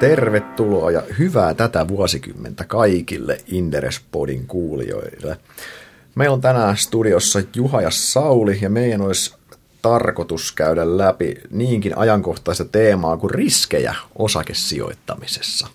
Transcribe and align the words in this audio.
Tervetuloa 0.00 0.90
ja 0.90 1.02
hyvää 1.18 1.54
tätä 1.54 1.88
vuosikymmentä 1.88 2.64
kaikille 2.64 3.38
Inderespodin 3.46 4.46
kuulijoille. 4.46 5.38
Meillä 6.14 6.34
on 6.34 6.40
tänään 6.40 6.76
studiossa 6.76 7.42
Juha 7.56 7.82
ja 7.82 7.90
Sauli 7.90 8.58
ja 8.62 8.70
meidän 8.70 9.00
olisi 9.00 9.34
tarkoitus 9.82 10.52
käydä 10.52 10.98
läpi 10.98 11.34
niinkin 11.50 11.98
ajankohtaista 11.98 12.64
teemaa 12.64 13.16
kuin 13.16 13.30
riskejä 13.30 13.94
osakesijoittamisessa. 14.18 15.66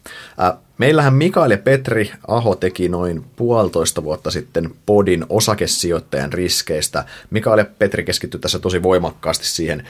Meillähän 0.77 1.13
Mikael 1.13 1.51
ja 1.51 1.57
Petri 1.57 2.11
Aho 2.27 2.55
teki 2.55 2.89
noin 2.89 3.25
puolitoista 3.35 4.03
vuotta 4.03 4.31
sitten 4.31 4.71
podin 4.85 5.25
osakesijoittajan 5.29 6.33
riskeistä. 6.33 7.05
Mikael 7.29 7.57
ja 7.57 7.65
Petri 7.79 8.03
keskittyi 8.03 8.39
tässä 8.39 8.59
tosi 8.59 8.83
voimakkaasti 8.83 9.47
siihen 9.47 9.87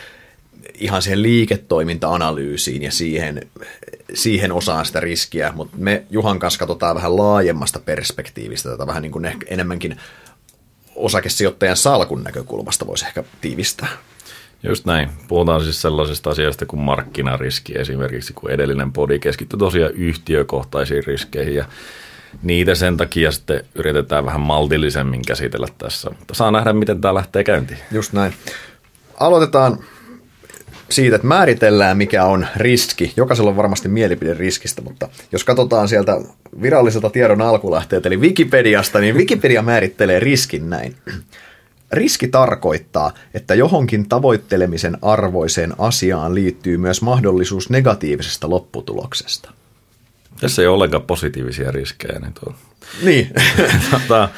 ihan 0.74 1.02
siihen 1.02 1.22
liiketoiminta-analyysiin 1.22 2.84
ja 2.84 2.92
siihen, 2.92 3.50
siihen 4.14 4.52
osaan 4.52 4.86
sitä 4.86 5.00
riskiä, 5.00 5.54
mutta 5.56 5.78
me 5.78 6.04
Juhan 6.10 6.40
kanssa 6.40 6.60
katsotaan 6.60 6.96
vähän 6.96 7.18
laajemmasta 7.18 7.80
perspektiivistä 7.80 8.70
tätä 8.70 8.88
vähän 8.88 9.02
niin 9.02 9.12
kuin 9.12 9.26
ehkä 9.26 9.46
enemmänkin 9.50 9.98
osakesijoittajan 10.96 11.78
salkun 11.78 12.24
näkökulmasta 12.24 12.88
voisi 12.88 13.06
ehkä 13.06 13.24
tiivistää. 13.42 13.88
Just 14.64 14.86
näin. 14.86 15.10
Puhutaan 15.28 15.64
siis 15.64 15.82
sellaisista 15.82 16.30
asioista 16.30 16.66
kuin 16.66 16.80
markkinariski 16.80 17.80
esimerkiksi, 17.80 18.34
kun 18.34 18.52
edellinen 18.52 18.94
podi 18.94 19.20
keskittyi 19.20 19.60
tosiaan 19.60 19.94
yhtiökohtaisiin 19.94 21.04
riskeihin 21.04 21.56
ja 21.56 21.66
niitä 22.44 22.76
sen 22.76 22.98
takia 22.98 23.32
sitten 23.32 23.66
yritetään 23.76 24.26
vähän 24.26 24.42
maltillisemmin 24.42 25.22
käsitellä 25.28 25.68
tässä. 25.78 26.10
Mutta 26.20 26.34
saa 26.34 26.52
nähdä, 26.52 26.74
miten 26.74 27.02
tämä 27.02 27.14
lähtee 27.14 27.44
käyntiin. 27.44 27.80
Just 27.92 28.14
näin. 28.14 28.34
Aloitetaan 29.20 29.80
siitä, 30.94 31.16
että 31.16 31.28
määritellään 31.28 31.98
mikä 31.98 32.26
on 32.26 32.48
riski. 32.56 33.14
Jokaisella 33.18 33.50
on 33.50 33.58
varmasti 33.58 33.90
mielipide 33.90 34.34
riskistä, 34.34 34.82
mutta 34.82 35.10
jos 35.32 35.44
katsotaan 35.44 35.88
sieltä 35.88 36.22
viralliselta 36.62 37.10
tiedon 37.10 37.42
alkulähteeltä, 37.42 38.10
eli 38.10 38.18
Wikipediasta, 38.18 39.00
niin 39.00 39.16
Wikipedia 39.16 39.62
määrittelee 39.62 40.20
riskin 40.20 40.70
näin. 40.70 40.96
Riski 41.92 42.28
tarkoittaa, 42.28 43.14
että 43.34 43.56
johonkin 43.56 44.10
tavoittelemisen 44.10 44.98
arvoiseen 45.02 45.74
asiaan 45.78 46.36
liittyy 46.36 46.78
myös 46.78 47.02
mahdollisuus 47.02 47.70
negatiivisesta 47.70 48.50
lopputuloksesta. 48.50 49.52
Tässä 50.42 50.62
ei 50.62 50.68
ole 50.68 50.76
ollenkaan 50.76 51.04
positiivisia 51.04 51.72
riskejä. 51.72 52.20
Niin, 52.20 52.34
tuo. 52.34 52.54
Niin. 53.04 53.32
tota, 53.92 54.30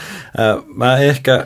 mä 0.76 0.98
ehkä 0.98 1.46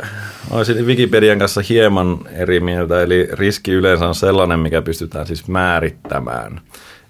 olisin 0.51 0.85
Wikipedian 0.85 1.39
kanssa 1.39 1.61
hieman 1.69 2.19
eri 2.31 2.59
mieltä, 2.59 3.01
eli 3.01 3.27
riski 3.31 3.71
yleensä 3.71 4.07
on 4.07 4.15
sellainen, 4.15 4.59
mikä 4.59 4.81
pystytään 4.81 5.27
siis 5.27 5.47
määrittämään. 5.47 6.61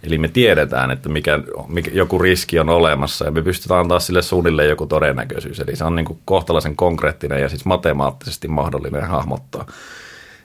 Eli 0.03 0.17
me 0.17 0.27
tiedetään, 0.27 0.91
että 0.91 1.09
mikä, 1.09 1.39
mikä, 1.67 1.91
joku 1.93 2.19
riski 2.19 2.59
on 2.59 2.69
olemassa 2.69 3.25
ja 3.25 3.31
me 3.31 3.41
pystytään 3.41 3.79
antaa 3.79 3.99
sille 3.99 4.21
suunnilleen 4.21 4.69
joku 4.69 4.85
todennäköisyys. 4.85 5.59
Eli 5.59 5.75
se 5.75 5.83
on 5.83 5.95
niin 5.95 6.05
kuin 6.05 6.19
kohtalaisen 6.25 6.75
konkreettinen 6.75 7.41
ja 7.41 7.49
siis 7.49 7.65
matemaattisesti 7.65 8.47
mahdollinen 8.47 9.07
hahmottaa. 9.07 9.65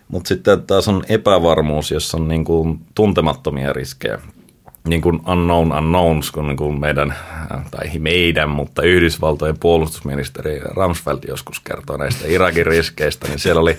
Mutta 0.09 0.29
sitten 0.29 0.63
taas 0.63 0.89
on 0.89 1.05
epävarmuus, 1.09 1.91
jossa 1.91 2.17
on 2.17 2.29
niin 2.29 2.45
kuin 2.45 2.81
tuntemattomia 2.95 3.73
riskejä 3.73 4.19
niin 4.89 5.01
kuin 5.01 5.21
unknown 5.29 5.73
unknowns, 5.73 6.31
kun 6.31 6.47
niin 6.47 6.57
kuin 6.57 6.81
meidän, 6.81 7.15
tai 7.71 7.99
meidän, 7.99 8.51
mutta 8.51 8.83
Yhdysvaltojen 8.83 9.59
puolustusministeri 9.59 10.61
Ramsfeld 10.65 11.19
joskus 11.29 11.61
kertoi 11.61 11.99
näistä 11.99 12.27
Irakin 12.27 12.67
riskeistä, 12.67 13.29
niin 13.29 13.39
siellä 13.39 13.61
oli 13.61 13.77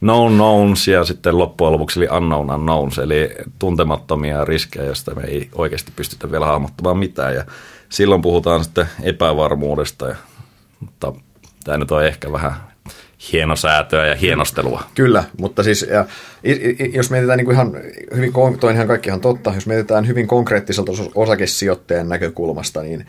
known 0.00 0.32
knowns 0.34 0.88
ja 0.88 1.04
sitten 1.04 1.38
loppujen 1.38 1.72
lopuksi 1.72 2.00
oli 2.00 2.08
unknown 2.16 2.50
unknowns, 2.50 2.98
eli 2.98 3.30
tuntemattomia 3.58 4.44
riskejä, 4.44 4.84
joista 4.84 5.14
me 5.14 5.22
ei 5.22 5.48
oikeasti 5.54 5.92
pystytä 5.96 6.30
vielä 6.30 6.46
hahmottamaan 6.46 6.98
mitään. 6.98 7.34
Ja 7.34 7.44
silloin 7.88 8.22
puhutaan 8.22 8.64
sitten 8.64 8.86
epävarmuudesta, 9.02 10.08
ja, 10.08 10.16
mutta 10.80 11.12
tämä 11.64 11.78
nyt 11.78 11.92
on 11.92 12.04
ehkä 12.04 12.32
vähän 12.32 12.52
hienosäätöä 13.32 14.06
ja 14.06 14.14
hienostelua. 14.14 14.82
Kyllä, 14.94 15.24
mutta 15.38 15.62
siis 15.62 15.86
ja, 15.90 16.04
jos 16.92 17.10
mietitään 17.10 17.36
niin 17.36 17.44
kuin 17.44 17.54
ihan 17.54 17.72
hyvin, 18.16 18.32
toi 18.60 18.72
ihan 18.72 18.86
kaikki 18.86 19.08
ihan 19.08 19.20
totta, 19.20 19.54
jos 19.54 19.66
mietitään 19.66 20.06
hyvin 20.06 20.26
konkreettiselta 20.26 20.92
osakesijoittajan 21.14 22.08
näkökulmasta, 22.08 22.82
niin 22.82 23.06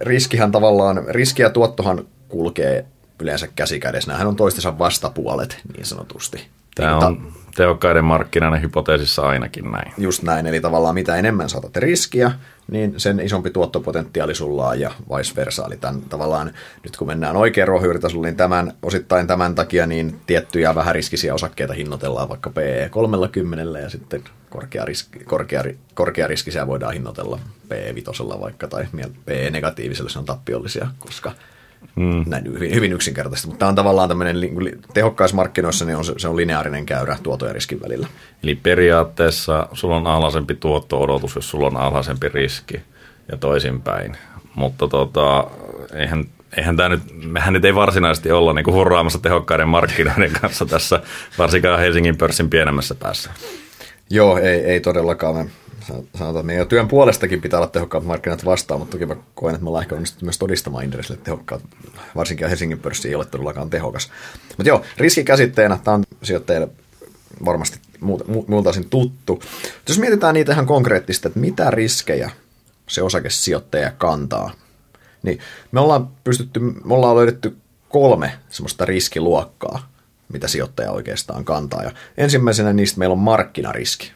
riskihän 0.00 0.52
tavallaan, 0.52 1.04
riski 1.08 1.42
ja 1.42 1.50
tuottohan 1.50 2.06
kulkee 2.28 2.84
yleensä 3.20 3.48
käsi 3.56 3.80
kädessä. 3.80 4.10
Nämähän 4.10 4.28
on 4.28 4.36
toistensa 4.36 4.78
vastapuolet 4.78 5.58
niin 5.76 5.86
sanotusti. 5.86 6.46
Tämä 6.74 6.98
on 6.98 7.32
tehokkaiden 7.56 8.04
markkinoiden 8.04 8.62
hypoteesissa 8.62 9.22
ainakin 9.22 9.70
näin. 9.70 9.92
Just 9.98 10.22
näin, 10.22 10.46
eli 10.46 10.60
tavallaan 10.60 10.94
mitä 10.94 11.16
enemmän 11.16 11.48
saatat 11.48 11.76
riskiä, 11.76 12.32
niin 12.70 12.94
sen 12.96 13.20
isompi 13.20 13.50
tuottopotentiaali 13.50 14.34
sulla 14.34 14.68
on 14.68 14.80
ja 14.80 14.90
vice 15.16 15.36
versa. 15.36 15.66
Eli 15.66 15.76
tämän, 15.76 16.02
tavallaan 16.02 16.50
nyt 16.84 16.96
kun 16.96 17.06
mennään 17.06 17.36
oikein 17.36 17.68
ruohonjuuritasolla, 17.68 18.26
niin 18.26 18.36
tämän, 18.36 18.72
osittain 18.82 19.26
tämän 19.26 19.54
takia 19.54 19.86
niin 19.86 20.20
tiettyjä 20.26 20.74
vähäriskisiä 20.74 21.34
osakkeita 21.34 21.74
hinnoitellaan 21.74 22.28
vaikka 22.28 22.50
PE 22.50 22.88
30 22.90 23.78
ja 23.78 23.90
sitten 23.90 24.24
korkea, 24.50 24.84
riski, 24.84 25.18
korkea, 25.24 25.64
korkea 25.94 26.26
riskisiä 26.26 26.66
voidaan 26.66 26.92
hinnoitella 26.92 27.38
PE 27.68 27.94
5 27.94 28.10
vaikka 28.40 28.68
tai 28.68 28.86
PE 29.24 29.50
negatiiviselle 29.50 30.10
se 30.10 30.18
on 30.18 30.24
tappiollisia, 30.24 30.88
koska 30.98 31.32
Mm. 31.96 32.24
Näin 32.26 32.44
hyvin, 32.44 32.74
hyvin 32.74 32.92
yksinkertaisesti, 32.92 33.48
mutta 33.48 33.58
tämä 33.58 33.68
on 33.68 33.74
tavallaan 33.74 34.08
tämmöinen 34.08 34.36
tehokkaissa 34.94 35.36
markkinoissa, 35.36 35.84
niin 35.84 35.96
on, 35.96 36.04
se 36.04 36.28
on 36.28 36.36
lineaarinen 36.36 36.86
käyrä 36.86 37.18
tuoton 37.22 37.48
ja 37.48 37.52
riskin 37.52 37.80
välillä. 37.82 38.06
Eli 38.42 38.54
periaatteessa 38.54 39.68
sulla 39.72 39.96
on 39.96 40.06
alhaisempi 40.06 40.54
tuotto-odotus, 40.54 41.34
jos 41.34 41.50
sulla 41.50 41.66
on 41.66 41.76
alhaisempi 41.76 42.28
riski 42.28 42.80
ja 43.32 43.36
toisinpäin. 43.36 44.16
Mutta 44.54 44.88
tota, 44.88 45.44
eihän, 45.94 46.24
eihän 46.56 46.76
tämä 46.76 46.88
nyt, 46.88 47.02
mehän 47.24 47.52
nyt 47.52 47.64
ei 47.64 47.74
varsinaisesti 47.74 48.30
olla 48.30 48.52
niin 48.52 48.66
hurraamassa 48.66 49.18
tehokkaiden 49.18 49.68
markkinoiden 49.68 50.32
kanssa 50.40 50.66
tässä, 50.66 51.00
varsinkaan 51.38 51.80
Helsingin 51.80 52.16
pörssin 52.16 52.50
pienemmässä 52.50 52.94
päässä. 52.94 53.30
Joo, 54.10 54.38
ei, 54.38 54.64
ei 54.64 54.80
todellakaan. 54.80 55.36
Me 55.36 55.50
sanotaan, 56.18 56.46
meidän 56.46 56.68
työn 56.68 56.88
puolestakin 56.88 57.40
pitää 57.40 57.58
olla 57.58 57.68
tehokkaat 57.68 58.04
markkinat 58.04 58.44
vastaan, 58.44 58.80
mutta 58.80 58.92
toki 58.92 59.06
mä 59.06 59.16
koen, 59.34 59.54
että 59.54 59.64
me 59.64 59.68
ollaan 59.68 59.84
ehkä 59.84 59.94
onnistuttu 59.94 60.24
myös 60.24 60.38
todistamaan 60.38 60.84
Inderesille, 60.84 61.20
tehokkaat, 61.24 61.62
varsinkin 62.16 62.48
Helsingin 62.48 62.78
pörssi 62.78 63.08
ei 63.08 63.14
ole 63.14 63.24
todellakaan 63.24 63.70
tehokas. 63.70 64.10
Mutta 64.48 64.68
joo, 64.68 64.82
riskikäsitteenä, 64.96 65.78
tämä 65.84 65.94
on 65.94 66.04
sijoittajille 66.22 66.68
varmasti 67.44 67.78
muulta 68.46 68.70
osin 68.70 68.90
tuttu. 68.90 69.42
Jos 69.88 69.98
mietitään 69.98 70.34
niitä 70.34 70.52
ihan 70.52 70.66
konkreettisesti, 70.66 71.28
että 71.28 71.40
mitä 71.40 71.70
riskejä 71.70 72.30
se 72.88 73.02
osakesijoittaja 73.02 73.90
kantaa, 73.90 74.52
niin 75.22 75.38
me 75.72 75.80
ollaan 75.80 76.08
pystytty, 76.24 76.60
me 76.60 76.94
ollaan 76.94 77.16
löydetty 77.16 77.56
kolme 77.88 78.32
semmoista 78.48 78.84
riskiluokkaa, 78.84 79.90
mitä 80.32 80.48
sijoittaja 80.48 80.92
oikeastaan 80.92 81.44
kantaa. 81.44 81.82
Ja 81.82 81.92
ensimmäisenä 82.16 82.72
niistä 82.72 82.98
meillä 82.98 83.12
on 83.12 83.18
markkinariski. 83.18 84.12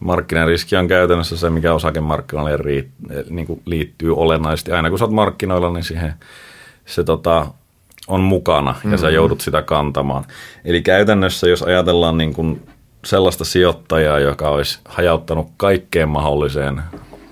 Markkinariski 0.00 0.76
on 0.76 0.88
käytännössä 0.88 1.36
se, 1.36 1.50
mikä 1.50 1.74
osakemarkkinoille 1.74 2.84
niin 3.30 3.46
kuin 3.46 3.62
liittyy 3.64 4.16
olennaisesti. 4.16 4.72
Aina 4.72 4.90
kun 4.90 4.98
sä 4.98 5.04
oot 5.04 5.14
markkinoilla, 5.14 5.70
niin 5.70 5.84
siihen 5.84 6.14
se 6.86 7.04
tota, 7.04 7.46
on 8.08 8.20
mukana 8.20 8.70
ja 8.70 8.76
mm-hmm. 8.84 8.98
sä 8.98 9.10
joudut 9.10 9.40
sitä 9.40 9.62
kantamaan. 9.62 10.24
Eli 10.64 10.82
käytännössä, 10.82 11.48
jos 11.48 11.62
ajatellaan 11.62 12.18
niin 12.18 12.34
kuin 12.34 12.62
sellaista 13.04 13.44
sijoittajaa, 13.44 14.18
joka 14.18 14.48
olisi 14.48 14.78
hajauttanut 14.84 15.48
kaikkeen 15.56 16.08
mahdolliseen 16.08 16.82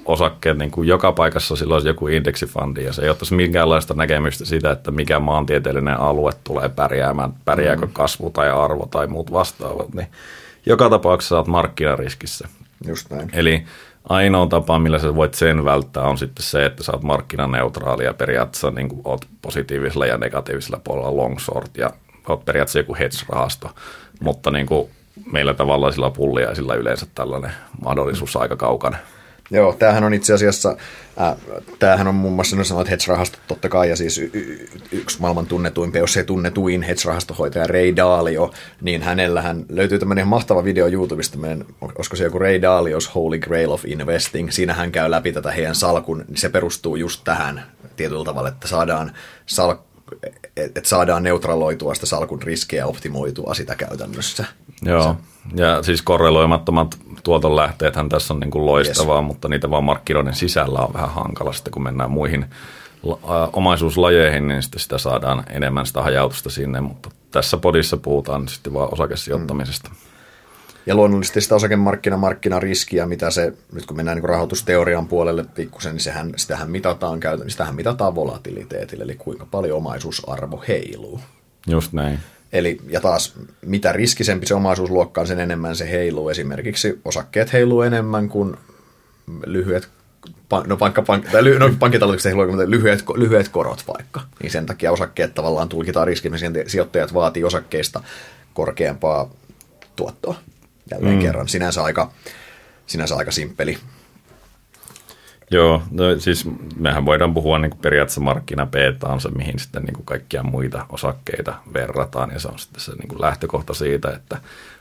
osakkeet 0.04 0.58
niin 0.58 0.70
kuin 0.70 0.88
joka 0.88 1.12
paikassa 1.12 1.56
sillä 1.56 1.74
olisi 1.74 1.88
joku 1.88 2.08
indeksifandi 2.08 2.84
ja 2.84 2.92
se 2.92 3.02
ei 3.02 3.08
ottaisi 3.08 3.34
minkäänlaista 3.34 3.94
näkemystä 3.94 4.44
siitä, 4.44 4.70
että 4.70 4.90
mikä 4.90 5.18
maantieteellinen 5.18 6.00
alue 6.00 6.32
tulee 6.44 6.68
pärjäämään, 6.68 7.32
pärjääkö 7.44 7.86
mm. 7.86 7.92
kasvu 7.92 8.30
tai 8.30 8.50
arvo 8.50 8.86
tai 8.90 9.06
muut 9.06 9.32
vastaavat, 9.32 9.94
niin 9.94 10.06
joka 10.66 10.90
tapauksessa 10.90 11.36
olet 11.36 11.46
markkinariskissä. 11.46 12.48
Just 12.86 13.10
näin. 13.10 13.30
Eli 13.32 13.64
ainoa 14.08 14.46
tapa, 14.46 14.78
millä 14.78 14.98
sä 14.98 15.14
voit 15.14 15.34
sen 15.34 15.64
välttää, 15.64 16.02
on 16.02 16.18
sitten 16.18 16.42
se, 16.42 16.64
että 16.64 16.82
sä 16.82 16.92
oot 16.92 17.02
markkinaneutraali 17.02 18.04
ja 18.04 18.14
periaatteessa 18.14 18.70
niin 18.70 18.88
kuin 18.88 19.00
oot 19.04 19.24
positiivisella 19.42 20.06
ja 20.06 20.18
negatiivisella 20.18 20.80
puolella 20.84 21.16
long 21.16 21.38
short 21.38 21.76
ja 21.76 21.90
oot 22.28 22.44
periaatteessa 22.44 22.78
joku 22.78 22.94
hedge-rahasto, 22.94 23.70
mutta 24.20 24.50
niin 24.50 24.66
kuin 24.66 24.90
meillä 25.32 25.54
tavallaan 25.54 25.92
sillä 25.92 26.10
pullia 26.10 26.48
ja 26.48 26.54
sillä 26.54 26.74
yleensä 26.74 27.06
tällainen 27.14 27.52
mahdollisuus 27.84 28.36
aika 28.36 28.56
kaukana. 28.56 28.96
Joo, 29.50 29.72
tämähän 29.72 30.04
on 30.04 30.14
itse 30.14 30.34
asiassa, 30.34 30.76
äh, 31.20 31.36
tämähän 31.78 32.08
on 32.08 32.14
muun 32.14 32.34
muassa, 32.34 32.56
no 32.56 32.64
sanot 32.64 32.90
hedge-rahastot 32.90 33.40
totta 33.46 33.68
kai, 33.68 33.88
ja 33.88 33.96
siis 33.96 34.18
y- 34.18 34.30
y- 34.32 34.68
yksi 34.92 35.20
maailman 35.20 35.46
tunnetuin, 35.46 35.92
jos 35.94 36.16
ei 36.16 36.24
tunnetuin 36.24 36.82
hedge-rahastohoitaja 36.82 37.66
Ray 37.66 37.96
Dalio, 37.96 38.50
niin 38.80 39.02
hänellähän 39.02 39.64
löytyy 39.68 39.98
tämmöinen 39.98 40.26
mahtava 40.28 40.64
video 40.64 40.88
YouTubesta, 40.88 41.32
tämmöinen, 41.32 41.64
olisiko 41.80 42.16
se 42.16 42.24
joku 42.24 42.38
Ray 42.38 42.62
Dalios 42.62 43.14
Holy 43.14 43.38
Grail 43.38 43.70
of 43.70 43.84
Investing, 43.84 44.50
siinä 44.50 44.74
hän 44.74 44.92
käy 44.92 45.10
läpi 45.10 45.32
tätä 45.32 45.50
heidän 45.50 45.74
salkun, 45.74 46.24
niin 46.28 46.36
se 46.36 46.48
perustuu 46.48 46.96
just 46.96 47.20
tähän 47.24 47.62
tietyllä 47.96 48.24
tavalla, 48.24 48.48
että 48.48 48.68
saadaan 48.68 49.12
salk- 49.46 49.86
että 50.56 50.80
et 50.80 50.86
saadaan 50.86 51.22
neutraloitua 51.22 51.94
sitä 51.94 52.06
salkun 52.06 52.42
riskejä 52.42 52.82
ja 52.82 52.86
optimoitua 52.86 53.54
sitä 53.54 53.74
käytännössä. 53.74 54.44
Joo, 54.82 55.16
ja 55.54 55.82
siis 55.82 56.02
korreloimattomat 56.02 56.96
tuotonlähteethän 57.22 58.08
tässä 58.08 58.34
on 58.34 58.40
niin 58.40 58.50
kuin 58.50 58.66
loistavaa, 58.66 59.18
yes. 59.18 59.26
mutta 59.26 59.48
niitä 59.48 59.70
vaan 59.70 59.84
markkinoiden 59.84 60.34
sisällä 60.34 60.78
on 60.78 60.94
vähän 60.94 61.10
hankala 61.10 61.52
sitten, 61.52 61.72
kun 61.72 61.82
mennään 61.82 62.10
muihin 62.10 62.44
omaisuuslajeihin, 63.52 64.48
niin 64.48 64.62
sitten 64.62 64.80
sitä 64.80 64.98
saadaan 64.98 65.44
enemmän 65.50 65.86
sitä 65.86 66.02
hajautusta 66.02 66.50
sinne, 66.50 66.80
mutta 66.80 67.10
tässä 67.30 67.56
podissa 67.56 67.96
puhutaan 67.96 68.48
sitten 68.48 68.74
vaan 68.74 68.92
osakesijoittamisesta. 68.92 69.88
Mm. 69.88 69.96
Ja 70.86 70.94
luonnollisesti 70.94 71.40
sitä 71.40 71.54
osakemarkkina-markkinariskiä, 71.54 73.06
mitä 73.06 73.30
se, 73.30 73.52
nyt 73.72 73.86
kun 73.86 73.96
mennään 73.96 74.16
niin 74.16 74.28
rahoitusteorian 74.28 75.08
puolelle 75.08 75.44
pikkusen, 75.54 75.92
niin 75.92 76.02
sehän, 76.02 76.32
sitähän, 76.36 76.70
mitataan, 76.70 77.20
sitähän 77.48 77.74
mitataan 77.74 78.14
volatiliteetille, 78.14 79.04
eli 79.04 79.14
kuinka 79.14 79.46
paljon 79.50 79.78
omaisuusarvo 79.78 80.64
heiluu. 80.68 81.20
Just 81.66 81.92
näin. 81.92 82.18
Eli, 82.52 82.78
ja 82.88 83.00
taas, 83.00 83.34
mitä 83.66 83.92
riskisempi 83.92 84.46
se 84.46 84.54
omaisuusluokka 84.54 85.20
on, 85.20 85.26
sen 85.26 85.40
enemmän 85.40 85.76
se 85.76 85.90
heiluu. 85.90 86.28
Esimerkiksi 86.28 87.00
osakkeet 87.04 87.52
heiluu 87.52 87.82
enemmän 87.82 88.28
kuin 88.28 88.56
lyhyet 89.46 89.88
no, 90.66 90.76
pankka, 90.76 91.02
pank, 91.02 91.28
tai 91.32 91.44
ly, 91.44 91.58
no 91.58 91.70
pankkitalletukset 91.78 92.32
heiluu, 92.36 92.56
lyhyet, 92.66 93.04
lyhyet 93.14 93.48
korot 93.48 93.84
vaikka. 93.88 94.20
Niin 94.42 94.50
sen 94.50 94.66
takia 94.66 94.92
osakkeet 94.92 95.34
tavallaan 95.34 95.68
tulkitaan 95.68 96.06
riskin, 96.06 96.32
sijoittajat 96.66 97.14
vaatii 97.14 97.44
osakkeista 97.44 98.02
korkeampaa 98.54 99.30
tuottoa 99.96 100.34
jälleen 100.90 101.14
mm. 101.14 101.22
kerran. 101.22 101.48
Sinänsä 101.48 101.82
aika, 101.82 102.10
sinänsä 102.86 103.16
aika 103.16 103.30
simppeli. 103.30 103.78
Joo, 105.50 105.82
no 105.90 106.04
siis 106.18 106.48
mehän 106.76 107.06
voidaan 107.06 107.34
puhua 107.34 107.58
niin 107.58 107.78
periaatteessa 107.82 108.20
markkina 108.20 108.68
on 109.02 109.20
se, 109.20 109.28
mihin 109.28 109.58
sitten 109.58 109.82
niin 109.82 109.94
kuin 109.94 110.06
kaikkia 110.06 110.42
muita 110.42 110.86
osakkeita 110.88 111.54
verrataan, 111.74 112.30
ja 112.32 112.38
se 112.38 112.48
on 112.48 112.58
sitten 112.58 112.80
se 112.80 112.92
niin 112.92 113.08
kuin 113.08 113.20
lähtökohta 113.20 113.74
siitä, 113.74 114.10
että 114.10 114.38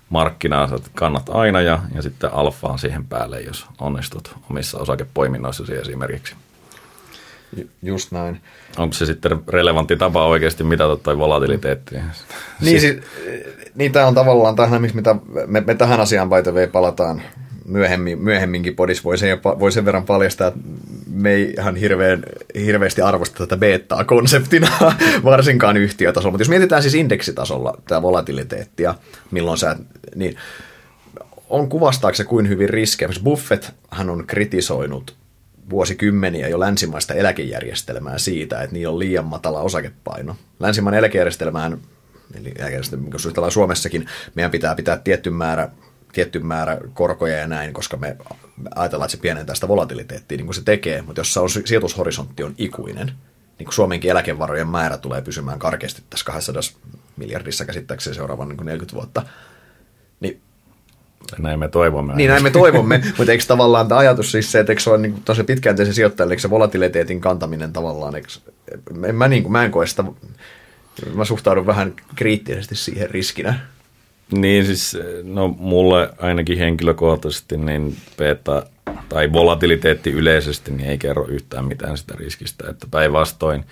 markkinaa 0.09 0.69
kannat 0.95 1.29
aina, 1.29 1.61
ja, 1.61 1.79
ja 1.95 2.01
sitten 2.01 2.33
alfa 2.33 2.67
on 2.67 2.79
siihen 2.79 3.05
päälle, 3.05 3.41
jos 3.41 3.65
onnistut 3.81 4.35
omissa 4.49 4.79
osakepoiminnoissasi 4.79 5.75
esimerkiksi. 5.75 6.35
Just 7.81 8.11
näin. 8.11 8.41
Onko 8.77 8.93
se 8.93 9.05
sitten 9.05 9.41
relevantti 9.47 9.95
tapa 9.95 10.25
oikeasti 10.25 10.63
mitata 10.63 10.95
toi 10.95 11.17
volatiliteetti? 11.17 11.95
Niin, 12.61 12.81
siis, 12.81 12.97
niin 13.75 13.91
tämä 13.91 14.07
on 14.07 14.15
tavallaan 14.15 14.55
tähän, 14.55 14.81
mitä 14.93 15.15
me, 15.47 15.61
me 15.61 15.75
tähän 15.75 15.99
asiaan 15.99 16.29
by 16.29 16.67
palataan 16.71 17.21
myöhemmin, 17.65 18.21
myöhemminkin 18.21 18.75
podis 18.75 19.03
voi 19.03 19.17
sen, 19.17 19.37
voi 19.43 19.71
sen 19.71 19.85
verran 19.85 20.05
paljastaa, 20.05 20.47
että 20.47 20.59
me 21.11 21.31
ei 21.31 21.53
ihan 21.57 21.75
hirveän, 21.75 22.23
hirveästi 22.55 23.01
arvosta 23.01 23.37
tätä 23.37 23.57
beta 23.57 24.03
konseptina, 24.03 24.69
varsinkaan 25.23 25.77
yhtiötasolla. 25.77 26.31
Mutta 26.31 26.41
jos 26.41 26.49
mietitään 26.49 26.81
siis 26.81 26.95
indeksitasolla 26.95 27.81
tämä 27.87 28.01
volatiliteettia, 28.01 28.95
milloin 29.31 29.57
sä, 29.57 29.75
niin 30.15 30.35
on 31.49 31.69
kuvastaako 31.69 32.15
se 32.15 32.23
kuin 32.23 32.49
hyvin 32.49 32.69
riskejä. 32.69 33.09
Buffett 33.23 33.69
hän 33.91 34.09
on 34.09 34.27
kritisoinut 34.27 35.15
vuosikymmeniä 35.69 36.47
jo 36.47 36.59
länsimaista 36.59 37.13
eläkejärjestelmää 37.13 38.17
siitä, 38.17 38.61
että 38.61 38.73
niillä 38.73 38.93
on 38.93 38.99
liian 38.99 39.25
matala 39.25 39.61
osakepaino. 39.61 40.35
Länsimainen 40.59 40.99
eläkejärjestelmään, 40.99 41.77
eli 42.39 42.51
eläkejärjestelmä, 42.55 43.07
jos 43.11 43.53
Suomessakin, 43.53 44.05
meidän 44.35 44.51
pitää 44.51 44.75
pitää 44.75 44.97
tietty 44.97 45.29
määrä 45.29 45.69
tietty 46.15 46.39
määrä 46.39 46.77
korkoja 46.93 47.37
ja 47.37 47.47
näin, 47.47 47.73
koska 47.73 47.97
me 47.97 48.17
ajatellaan, 48.75 49.05
että 49.05 49.17
se 49.17 49.21
pienentää 49.21 49.55
sitä 49.55 49.67
volatiliteettia 49.67 50.37
niin 50.37 50.45
kuin 50.45 50.55
se 50.55 50.61
tekee, 50.65 51.01
mutta 51.01 51.19
jos 51.19 51.33
se 51.33 51.39
on, 51.39 51.49
sijoitushorisontti 51.49 52.43
on 52.43 52.55
ikuinen, 52.57 53.07
niin 53.59 53.65
kuin 53.65 53.73
Suomenkin 53.73 54.11
eläkevarojen 54.11 54.67
määrä 54.67 54.97
tulee 54.97 55.21
pysymään 55.21 55.59
karkeasti 55.59 56.01
tässä 56.09 56.25
200 56.25 56.61
miljardissa 57.17 57.65
käsittääkseni 57.65 58.15
seuraavan 58.15 58.49
niin 58.49 58.65
40 58.65 58.95
vuotta, 58.95 59.25
niin 60.19 60.41
näin 61.39 61.59
me 61.59 61.67
toivomme. 61.67 62.15
Niin 62.15 62.29
näin 62.29 62.43
me 62.43 62.51
toivomme, 62.51 63.03
mutta 63.17 63.31
eikö 63.31 63.43
tavallaan 63.47 63.87
tämä 63.87 63.99
ajatus 63.99 64.31
siis 64.31 64.51
se, 64.51 64.59
että 64.59 64.71
eikö 64.71 64.81
se 64.81 64.89
ole 64.89 64.97
niin 64.97 65.21
tosi 65.25 65.43
pitkäänteisen 65.43 65.95
sijoittajalle, 65.95 66.33
eikö 66.33 66.41
se 66.41 66.49
volatiliteetin 66.49 67.21
kantaminen 67.21 67.73
tavallaan, 67.73 68.15
eikö, 68.15 68.29
en 69.05 69.15
mä, 69.15 69.27
niin 69.27 69.43
kuin, 69.43 69.51
mä 69.51 69.65
en 69.65 69.71
koe 69.71 69.87
sitä, 69.87 70.03
mä 71.13 71.25
suhtaudun 71.25 71.65
vähän 71.65 71.93
kriittisesti 72.15 72.75
siihen 72.75 73.09
riskinä. 73.09 73.74
Niin 74.31 74.65
siis, 74.65 74.97
no 75.23 75.47
mulle 75.47 76.09
ainakin 76.19 76.57
henkilökohtaisesti 76.57 77.57
niin 77.57 77.95
beta 78.17 78.65
tai 79.09 79.33
volatiliteetti 79.33 80.11
yleisesti 80.11 80.71
niin 80.71 80.89
ei 80.89 80.97
kerro 80.97 81.25
yhtään 81.27 81.65
mitään 81.65 81.97
sitä 81.97 82.13
riskistä, 82.17 82.69
että 82.69 82.87
päinvastoin, 82.91 83.65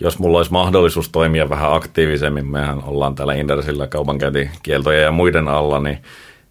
jos 0.00 0.18
mulla 0.18 0.38
olisi 0.38 0.52
mahdollisuus 0.52 1.08
toimia 1.08 1.48
vähän 1.48 1.72
aktiivisemmin, 1.72 2.46
mehän 2.46 2.84
ollaan 2.84 3.14
täällä 3.14 3.34
Indersillä 3.34 3.86
kaupankäyntikieltoja 3.86 5.00
ja 5.00 5.12
muiden 5.12 5.48
alla, 5.48 5.80
niin 5.80 5.98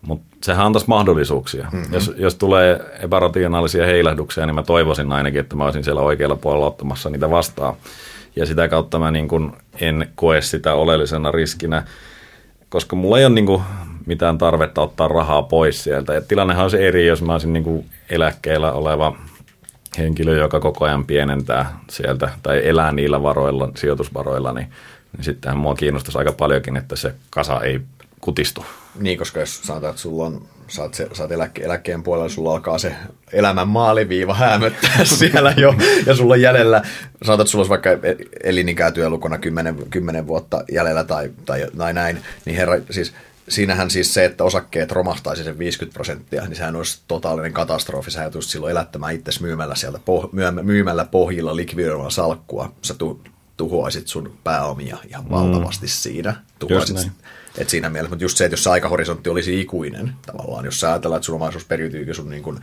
mutta 0.08 0.26
sehän 0.44 0.66
antaisi 0.66 0.88
mahdollisuuksia. 0.88 1.68
Mm-hmm. 1.72 1.94
Jos, 1.94 2.14
jos 2.18 2.36
tulee 2.36 2.80
epärationaalisia 3.00 3.86
heilahduksia, 3.86 4.46
niin 4.46 4.56
mä 4.56 4.64
toivoisin 4.64 5.12
ainakin, 5.12 5.40
että 5.40 5.56
mä 5.56 5.66
olisin 5.66 5.84
siellä 5.84 6.02
oikealla 6.02 6.36
puolella 6.36 6.68
ottamassa 6.68 7.10
niitä 7.10 7.30
vastaan. 7.30 7.76
Ja 8.36 8.46
sitä 8.46 8.68
kautta 8.68 9.00
mä 9.00 9.12
niin 9.12 9.28
kun 9.28 9.58
en 9.82 10.08
koe 10.16 10.42
sitä 10.42 10.74
oleellisena 10.74 11.32
riskinä 11.32 11.84
koska 12.75 12.95
mulla 12.95 13.19
ei 13.19 13.25
ole 13.25 13.33
niin 13.33 13.45
kuin 13.45 13.63
mitään 14.06 14.38
tarvetta 14.38 14.81
ottaa 14.81 15.07
rahaa 15.07 15.44
pois 15.44 15.83
sieltä. 15.83 16.13
Ja 16.13 16.22
tilannehan 16.22 16.63
on 16.63 16.72
se 16.72 16.88
eri, 16.88 17.07
jos 17.07 17.22
mä 17.22 17.31
olisin 17.31 17.54
niin 17.54 17.63
kuin 17.63 17.86
eläkkeellä 18.10 18.72
oleva 18.72 19.18
henkilö, 19.98 20.38
joka 20.38 20.60
koko 20.60 20.86
ajan 20.86 21.06
pienentää 21.06 21.80
sieltä 21.89 22.30
tai 22.44 22.68
elää 22.68 22.92
niillä 22.92 23.24
varoilla, 23.24 23.69
sijoitusvaroilla, 23.75 24.54
niin, 24.54 24.68
niin 25.18 25.24
sittenhän 25.24 25.57
mua 25.57 25.75
kiinnostaisi 25.75 26.18
aika 26.18 26.31
paljonkin, 26.31 26.77
että 26.77 26.95
se 26.95 27.13
kasa 27.30 27.62
ei 27.62 27.81
kutistu. 28.22 28.66
Niin, 29.00 29.18
koska 29.18 29.39
jos 29.39 29.62
sanotaan, 29.62 29.89
että 29.89 30.01
sulla 30.01 30.25
on, 30.25 30.42
oot, 30.80 30.94
se, 30.94 31.08
oot 31.20 31.32
eläkke, 31.32 31.64
eläkkeen 31.64 32.04
puolella, 32.04 32.30
sulla 32.30 32.52
alkaa 32.52 32.78
se 32.78 32.96
elämän 33.34 33.68
maaliviiva 33.68 34.34
häämöttää 34.34 35.06
siellä 35.20 35.54
jo, 35.58 35.76
ja 36.06 36.16
sulla 36.16 36.34
on 36.34 36.42
jäljellä, 36.42 36.82
sanotaan, 37.24 37.42
että 37.42 37.52
sulla 37.52 37.62
olisi 37.62 37.70
vaikka 37.70 37.90
elinikää 38.44 38.92
työlukona 38.92 39.38
10, 39.38 39.76
10 39.90 40.28
vuotta 40.28 40.64
jäljellä 40.72 41.04
tai, 41.04 41.32
tai, 41.46 41.66
tai 41.78 41.94
näin, 41.94 42.20
niin 42.46 42.58
herra, 42.58 42.78
siis 42.90 43.14
siinähän 43.50 43.90
siis 43.90 44.14
se, 44.14 44.26
että 44.26 44.44
osakkeet 44.44 44.92
romahtaisi 44.92 45.44
sen 45.44 45.60
50 45.60 45.94
prosenttia, 45.94 46.46
niin 46.46 46.56
sehän 46.56 46.76
olisi 46.76 47.02
totaalinen 47.08 47.54
katastrofi. 47.54 48.12
Sä 48.12 48.22
joutuisit 48.22 48.52
silloin 48.52 48.72
elättämään 48.72 49.16
itse 49.16 49.32
myymällä 49.42 49.76
sieltä 49.76 49.98
poh- 49.98 50.30
myymällä 50.64 51.06
pohjilla 51.06 51.56
likvidoimalla 51.56 52.10
salkkua. 52.10 52.72
Sä 52.82 52.94
tu- 52.94 53.22
tuhoaisit 53.58 54.08
sun 54.08 54.38
pääomia 54.44 54.98
ihan 55.10 55.30
valtavasti 55.30 55.86
mm. 55.86 55.90
siinä. 55.90 56.36
Tuhoaisit, 56.60 57.12
et 57.57 57.69
siinä 57.69 57.90
mielessä, 57.90 58.10
mutta 58.10 58.24
just 58.24 58.38
se, 58.38 58.46
että 58.46 58.54
jos 58.54 58.63
se 58.63 58.69
aikahorisontti 58.69 59.30
olisi 59.30 59.62
ikuinen 59.62 60.13
tavallaan, 60.25 60.66
jos 60.66 60.80
sä 60.80 60.90
ajatellaan, 60.90 61.18
että 61.18 61.25
sun 61.25 61.36
omaisuus 61.36 61.66
periytyy 61.66 62.13
sun 62.13 62.30
niin 62.30 62.44
kuin 62.44 62.60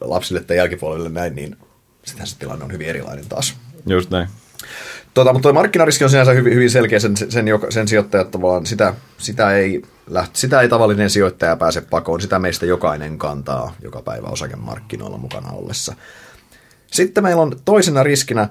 lapsille 0.00 0.40
tai 0.40 0.56
jälkipuolelle 0.56 1.08
näin, 1.08 1.34
niin 1.34 1.56
sittenhän 2.04 2.26
se 2.26 2.38
tilanne 2.38 2.64
on 2.64 2.72
hyvin 2.72 2.88
erilainen 2.88 3.28
taas. 3.28 3.56
Just 3.86 4.10
näin. 4.10 4.28
Tota, 5.14 5.32
mutta 5.32 5.42
tuo 5.42 5.52
markkinariski 5.52 6.04
on 6.04 6.10
sinänsä 6.10 6.32
hyvin, 6.32 6.54
hyvin 6.54 6.70
selkeä, 6.70 6.98
sen, 6.98 7.16
sen, 7.16 7.46
sen 7.68 7.88
sijoittajat 7.88 8.30
tavallaan, 8.30 8.66
sitä, 8.66 8.94
sitä, 9.18 9.52
ei 9.52 9.82
läht, 10.06 10.36
sitä 10.36 10.60
ei 10.60 10.68
tavallinen 10.68 11.10
sijoittaja 11.10 11.56
pääse 11.56 11.80
pakoon, 11.80 12.20
sitä 12.20 12.38
meistä 12.38 12.66
jokainen 12.66 13.18
kantaa 13.18 13.74
joka 13.82 14.02
päivä 14.02 14.26
osakemarkkinoilla 14.26 15.18
mukana 15.18 15.50
ollessa. 15.50 15.94
Sitten 16.86 17.24
meillä 17.24 17.42
on 17.42 17.56
toisena 17.64 18.02
riskinä, 18.02 18.48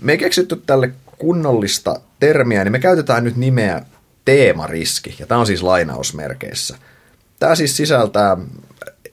me 0.00 0.12
ei 0.12 0.18
keksitty 0.18 0.62
tälle 0.66 0.90
kunnollista 1.18 2.00
termiä, 2.20 2.64
niin 2.64 2.72
me 2.72 2.78
käytetään 2.78 3.24
nyt 3.24 3.36
nimeä 3.36 3.82
teemariski, 4.24 5.16
ja 5.18 5.26
tämä 5.26 5.40
on 5.40 5.46
siis 5.46 5.62
lainausmerkeissä. 5.62 6.76
Tämä 7.38 7.54
siis 7.54 7.76
sisältää 7.76 8.36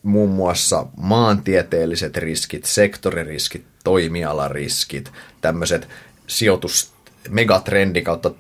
muun 0.03 0.29
muassa 0.29 0.85
maantieteelliset 0.97 2.17
riskit, 2.17 2.65
sektoririskit, 2.65 3.65
toimialariskit, 3.83 5.11
tämmöiset 5.41 5.87
sijoitus, 6.27 6.93
megatrendi 7.29 8.01
kautta 8.01 8.31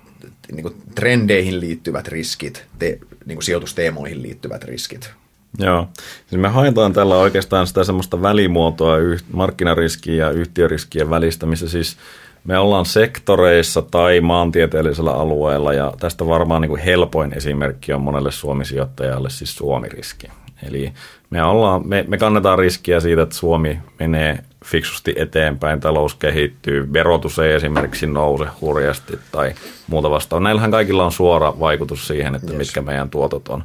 niin 0.51 0.63
kuin 0.63 0.75
trendeihin 0.95 1.59
liittyvät 1.59 2.07
riskit, 2.07 2.65
te, 2.79 2.99
niin 3.25 3.35
kuin 3.35 3.43
sijoitusteemoihin 3.43 4.21
liittyvät 4.21 4.63
riskit. 4.63 5.11
Joo, 5.59 5.87
siis 6.27 6.41
me 6.41 6.47
haetaan 6.47 6.93
tällä 6.93 7.17
oikeastaan 7.17 7.67
sitä 7.67 7.83
semmoista 7.83 8.21
välimuotoa 8.21 8.97
markkinariskien 9.33 10.17
ja 10.17 10.31
yhtiöriskien 10.31 11.09
välistä, 11.09 11.45
missä 11.45 11.69
siis– 11.69 11.97
me 12.43 12.57
ollaan 12.57 12.85
sektoreissa 12.85 13.81
tai 13.81 14.21
maantieteellisellä 14.21 15.11
alueella 15.11 15.73
ja 15.73 15.93
tästä 15.99 16.27
varmaan 16.27 16.61
niin 16.61 16.69
kuin 16.69 16.81
helpoin 16.81 17.33
esimerkki 17.33 17.93
on 17.93 18.01
monelle 18.01 18.31
suomisijoittajalle 18.31 19.29
siis 19.29 19.55
Suomi-riski. 19.55 20.27
Eli 20.67 20.93
me, 21.29 21.43
ollaan, 21.43 21.87
me, 21.87 22.05
me 22.07 22.17
kannetaan 22.17 22.59
riskiä 22.59 22.99
siitä, 22.99 23.21
että 23.21 23.35
Suomi 23.35 23.79
menee 23.99 24.39
fiksusti 24.65 25.13
eteenpäin, 25.17 25.79
talous 25.79 26.15
kehittyy, 26.15 26.93
verotus 26.93 27.39
ei 27.39 27.53
esimerkiksi 27.53 28.07
nouse 28.07 28.45
hurjasti 28.61 29.19
tai 29.31 29.53
muuta 29.87 30.09
vastaan. 30.09 30.43
Näillähän 30.43 30.71
kaikilla 30.71 31.05
on 31.05 31.11
suora 31.11 31.59
vaikutus 31.59 32.07
siihen, 32.07 32.35
että 32.35 32.51
yes. 32.51 32.57
mitkä 32.57 32.81
meidän 32.81 33.09
tuotot 33.09 33.47
on. 33.47 33.63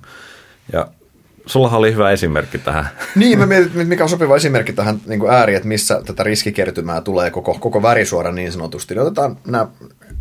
Ja 0.72 0.86
Sulla 1.46 1.70
oli 1.70 1.92
hyvä 1.92 2.10
esimerkki 2.10 2.58
tähän. 2.58 2.88
Niin, 3.16 3.38
mä 3.38 3.46
mietin, 3.46 3.88
mikä 3.88 4.02
on 4.02 4.08
sopiva 4.08 4.36
esimerkki 4.36 4.72
tähän 4.72 5.00
niin 5.06 5.30
ääriin, 5.30 5.56
että 5.56 5.68
missä 5.68 6.02
tätä 6.06 6.22
riskikertymää 6.22 7.00
tulee 7.00 7.30
koko, 7.30 7.56
koko 7.60 7.82
värisuora 7.82 8.32
niin 8.32 8.52
sanotusti. 8.52 8.94
Niin 8.94 9.02
otetaan 9.02 9.36
nämä 9.46 9.68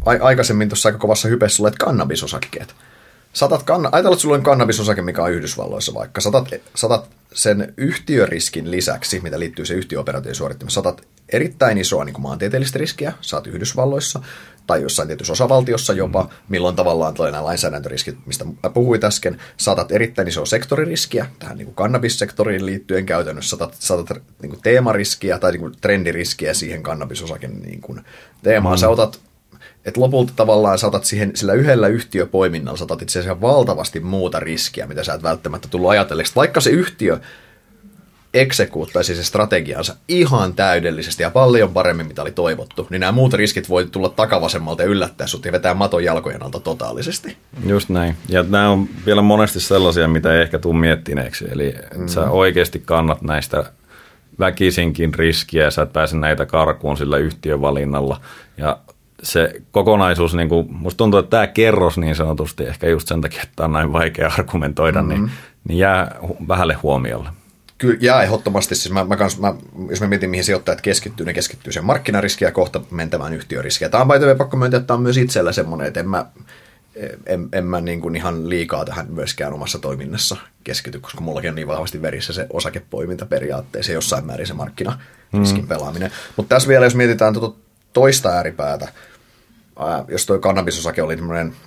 aikaisemmin 0.05 0.69
tuossa 0.69 0.89
aika 0.89 0.99
kovassa 0.99 1.27
hypessä 1.27 1.63
olet 1.63 1.75
kannabisosakkeet. 1.75 2.75
Satat 3.33 3.63
kanna- 3.63 3.89
Ajatellaan, 3.91 4.13
että 4.13 4.21
sulla 4.21 4.35
on 4.35 4.43
kannabisosake, 4.43 5.01
mikä 5.01 5.23
on 5.23 5.31
Yhdysvalloissa 5.31 5.93
vaikka. 5.93 6.21
Satat, 6.21 6.47
satat 6.75 7.09
sen 7.33 7.73
yhtiöriskin 7.77 8.71
lisäksi, 8.71 9.19
mitä 9.19 9.39
liittyy 9.39 9.65
se 9.65 9.73
yhtiöoperaation 9.73 10.35
suorittamiseen, 10.35 10.75
satat 10.83 11.01
erittäin 11.29 11.77
isoa 11.77 12.05
niin 12.05 12.13
kuin 12.13 12.23
maantieteellistä 12.23 12.79
riskiä, 12.79 13.13
saat 13.21 13.47
Yhdysvalloissa, 13.47 14.21
tai 14.67 14.81
jossain 14.81 15.07
tietyssä 15.07 15.33
osavaltiossa 15.33 15.93
jopa, 15.93 16.29
milloin 16.49 16.75
tavallaan 16.75 17.13
tulee 17.13 17.31
nämä 17.31 17.43
lainsäädäntöriskit, 17.43 18.17
mistä 18.25 18.45
puhuit 18.73 19.03
äsken, 19.03 19.37
saatat 19.57 19.91
erittäin 19.91 20.27
isoa 20.27 20.45
sektoririskiä 20.45 21.25
tähän 21.39 21.57
niin 21.57 21.65
kuin 21.65 21.75
kannabissektoriin 21.75 22.65
liittyen 22.65 23.05
käytännössä, 23.05 23.49
saatat, 23.49 23.75
saatat 23.79 24.17
niin 24.41 24.49
kuin 24.49 24.61
teemariskiä 24.61 25.39
tai 25.39 25.51
niin 25.51 25.61
kuin 25.61 25.73
trendiriskiä 25.81 26.53
siihen 26.53 26.83
kannabisosaken 26.83 27.59
niin 27.59 27.81
kuin 27.81 28.01
teemaan. 28.43 28.75
Mm. 28.75 28.79
Sä 28.79 28.89
otat 28.89 29.19
että 29.85 30.01
lopulta 30.01 30.33
tavallaan 30.35 30.79
saatat 30.79 31.05
siihen 31.05 31.31
sillä 31.35 31.53
yhdellä 31.53 31.87
yhtiöpoiminnalla, 31.87 32.77
saatat 32.77 33.01
itse 33.01 33.19
asiassa 33.19 33.41
valtavasti 33.41 33.99
muuta 33.99 34.39
riskiä, 34.39 34.87
mitä 34.87 35.03
sä 35.03 35.13
et 35.13 35.23
välttämättä 35.23 35.67
tullut 35.67 35.89
ajatelleeksi. 35.89 36.35
Vaikka 36.35 36.61
se 36.61 36.69
yhtiö 36.69 37.19
eksekuuttaisi 38.33 39.15
se 39.15 39.23
strategiansa 39.23 39.95
ihan 40.07 40.53
täydellisesti 40.53 41.23
ja 41.23 41.29
paljon 41.29 41.69
paremmin, 41.69 42.07
mitä 42.07 42.21
oli 42.21 42.31
toivottu, 42.31 42.87
niin 42.89 42.99
nämä 42.99 43.11
muut 43.11 43.33
riskit 43.33 43.69
voi 43.69 43.85
tulla 43.85 44.09
takavasemmalta 44.09 44.83
ja 44.83 44.89
yllättää 44.89 45.27
sut 45.27 45.45
ja 45.45 45.51
vetää 45.51 45.73
maton 45.73 46.03
jalkojen 46.03 46.43
alta 46.43 46.59
totaalisesti. 46.59 47.37
Just 47.65 47.89
näin. 47.89 48.15
Ja 48.29 48.43
nämä 48.49 48.69
on 48.69 48.89
vielä 49.05 49.21
monesti 49.21 49.59
sellaisia, 49.59 50.07
mitä 50.07 50.33
ei 50.33 50.41
ehkä 50.41 50.59
tule 50.59 50.79
miettineeksi. 50.79 51.45
Eli 51.51 51.75
mm. 51.95 52.07
sä 52.07 52.29
oikeasti 52.29 52.79
kannat 52.85 53.21
näistä 53.21 53.63
väkisinkin 54.39 55.13
riskiä 55.13 55.63
ja 55.63 55.71
sä 55.71 55.81
et 55.81 55.93
pääse 55.93 56.17
näitä 56.17 56.45
karkuun 56.45 56.97
sillä 56.97 57.17
yhtiövalinnalla. 57.17 58.21
Ja 58.57 58.77
se 59.23 59.53
kokonaisuus, 59.71 60.33
niin 60.33 60.49
kuin, 60.49 60.67
musta 60.69 60.97
tuntuu, 60.97 61.19
että 61.19 61.29
tämä 61.29 61.47
kerros 61.47 61.97
niin 61.97 62.15
sanotusti, 62.15 62.63
ehkä 62.63 62.87
just 62.87 63.07
sen 63.07 63.21
takia, 63.21 63.41
että 63.43 63.65
on 63.65 63.71
näin 63.71 63.93
vaikea 63.93 64.31
argumentoida, 64.37 65.01
niin, 65.01 65.09
mm-hmm. 65.09 65.25
niin, 65.25 65.67
niin 65.67 65.77
jää 65.77 66.15
vähälle 66.47 66.73
huomiolle. 66.73 67.29
Kyllä 67.83 67.97
jää 68.01 68.23
ehdottomasti. 68.23 68.75
Siis 68.75 68.93
mä, 68.93 69.03
mä, 69.03 69.15
kans, 69.17 69.39
mä, 69.39 69.53
jos 69.89 70.01
mä 70.01 70.07
mietin, 70.07 70.29
mihin 70.29 70.43
sijoittajat 70.43 70.81
keskittyy, 70.81 71.25
ne 71.25 71.33
keskittyy 71.33 71.73
sen 71.73 71.85
markkinariskiä 71.85 72.51
kohta 72.51 72.81
mentämään 72.91 73.33
yhtiöriskiä. 73.33 73.89
Tämä 73.89 74.01
on 74.01 74.07
by 74.07 74.35
pakko 74.37 74.57
myöntää, 74.57 74.77
että 74.77 74.87
tämä 74.87 74.95
on 74.95 75.03
myös 75.03 75.17
itsellä 75.17 75.51
semmoinen, 75.51 75.87
että 75.87 75.99
en 75.99 76.09
mä, 76.09 76.25
en, 77.25 77.49
en 77.51 77.65
mä 77.65 77.81
niin 77.81 78.01
kuin 78.01 78.15
ihan 78.15 78.49
liikaa 78.49 78.85
tähän 78.85 79.07
myöskään 79.09 79.53
omassa 79.53 79.79
toiminnassa 79.79 80.37
keskity, 80.63 80.99
koska 80.99 81.21
mullakin 81.21 81.49
on 81.49 81.55
niin 81.55 81.67
vahvasti 81.67 82.01
verissä 82.01 82.33
se 82.33 82.47
osakepoiminta 82.49 83.25
periaatteessa 83.25 83.91
jossain 83.91 84.25
määrin 84.25 84.47
se 84.47 84.53
markkinariskin 84.53 85.61
mm. 85.61 85.67
pelaaminen. 85.67 86.11
Mutta 86.35 86.55
tässä 86.55 86.69
vielä, 86.69 86.85
jos 86.85 86.95
mietitään 86.95 87.33
tuota 87.33 87.59
toista 87.93 88.29
ääripäätä, 88.29 88.87
ää, 89.79 90.05
jos 90.07 90.25
tuo 90.25 90.39
kannabisosake 90.39 91.01
oli 91.01 91.17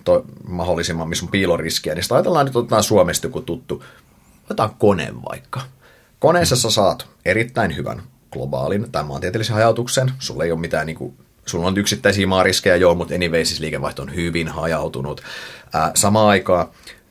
to, 0.04 0.24
mahdollisimman, 0.48 1.08
missä 1.08 1.24
on 1.24 1.30
piiloriskiä, 1.30 1.94
niin 1.94 2.02
sitä 2.02 2.14
ajatellaan, 2.14 2.46
että 2.46 2.58
otetaan 2.58 2.82
Suomesta 2.82 3.26
joku 3.26 3.40
tuttu, 3.40 3.84
otetaan 4.44 4.74
kone 4.78 5.12
vaikka– 5.28 5.60
Koneessa 6.18 6.56
sä 6.56 6.70
saat 6.70 7.06
erittäin 7.24 7.76
hyvän 7.76 8.02
globaalin 8.32 8.92
tai 8.92 9.04
maantieteellisen 9.04 9.54
hajautuksen. 9.54 10.12
Sulla 10.18 10.44
ei 10.44 10.52
ole 10.52 10.60
mitään 10.60 10.86
niin 10.86 10.96
kuin, 10.96 11.14
sulla 11.46 11.66
on 11.66 11.78
yksittäisiä 11.78 12.26
maariskejä, 12.26 12.76
joo, 12.76 12.94
mutta 12.94 13.14
anyway, 13.14 13.44
siis 13.44 13.60
liikevaihto 13.60 14.02
on 14.02 14.14
hyvin 14.14 14.48
hajautunut. 14.48 15.20
Ää, 15.72 15.90
samaan 15.94 16.28
aikaan 16.28 16.68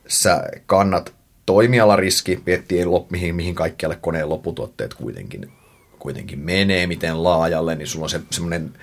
sä 0.08 0.44
kannat 0.66 1.14
toimialariski, 1.46 2.44
miettii 2.46 2.86
mihin, 3.10 3.36
mihin 3.36 3.56
kaikkialle 3.56 3.98
koneen 4.02 4.30
lopputuotteet 4.30 4.94
kuitenkin, 4.94 5.52
kuitenkin 6.00 6.40
menee, 6.40 6.88
miten 6.88 7.24
laajalle, 7.24 7.76
niin 7.76 7.88
sulla 7.88 8.06
on 8.06 8.10
se, 8.10 8.22
semmoinen 8.32 8.74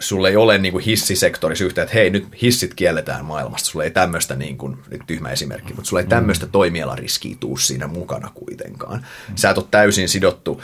sulle 0.00 0.28
ei 0.28 0.36
ole 0.36 0.58
niin 0.58 0.72
kuin 0.72 0.84
hissisektorissa 0.84 1.64
yhtä, 1.64 1.82
että 1.82 1.94
hei, 1.94 2.10
nyt 2.10 2.28
hissit 2.42 2.74
kielletään 2.74 3.24
maailmasta. 3.24 3.68
Sulle 3.68 3.84
ei 3.84 3.90
tämmöistä, 3.90 4.36
niin 4.36 4.58
kuin, 4.58 4.76
nyt 4.90 5.02
tyhmä 5.06 5.28
esimerkki, 5.28 5.74
mutta 5.74 5.88
sulle 5.88 6.02
ei 6.02 6.08
tämmöistä 6.08 6.46
mm. 6.46 6.52
toimialariskiä 6.52 7.36
tuu 7.40 7.56
siinä 7.56 7.86
mukana 7.86 8.30
kuitenkaan. 8.34 9.06
Sä 9.34 9.50
et 9.50 9.58
ole 9.58 9.66
täysin 9.70 10.08
sidottu 10.08 10.62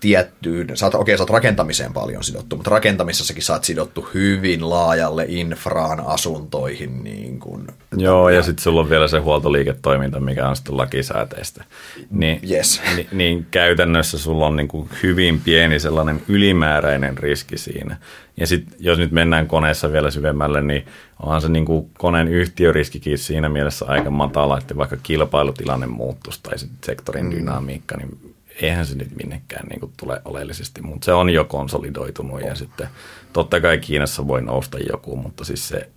tiettyyn, 0.00 0.76
sä 0.76 0.86
oot, 0.86 0.94
okei, 0.94 1.16
sä 1.16 1.22
oot 1.22 1.30
rakentamiseen 1.30 1.92
paljon 1.92 2.24
sidottu, 2.24 2.56
mutta 2.56 2.70
rakentamisessakin 2.70 3.42
sä 3.42 3.52
oot 3.52 3.64
sidottu 3.64 4.08
hyvin 4.14 4.70
laajalle 4.70 5.24
infraan, 5.28 6.00
asuntoihin. 6.06 7.04
Niin 7.04 7.40
kun, 7.40 7.68
Joo, 7.96 8.28
ja, 8.28 8.36
ja 8.36 8.42
sitten 8.42 8.62
sulla 8.62 8.80
on 8.80 8.90
vielä 8.90 9.08
se 9.08 9.18
huoltoliiketoiminta, 9.18 10.20
mikä 10.20 10.48
on 10.48 10.56
sitten 10.56 10.76
lakisääteistä. 10.76 11.64
Niin, 12.10 12.40
yes. 12.50 12.82
niin, 12.96 13.08
niin 13.12 13.46
käytännössä 13.50 14.18
sulla 14.18 14.46
on 14.46 14.56
niin 14.56 14.68
kuin 14.68 14.88
hyvin 15.02 15.40
pieni 15.40 15.80
sellainen 15.80 16.22
ylimääräinen 16.28 17.18
riski 17.18 17.58
siinä. 17.58 17.96
Ja 18.36 18.46
sitten 18.46 18.76
jos 18.78 18.98
nyt 18.98 19.10
mennään 19.10 19.46
koneessa 19.46 19.92
vielä 19.92 20.10
syvemmälle, 20.10 20.62
niin 20.62 20.86
onhan 21.22 21.42
se 21.42 21.48
niin 21.48 21.64
kuin 21.64 21.90
koneen 21.98 22.28
yhtiöriskikin 22.28 23.18
siinä 23.18 23.48
mielessä 23.48 23.84
aika 23.88 24.10
matala, 24.10 24.58
että 24.58 24.76
vaikka 24.76 24.96
kilpailutilanne 25.02 25.86
muuttuisi 25.86 26.40
tai 26.42 26.58
sektorin 26.84 27.24
mm. 27.24 27.30
dynamiikka, 27.30 27.96
niin 27.96 28.29
eihän 28.62 28.86
se 28.86 28.94
nyt 28.94 29.16
minnekään 29.16 29.66
niin 29.68 29.80
kuin 29.80 29.92
tule 29.96 30.22
oleellisesti, 30.24 30.82
mutta 30.82 31.04
se 31.04 31.12
on 31.12 31.30
jo 31.30 31.44
konsolidoitunut 31.44 32.40
ja 32.40 32.54
sitten 32.54 32.88
totta 33.32 33.60
kai 33.60 33.78
Kiinassa 33.78 34.26
voi 34.26 34.42
nousta 34.42 34.78
joku, 34.78 35.16
mutta 35.16 35.44
siis 35.44 35.68
se 35.68 35.88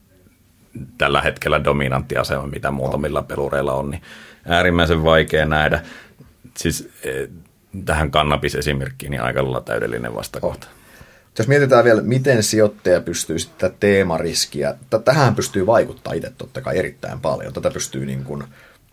tällä 0.98 1.22
hetkellä 1.22 1.64
dominantti 1.64 2.18
asema, 2.18 2.48
mitä 2.48 2.72
muutamilla 2.72 3.22
pelureilla 3.22 3.74
on, 3.74 3.90
niin 3.90 4.02
äärimmäisen 4.46 5.04
vaikea 5.04 5.46
nähdä. 5.46 5.84
Siis 6.58 6.90
eh, 7.04 7.30
tähän 7.86 8.12
kannabisesimerkkiin 8.12 9.10
niin 9.10 9.22
aika 9.22 9.44
lailla 9.44 9.62
täydellinen 9.62 10.16
vastakohta. 10.16 10.68
Oh. 10.68 10.84
Jos 11.38 11.48
mietitään 11.48 11.84
vielä, 11.84 12.02
miten 12.02 12.44
sijoittaja 12.44 13.02
pystyy 13.02 13.40
sitten 13.40 13.74
teemariskiä, 13.80 14.76
tähän 15.06 15.36
pystyy 15.36 15.66
vaikuttaa 15.66 16.14
itse 16.14 16.34
totta 16.38 16.62
kai 16.62 16.78
erittäin 16.78 17.20
paljon. 17.20 17.54
Tätä 17.54 17.72
pystyy 17.72 18.06
niin 18.06 18.24
kuin, 18.24 18.44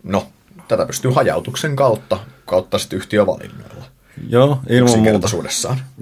no, 0.03 0.27
tätä 0.71 0.87
pystyy 0.87 1.11
hajautuksen 1.11 1.77
kautta, 1.77 2.19
kautta 2.47 2.79
sitten 2.79 2.97
yhtiövalinnoilla. 2.97 3.85
Joo, 4.29 4.61
ilman 4.69 4.99
muuta. 4.99 5.29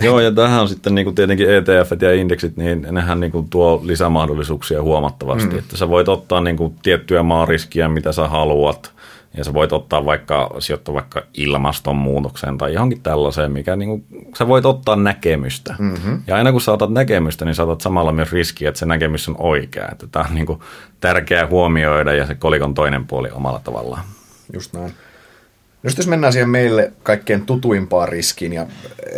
Joo, 0.03 0.21
ja 0.21 0.33
tähän 0.33 0.61
on 0.61 0.69
sitten 0.69 0.95
niin 0.95 1.05
kuin 1.05 1.15
tietenkin 1.15 1.51
ETF 1.51 2.03
ja 2.03 2.15
indeksit, 2.15 2.57
niin 2.57 2.87
nehän 2.91 3.21
niin 3.21 3.33
kuin 3.33 3.49
tuo 3.49 3.81
lisämahdollisuuksia 3.85 4.83
huomattavasti. 4.83 5.53
Mm. 5.53 5.59
Että 5.59 5.77
sä 5.77 5.89
voit 5.89 6.09
ottaa 6.09 6.41
niin 6.41 6.57
kuin 6.57 6.75
tiettyjä 6.83 7.23
maariskiä, 7.23 7.89
mitä 7.89 8.13
sä 8.13 8.29
haluat, 8.29 8.93
ja 9.37 9.45
sä 9.45 9.55
voit 9.55 9.73
ottaa 9.73 10.05
vaikka, 10.05 10.51
sijoittaa 10.59 10.95
vaikka 10.95 11.23
ilmastonmuutokseen 11.35 12.59
tai 12.59 12.75
johonkin 12.75 13.03
tällaiseen, 13.03 13.53
mikä 13.53 13.77
niin 13.77 13.89
kuin, 13.89 14.05
sä 14.39 14.49
voit 14.49 14.67
ottaa 14.67 14.97
näkemystä. 14.97 15.75
Mm-hmm. 15.79 16.23
Ja 16.27 16.37
aina 16.37 16.53
kun 16.53 16.61
sä 16.61 16.73
otat 16.73 16.91
näkemystä, 16.91 17.45
niin 17.45 17.55
saatat 17.55 17.81
samalla 17.81 18.13
myös 18.13 18.33
riskiä, 18.33 18.69
että 18.69 18.79
se 18.79 18.87
näkemys 18.87 19.29
on 19.29 19.37
oikea. 19.39 19.89
Että 19.93 20.07
tämä 20.07 20.25
on 20.29 20.35
niin 20.35 20.47
kuin 20.47 20.61
tärkeää 21.01 21.47
huomioida 21.47 22.15
ja 22.15 22.27
se 22.27 22.35
kolikon 22.35 22.75
toinen 22.75 23.07
puoli 23.07 23.31
omalla 23.31 23.61
tavallaan. 23.65 24.05
Just 24.53 24.73
näin. 24.73 24.95
No 25.83 25.91
jos 25.97 26.07
mennään 26.07 26.33
siihen 26.33 26.49
meille 26.49 26.93
kaikkein 27.03 27.47
tutuimpaan 27.47 28.09
riskiin, 28.09 28.53
ja 28.53 28.67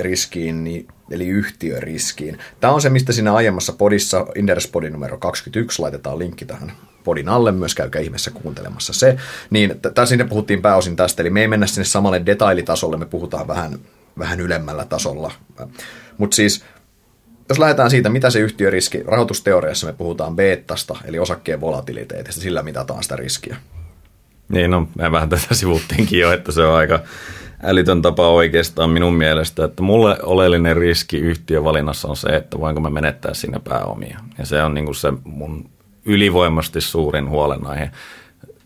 riskiin 0.00 0.64
niin, 0.64 0.88
eli 1.10 1.28
yhtiöriskiin. 1.28 2.38
Tämä 2.60 2.72
on 2.72 2.80
se, 2.80 2.90
mistä 2.90 3.12
siinä 3.12 3.34
aiemmassa 3.34 3.72
podissa, 3.72 4.26
Inderes-podin 4.34 4.92
numero 4.92 5.18
21, 5.18 5.82
laitetaan 5.82 6.18
linkki 6.18 6.44
tähän 6.44 6.72
podin 7.04 7.28
alle, 7.28 7.52
myös 7.52 7.75
käykää 7.75 8.02
ihmeessä 8.02 8.30
kuuntelemassa 8.30 8.92
se. 8.92 9.16
Niin, 9.50 9.70
t- 9.70 10.08
sinne 10.08 10.25
puhuttiin 10.25 10.62
pääosin 10.62 10.96
tästä, 10.96 11.22
eli 11.22 11.30
me 11.30 11.40
ei 11.40 11.49
mennä 11.49 11.66
sinne 11.66 11.84
samalle 11.84 12.26
detailitasolle, 12.26 12.96
me 12.96 13.06
puhutaan 13.06 13.49
vähän, 13.49 13.78
vähän 14.18 14.40
ylemmällä 14.40 14.84
tasolla. 14.84 15.32
Mutta 16.18 16.34
siis, 16.34 16.64
jos 17.49 17.58
lähdetään 17.58 17.90
siitä, 17.90 18.08
mitä 18.08 18.30
se 18.30 18.38
yhtiöriski, 18.38 19.02
rahoitusteoriassa 19.04 19.87
me 19.87 19.92
puhutaan 19.92 20.37
beettasta, 20.37 20.96
eli 21.04 21.18
osakkeen 21.18 21.60
volatiliteetista, 21.60 22.40
sillä 22.40 22.62
mitataan 22.62 23.02
sitä 23.02 23.16
riskiä. 23.16 23.56
Niin, 24.50 24.71
no 24.71 24.88
me 24.99 25.12
vähän 25.12 25.28
tätä 25.28 25.54
sivuttiinkin 25.54 26.21
jo, 26.21 26.33
että 26.33 26.52
se 26.52 26.64
on 26.64 26.75
aika 26.75 27.00
älytön 27.62 28.02
tapa 28.02 28.28
oikeastaan 28.28 28.90
minun 28.90 29.14
mielestä, 29.14 29.64
että 29.64 29.83
mulle 29.83 30.16
oleellinen 30.23 30.76
riski 30.76 31.19
yhtiövalinnassa 31.19 32.09
on 32.09 32.16
se, 32.16 32.28
että 32.28 32.61
voinko 32.61 32.80
mä 32.80 32.90
menettää 32.90 33.35
sinne 33.35 33.61
pääomia. 33.64 34.19
Ja 34.38 34.47
se 34.47 34.62
on 34.62 34.75
niin 34.75 34.85
kuin 34.85 34.95
se 34.95 35.12
mun 35.25 35.71
ylivoimasti 36.04 36.80
suurin 36.80 37.28
huolenaihe. 37.28 37.90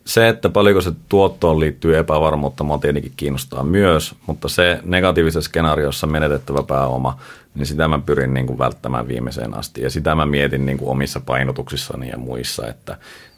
Se, 0.04 0.28
että 0.28 0.48
paljonko 0.48 0.80
se 0.80 0.92
tuottoon 1.08 1.60
liittyy 1.60 1.98
epävarmuutta, 1.98 2.64
mua 2.64 2.78
tietenkin 2.78 3.12
kiinnostaa 3.16 3.64
myös, 3.64 4.14
mutta 4.26 4.48
se 4.48 4.80
negatiivisessa 4.84 5.48
skenaariossa 5.48 6.06
menetettävä 6.06 6.62
pääoma, 6.62 7.18
niin 7.54 7.66
sitä 7.66 7.88
mä 7.88 7.98
pyrin 7.98 8.34
niin 8.34 8.46
kuin 8.46 8.58
välttämään 8.58 9.08
viimeiseen 9.08 9.54
asti. 9.54 9.82
Ja 9.82 9.90
sitä 9.90 10.14
mä 10.14 10.26
mietin 10.26 10.66
niin 10.66 10.78
kuin 10.78 10.90
omissa 10.90 11.20
painotuksissani 11.20 12.08
ja 12.08 12.18
muissa, 12.18 12.66
että, 12.68 12.96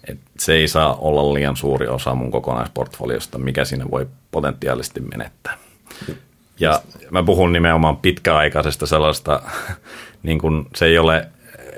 et 0.08 0.18
se 0.38 0.52
ei 0.52 0.68
saa 0.68 0.94
olla 0.94 1.34
liian 1.34 1.56
suuri 1.56 1.88
osa 1.88 2.14
mun 2.14 2.30
kokonaisportfoliosta, 2.30 3.38
mikä 3.38 3.64
siinä 3.64 3.84
voi 3.90 4.06
potentiaalisesti 4.30 5.00
menettää. 5.00 5.58
Ja 6.60 6.80
mä 7.10 7.22
puhun 7.22 7.52
nimenomaan 7.52 7.96
pitkäaikaisesta 7.96 8.86
sellaista, 8.86 9.42
niin 10.22 10.38
kuin 10.38 10.66
se 10.76 10.86
ei 10.86 10.98
ole 10.98 11.28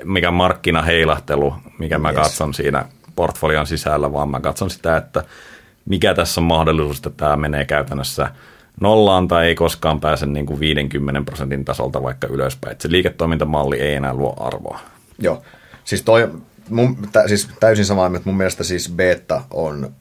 mikä 0.03 0.31
markkinaheilahtelu, 0.31 1.53
mikä 1.79 1.99
mä 1.99 2.09
yes. 2.09 2.17
katson 2.17 2.53
siinä 2.53 2.85
portfolion 3.15 3.67
sisällä, 3.67 4.13
vaan 4.13 4.29
mä 4.29 4.39
katson 4.39 4.69
sitä, 4.69 4.97
että 4.97 5.23
mikä 5.85 6.13
tässä 6.13 6.41
on 6.41 6.45
mahdollisuus, 6.45 6.97
että 6.97 7.09
tämä 7.09 7.37
menee 7.37 7.65
käytännössä 7.65 8.31
nollaan 8.79 9.27
tai 9.27 9.47
ei 9.47 9.55
koskaan 9.55 9.99
pääse 9.99 10.25
niin 10.25 10.45
kuin 10.45 10.59
50 10.59 11.21
prosentin 11.25 11.65
tasolta 11.65 12.03
vaikka 12.03 12.27
ylöspäin. 12.27 12.71
Että 12.71 12.81
se 12.81 12.91
liiketoimintamalli 12.91 13.79
ei 13.79 13.93
enää 13.93 14.13
luo 14.13 14.35
arvoa. 14.39 14.79
Joo, 15.19 15.41
Siis, 15.89 16.03
toi, 16.03 16.29
mun, 16.69 16.97
tä, 17.11 17.27
siis 17.27 17.49
täysin 17.59 17.85
samaa 17.85 18.09
mieltä. 18.09 18.29
Mun 18.29 18.37
mielestä 18.37 18.63
siis 18.63 18.91
beta 18.91 19.41
on 19.51 19.93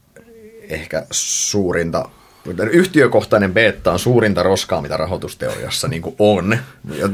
ehkä 0.68 1.06
suurinta 1.10 2.08
yhtiökohtainen 2.70 3.54
beta 3.54 3.92
on 3.92 3.98
suurinta 3.98 4.42
roskaa, 4.42 4.82
mitä 4.82 4.96
rahoitusteoriassa 4.96 5.88
niin 5.88 6.02
kuin 6.02 6.14
on. 6.18 6.58
Ja, 6.98 7.08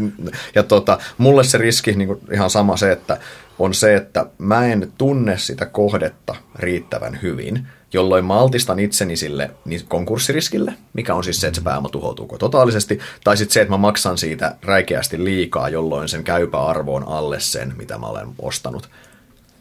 ja 0.54 0.62
tota, 0.62 0.98
mulle 1.18 1.44
se 1.44 1.58
riski 1.58 1.92
niin 1.92 2.08
kuin 2.08 2.20
ihan 2.32 2.50
sama 2.50 2.76
se, 2.76 2.92
että 2.92 3.18
on 3.58 3.74
se, 3.74 3.94
että 3.94 4.26
mä 4.38 4.66
en 4.66 4.92
tunne 4.98 5.38
sitä 5.38 5.66
kohdetta 5.66 6.34
riittävän 6.54 7.18
hyvin, 7.22 7.66
jolloin 7.94 8.24
mä 8.24 8.34
altistan 8.38 8.78
itseni 8.78 9.16
sille 9.16 9.50
niin 9.64 9.80
konkurssiriskille, 9.88 10.74
mikä 10.92 11.14
on 11.14 11.24
siis 11.24 11.40
se, 11.40 11.46
että 11.46 11.60
se 11.60 11.64
pääoma 11.64 11.88
tuhoutuu 11.88 12.36
totaalisesti, 12.38 12.98
tai 13.24 13.36
sitten 13.36 13.52
se, 13.52 13.60
että 13.60 13.72
mä 13.72 13.76
maksan 13.76 14.18
siitä 14.18 14.56
räikeästi 14.62 15.24
liikaa, 15.24 15.68
jolloin 15.68 16.08
sen 16.08 16.24
käypä 16.24 16.66
arvo 16.66 16.94
on 16.94 17.08
alle 17.08 17.40
sen, 17.40 17.74
mitä 17.76 17.98
mä 17.98 18.06
olen 18.06 18.28
ostanut. 18.38 18.90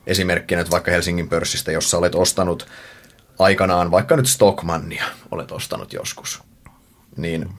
Esimerkkinä 0.07 0.61
nyt 0.61 0.71
vaikka 0.71 0.91
Helsingin 0.91 1.29
pörssistä, 1.29 1.71
jossa 1.71 1.97
olet 1.97 2.15
ostanut 2.15 2.67
aikanaan 3.39 3.91
vaikka 3.91 4.15
nyt 4.15 4.27
Stockmannia 4.27 5.05
olet 5.31 5.51
ostanut 5.51 5.93
joskus, 5.93 6.43
niin, 7.17 7.49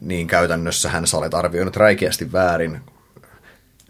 niin 0.00 0.26
käytännössähän 0.26 1.06
sä 1.06 1.16
olet 1.16 1.34
arvioinut 1.34 1.76
räikeästi 1.76 2.32
väärin 2.32 2.80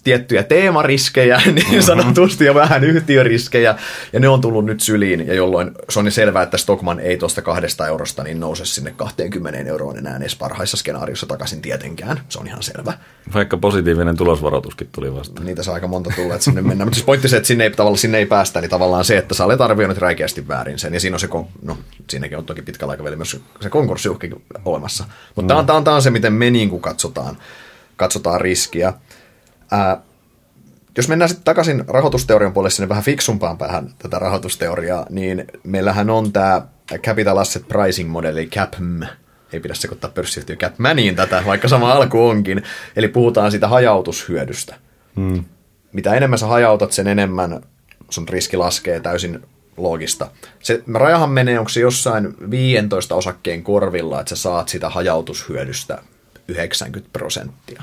tiettyjä 0.04 0.42
teemariskejä 0.42 1.42
niin 1.54 1.82
sanotusti 1.82 2.44
ja 2.44 2.54
vähän 2.54 2.84
yhtiöriskejä, 2.84 3.74
ja 4.12 4.20
ne 4.20 4.28
on 4.28 4.40
tullut 4.40 4.64
nyt 4.64 4.80
syliin, 4.80 5.26
ja 5.26 5.34
jolloin 5.34 5.70
se 5.88 5.98
on 5.98 6.04
niin 6.04 6.12
selvää, 6.12 6.42
että 6.42 6.56
Stockman 6.56 7.00
ei 7.00 7.16
tuosta 7.16 7.42
kahdesta 7.42 7.86
eurosta 7.86 8.22
niin 8.22 8.40
nouse 8.40 8.64
sinne 8.64 8.92
20 8.96 9.58
euroon 9.70 9.98
enää 9.98 10.16
edes 10.16 10.36
parhaissa 10.36 10.76
skenaariossa 10.76 11.26
takaisin 11.26 11.62
tietenkään, 11.62 12.20
se 12.28 12.38
on 12.38 12.46
ihan 12.46 12.62
selvä. 12.62 12.92
Vaikka 13.34 13.56
positiivinen 13.56 14.16
tulosvaroituskin 14.16 14.88
tuli 14.92 15.14
vasta. 15.14 15.42
Niitä 15.42 15.62
saa 15.62 15.74
aika 15.74 15.88
monta 15.88 16.10
tulla, 16.16 16.34
että 16.34 16.44
sinne 16.44 16.62
mennään, 16.62 16.86
mutta 16.86 16.94
siis 16.94 17.06
pointti 17.06 17.28
se, 17.28 17.36
että 17.36 17.46
sinne 17.46 17.64
ei, 17.64 17.70
tavallaan, 17.70 17.98
sinne 17.98 18.18
ei 18.18 18.26
päästä, 18.26 18.58
eli 18.58 18.68
tavallaan 18.68 19.04
se, 19.04 19.18
että 19.18 19.34
sä 19.34 19.44
olet 19.44 19.60
arvioinut 19.60 19.98
räikeästi 19.98 20.48
väärin 20.48 20.78
sen, 20.78 20.94
ja 20.94 21.00
siinä 21.00 21.16
on 21.16 21.20
se, 21.20 21.28
no 21.62 21.78
siinäkin 22.10 22.38
on 22.38 22.44
toki 22.44 22.62
pitkällä 22.62 22.90
aikavälillä 22.90 23.16
myös 23.16 23.40
se 23.60 23.70
konkurssiuhki 23.70 24.30
olemassa, 24.64 25.04
mutta 25.34 25.54
mm. 25.54 25.66
tämä 25.66 25.76
on, 25.76 25.84
tämä 25.84 25.96
on 25.96 26.02
se, 26.02 26.10
miten 26.10 26.32
me 26.32 26.50
niin 26.50 26.70
kuin 26.70 26.82
katsotaan, 26.82 27.36
katsotaan 27.96 28.40
riskiä. 28.40 28.92
Ää, 29.74 30.00
jos 30.96 31.08
mennään 31.08 31.28
sitten 31.28 31.44
takaisin 31.44 31.84
rahoitusteorian 31.88 32.52
puolelle 32.52 32.70
sinne 32.70 32.88
vähän 32.88 33.04
fiksumpaan 33.04 33.58
päähän 33.58 33.90
tätä 33.98 34.18
rahoitusteoriaa, 34.18 35.06
niin 35.10 35.44
meillähän 35.64 36.10
on 36.10 36.32
tämä 36.32 36.62
Capital 36.96 37.36
Asset 37.36 37.68
Pricing 37.68 38.10
modeli 38.10 38.46
CAPM, 38.46 39.02
ei 39.52 39.60
pidä 39.60 39.74
sekoittaa 39.74 40.10
pörssiyhtiö 40.10 40.56
Capmaniin 40.56 41.16
tätä, 41.16 41.42
vaikka 41.46 41.68
sama 41.68 41.92
alku 41.92 42.28
onkin. 42.28 42.62
Eli 42.96 43.08
puhutaan 43.08 43.50
siitä 43.50 43.68
hajautushyödystä. 43.68 44.74
Hmm. 45.16 45.44
Mitä 45.92 46.14
enemmän 46.14 46.38
sä 46.38 46.46
hajautat, 46.46 46.92
sen 46.92 47.08
enemmän 47.08 47.60
sun 48.10 48.28
riski 48.28 48.56
laskee 48.56 49.00
täysin 49.00 49.42
loogista. 49.76 50.30
Se 50.62 50.82
rajahan 50.94 51.30
menee, 51.30 51.58
onko 51.58 51.68
se 51.68 51.80
jossain 51.80 52.34
15 52.50 53.14
osakkeen 53.14 53.62
korvilla, 53.62 54.20
että 54.20 54.36
sä 54.36 54.42
saat 54.42 54.68
sitä 54.68 54.88
hajautushyödystä 54.88 55.98
90 56.48 57.10
prosenttia. 57.12 57.82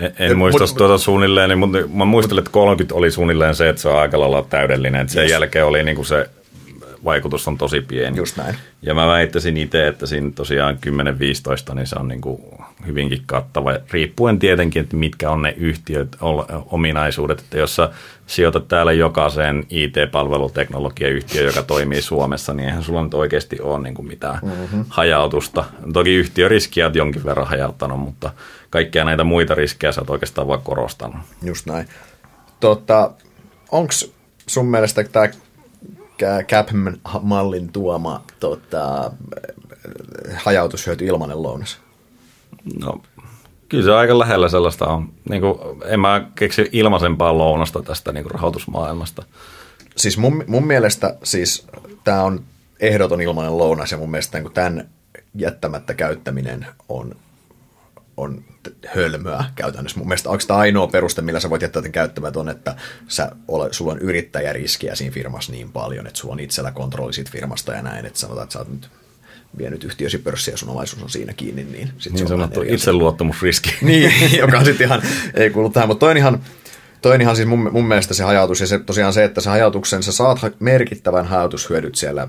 En, 0.00 0.12
en 0.18 0.38
muista 0.38 0.66
mut, 0.66 0.76
tuota 0.76 0.98
suunnilleen, 0.98 1.48
niin, 1.48 1.58
mutta 1.58 1.78
mä 1.94 2.04
muistelin, 2.04 2.38
että 2.38 2.50
30 2.50 2.94
oli 2.94 3.10
suunnilleen 3.10 3.54
se, 3.54 3.68
että 3.68 3.82
se 3.82 3.88
on 3.88 3.98
aika 3.98 4.20
lailla 4.20 4.46
täydellinen. 4.50 5.08
Sen 5.08 5.22
yes. 5.22 5.30
jälkeen 5.30 5.66
oli 5.66 5.84
niin 5.84 5.96
kuin 5.96 6.06
se 6.06 6.28
vaikutus 7.04 7.48
on 7.48 7.58
tosi 7.58 7.80
pieni. 7.80 8.16
Just 8.16 8.36
näin. 8.36 8.56
Ja 8.82 8.94
mä 8.94 9.06
väittäisin 9.06 9.56
itse, 9.56 9.86
että 9.86 10.06
siinä 10.06 10.30
tosiaan 10.34 10.78
10-15, 11.70 11.74
niin 11.74 11.86
se 11.86 11.96
on 11.98 12.08
niin 12.08 12.20
kuin 12.20 12.42
hyvinkin 12.86 13.22
kattava, 13.26 13.70
riippuen 13.90 14.38
tietenkin, 14.38 14.82
että 14.82 14.96
mitkä 14.96 15.30
on 15.30 15.42
ne 15.42 15.54
yhtiöt, 15.56 16.16
ominaisuudet, 16.66 17.40
että 17.40 17.58
jos 17.58 17.76
sä 17.76 17.90
sijoitat 18.26 18.68
täällä 18.68 18.92
jokaiseen 18.92 19.66
IT-palveluteknologiayhtiö, 19.70 21.42
joka 21.42 21.62
toimii 21.62 22.02
Suomessa, 22.02 22.54
niin 22.54 22.68
eihän 22.68 22.82
sulla 22.82 23.02
nyt 23.02 23.14
oikeasti 23.14 23.60
ole 23.60 23.82
niin 23.82 23.94
kuin 23.94 24.08
mitään 24.08 24.38
mm-hmm. 24.42 24.84
hajautusta. 24.88 25.64
Toki 25.92 26.14
yhtiöriskiä 26.14 26.86
on 26.86 26.94
jonkin 26.94 27.24
verran 27.24 27.46
hajauttanut, 27.46 28.00
mutta 28.00 28.30
kaikkia 28.70 29.04
näitä 29.04 29.24
muita 29.24 29.54
riskejä 29.54 29.92
sä 29.92 30.00
oot 30.00 30.10
oikeastaan 30.10 30.48
vaan 30.48 30.62
korostanut. 30.62 31.16
Just 31.42 31.66
näin. 31.66 31.88
Tota, 32.60 33.10
Onko 33.72 33.92
sun 34.46 34.66
mielestä 34.66 35.04
tämä 35.04 35.28
CAP-mallin 36.46 37.72
tuoma 37.72 38.22
tota, 38.40 39.10
hajautushyöty 40.36 41.06
ilmanen 41.06 41.42
lounas? 41.42 41.78
No, 42.80 43.02
kyllä 43.68 43.84
se 43.84 43.92
aika 43.92 44.18
lähellä 44.18 44.48
sellaista 44.48 44.86
on. 44.86 45.12
Niin 45.28 45.40
kuin, 45.40 45.58
en 45.84 46.00
mä 46.00 46.30
keksi 46.34 46.68
ilmaisempaa 46.72 47.38
lounasta 47.38 47.82
tästä 47.82 48.12
niin 48.12 48.24
kuin 48.24 48.34
rahoitusmaailmasta. 48.34 49.22
Siis 49.96 50.18
mun, 50.18 50.44
mun 50.46 50.66
mielestä 50.66 51.16
siis 51.22 51.66
tämä 52.04 52.22
on 52.22 52.44
ehdoton 52.80 53.20
ilmainen 53.20 53.58
lounas 53.58 53.92
ja 53.92 53.98
mun 53.98 54.10
mielestä 54.10 54.40
niin 54.40 54.52
tämän 54.52 54.88
jättämättä 55.34 55.94
käyttäminen 55.94 56.66
on 56.88 57.16
on 58.16 58.44
hölmöä 58.86 59.44
käytännössä. 59.54 59.98
Mun 59.98 60.08
mielestä 60.08 60.30
onko 60.30 60.44
tämä 60.46 60.60
ainoa 60.60 60.86
peruste, 60.86 61.22
millä 61.22 61.40
sä 61.40 61.50
voit 61.50 61.62
jättää 61.62 61.82
tämän 61.82 61.92
käyttämät 61.92 62.36
on, 62.36 62.48
että 62.48 62.76
sä 63.08 63.32
ole, 63.48 63.72
sulla 63.72 63.92
on 63.92 63.98
yrittäjäriskiä 63.98 64.94
siinä 64.94 65.14
firmassa 65.14 65.52
niin 65.52 65.72
paljon, 65.72 66.06
että 66.06 66.18
sulla 66.18 66.32
on 66.32 66.40
itsellä 66.40 66.70
kontrolli 66.70 67.12
siitä 67.12 67.30
firmasta 67.30 67.72
ja 67.72 67.82
näin, 67.82 68.06
että 68.06 68.18
sanotaan, 68.18 68.44
että 68.44 68.52
sä 68.52 68.58
oot 68.58 68.68
nyt 68.68 68.88
vienyt 69.58 69.84
yhtiösi 69.84 70.18
pörssiä 70.18 70.54
ja 70.54 70.58
sun 70.58 70.68
omaisuus 70.68 71.02
on 71.02 71.10
siinä 71.10 71.32
kiinni, 71.32 71.64
niin 71.64 71.90
sit 71.98 72.12
niin 72.12 72.18
se 72.18 72.24
on 72.24 72.28
sanottu 72.28 72.62
itseluottamusriski. 72.66 73.74
niin, 73.82 74.12
joka 74.38 74.64
sitten 74.64 74.86
ihan 74.86 75.02
ei 75.34 75.50
kuulu 75.50 75.70
tähän, 75.70 75.88
mutta 75.88 76.06
toinen 76.06 76.20
ihan, 76.20 76.42
toinen 77.02 77.20
ihan 77.20 77.36
siis 77.36 77.48
mun, 77.48 77.70
mun 77.72 77.88
mielestä 77.88 78.14
se 78.14 78.24
hajautus 78.24 78.60
ja 78.60 78.66
se, 78.66 78.78
tosiaan 78.78 79.12
se, 79.12 79.24
että 79.24 79.40
se 79.40 79.50
hajautuksen, 79.50 80.02
sä 80.02 80.12
saat 80.12 80.38
merkittävän 80.60 81.26
hajautushyödyt 81.26 81.94
siellä 81.94 82.28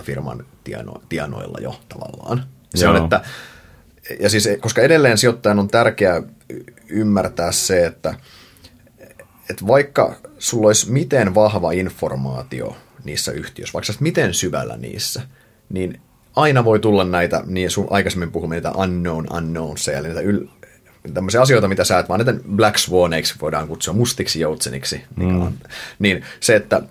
10-15 0.00 0.02
firman 0.02 0.44
tieno, 0.64 0.94
tienoilla 1.08 1.58
jo 1.60 1.80
tavallaan. 1.88 2.44
Se 2.74 2.84
Joo. 2.84 2.94
on, 2.94 3.04
että 3.04 3.20
ja 4.20 4.30
siis, 4.30 4.48
koska 4.60 4.82
edelleen 4.82 5.18
sijoittajan 5.18 5.58
on 5.58 5.68
tärkeää 5.68 6.22
ymmärtää 6.88 7.52
se, 7.52 7.86
että, 7.86 8.14
että 9.50 9.66
vaikka 9.66 10.16
sulla 10.38 10.66
olisi 10.66 10.92
miten 10.92 11.34
vahva 11.34 11.72
informaatio 11.72 12.76
niissä 13.04 13.32
yhtiöissä, 13.32 13.74
vaikka 13.74 13.92
miten 14.00 14.34
syvällä 14.34 14.76
niissä, 14.76 15.22
niin 15.68 16.00
aina 16.36 16.64
voi 16.64 16.80
tulla 16.80 17.04
näitä, 17.04 17.42
niin 17.46 17.70
sun 17.70 17.86
aikaisemmin 17.90 18.32
puhumme 18.32 18.54
niitä 18.54 18.70
unknown 18.70 19.26
unknowns, 19.32 19.88
eli 19.88 20.08
niitä 20.08 20.20
yl, 20.20 20.46
tämmöisiä 21.14 21.40
asioita, 21.40 21.68
mitä 21.68 21.84
sä 21.84 21.98
et 21.98 22.08
vaan 22.08 22.20
niitä 22.20 22.34
black 22.56 22.78
swaneiksi 22.78 23.34
voidaan 23.40 23.68
kutsua, 23.68 23.94
mustiksi 23.94 24.40
joutseniksi. 24.40 25.02
Mm. 25.16 25.52
Niin 25.98 26.24
se, 26.40 26.56
että, 26.56 26.82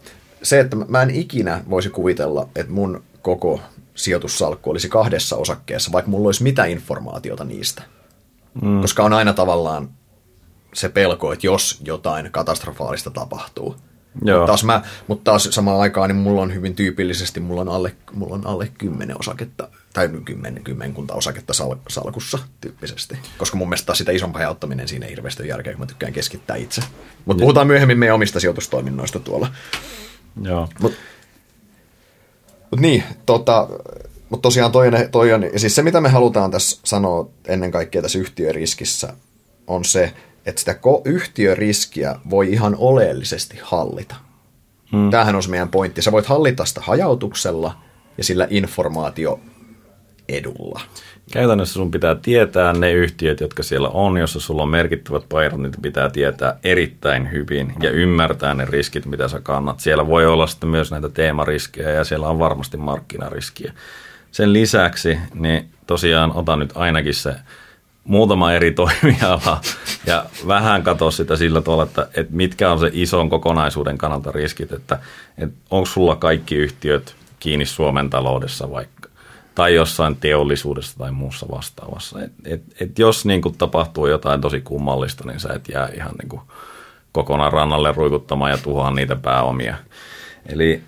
se, 0.44 0.60
että 0.60 0.76
mä 0.76 1.02
en 1.02 1.10
ikinä 1.10 1.64
voisi 1.70 1.90
kuvitella, 1.90 2.50
että 2.56 2.72
mun 2.72 3.04
koko 3.22 3.62
sijoitussalkku 3.96 4.70
olisi 4.70 4.90
kahdessa 4.90 5.36
osakkeessa, 5.36 5.92
vaikka 5.92 6.12
mulla 6.12 6.28
olisi 6.28 6.44
mitä 6.44 6.66
informaatiota 6.66 7.44
niistä. 7.44 7.84
Mm. 8.62 8.82
Koska 8.82 9.04
on 9.04 9.14
aina 9.14 9.34
tavallaan 9.34 9.90
se 10.74 10.90
pelko, 10.90 11.34
että 11.34 11.48
jos 11.48 11.82
jotain 11.86 12.32
katastrofaalista 12.32 13.12
tapahtuu. 13.12 13.76
Joo. 14.26 14.40
Mutta 14.40 14.48
taas, 14.48 14.64
mä, 14.64 14.82
mutta 15.08 15.24
taas 15.24 15.44
samaan 15.52 15.80
aikaan 15.80 16.10
niin 16.10 16.18
mulla 16.18 16.42
on 16.42 16.54
hyvin 16.54 16.76
tyypillisesti, 16.76 17.40
mulla 17.40 17.62
on 17.62 17.70
alle, 17.70 17.96
mulla 18.14 18.36
on 18.36 18.48
alle 18.48 18.72
kymmenen 18.78 19.20
osaketta, 19.20 19.68
tai 19.94 20.10
kymmen, 20.26 20.62
kymmenkunta 20.64 21.14
osaketta 21.14 21.54
sal, 21.54 21.76
salkussa 21.90 22.40
tyyppisesti. 22.62 23.20
Koska 23.38 23.58
mun 23.58 23.70
mielestä 23.70 23.96
sitä 23.96 24.12
isompaa 24.12 24.40
hajauttaminen 24.40 24.88
siinä 24.88 25.06
ei 25.06 25.12
hirveästi 25.12 25.48
järkeä, 25.48 25.74
kun 25.74 25.80
mä 25.80 25.86
tykkään 25.86 26.14
keskittää 26.14 26.56
itse. 26.56 26.82
Mutta 27.26 27.42
puhutaan 27.42 27.68
myöhemmin 27.68 28.00
meidän 28.00 28.16
omista 28.16 28.40
sijoitustoiminnoista 28.40 29.20
tuolla. 29.20 29.48
Joo. 30.42 30.68
Mut, 30.80 30.94
mutta 32.72 32.82
niin, 32.82 33.04
tota, 33.26 33.68
mutta 34.30 34.42
tosiaan 34.42 34.72
toi 34.72 34.88
toi 35.12 35.34
on, 35.34 35.44
ja 35.44 35.60
siis 35.60 35.76
se 35.76 35.84
mitä 35.84 36.02
me 36.02 36.10
halutaan 36.10 36.52
tässä 36.52 36.80
sanoa 36.84 37.30
ennen 37.48 37.72
kaikkea 37.72 38.02
tässä 38.02 38.20
yhtiöriskissä 38.20 39.14
on 39.68 39.86
se, 39.86 40.14
että 40.46 40.60
sitä 40.60 40.80
yhtiöriskiä 41.06 42.16
voi 42.30 42.52
ihan 42.52 42.76
oleellisesti 42.80 43.60
hallita. 43.62 44.16
Hmm. 44.92 45.10
Tämähän 45.10 45.36
on 45.36 45.44
se 45.44 45.50
meidän 45.50 45.70
pointti. 45.70 46.02
Sä 46.02 46.12
voit 46.12 46.26
hallita 46.26 46.66
sitä 46.66 46.82
hajautuksella 46.82 47.78
ja 48.18 48.24
sillä 48.24 48.48
informaatio 48.50 49.40
edulla. 50.30 50.82
Käytännössä 51.32 51.74
sun 51.74 51.92
pitää 51.92 52.16
tietää 52.16 52.74
ne 52.74 52.92
yhtiöt, 52.92 53.40
jotka 53.40 53.64
siellä 53.64 53.90
on, 53.90 54.18
jossa 54.18 54.40
sulla 54.40 54.64
on 54.64 54.70
merkittävät 54.70 55.24
painot, 55.30 55.60
niitä 55.60 55.78
pitää 55.82 56.10
tietää 56.10 56.58
erittäin 56.64 57.32
hyvin 57.32 57.74
ja 57.82 57.92
ymmärtää 57.92 58.54
ne 58.54 58.66
riskit, 58.66 59.06
mitä 59.06 59.28
sä 59.28 59.40
kannat. 59.40 59.80
Siellä 59.80 60.08
voi 60.08 60.26
olla 60.26 60.48
sitten 60.48 60.70
myös 60.70 60.92
näitä 60.92 61.10
teemariskejä 61.10 61.90
ja 61.90 62.04
siellä 62.04 62.28
on 62.28 62.40
varmasti 62.40 62.78
markkinariskiä. 62.78 63.74
Sen 64.32 64.54
lisäksi, 64.54 65.18
niin 65.34 65.70
tosiaan 65.88 66.32
otan 66.36 66.60
nyt 66.60 66.72
ainakin 66.76 67.14
se 67.14 67.36
muutama 68.04 68.54
eri 68.54 68.72
toimiala 68.82 69.62
ja 70.06 70.26
vähän 70.48 70.84
katso 70.84 71.12
sitä 71.12 71.36
sillä 71.36 71.62
tavalla, 71.62 71.84
että, 71.84 72.08
että 72.14 72.36
mitkä 72.36 72.72
on 72.72 72.80
se 72.80 72.90
ison 72.94 73.30
kokonaisuuden 73.30 73.98
kannalta 73.98 74.32
riskit, 74.32 74.72
että, 74.72 75.00
että 75.38 75.56
onko 75.70 75.86
sulla 75.86 76.16
kaikki 76.16 76.56
yhtiöt 76.56 77.16
kiinni 77.40 77.66
Suomen 77.66 78.10
taloudessa 78.10 78.72
vaikka 78.72 79.01
tai 79.56 79.76
jossain 79.76 80.16
teollisuudessa 80.16 80.98
tai 80.98 81.12
muussa 81.12 81.46
vastaavassa. 81.52 82.24
Et, 82.24 82.32
et, 82.46 82.62
et 82.80 83.00
jos 83.00 83.26
niin 83.26 83.42
kuin 83.42 83.58
tapahtuu 83.58 84.08
jotain 84.08 84.42
tosi 84.42 84.62
kummallista, 84.62 85.24
niin 85.28 85.40
sä 85.40 85.54
et 85.54 85.70
jää 85.70 85.90
ihan 85.94 86.12
niin 86.22 86.30
kuin 86.30 86.42
kokonaan 87.12 87.54
rannalle 87.54 87.92
ruikuttamaan 87.92 88.52
ja 88.52 88.58
tuhoaa 88.58 88.92
niitä 88.92 89.16
pääomia. 89.16 89.76
Eli 90.46 90.82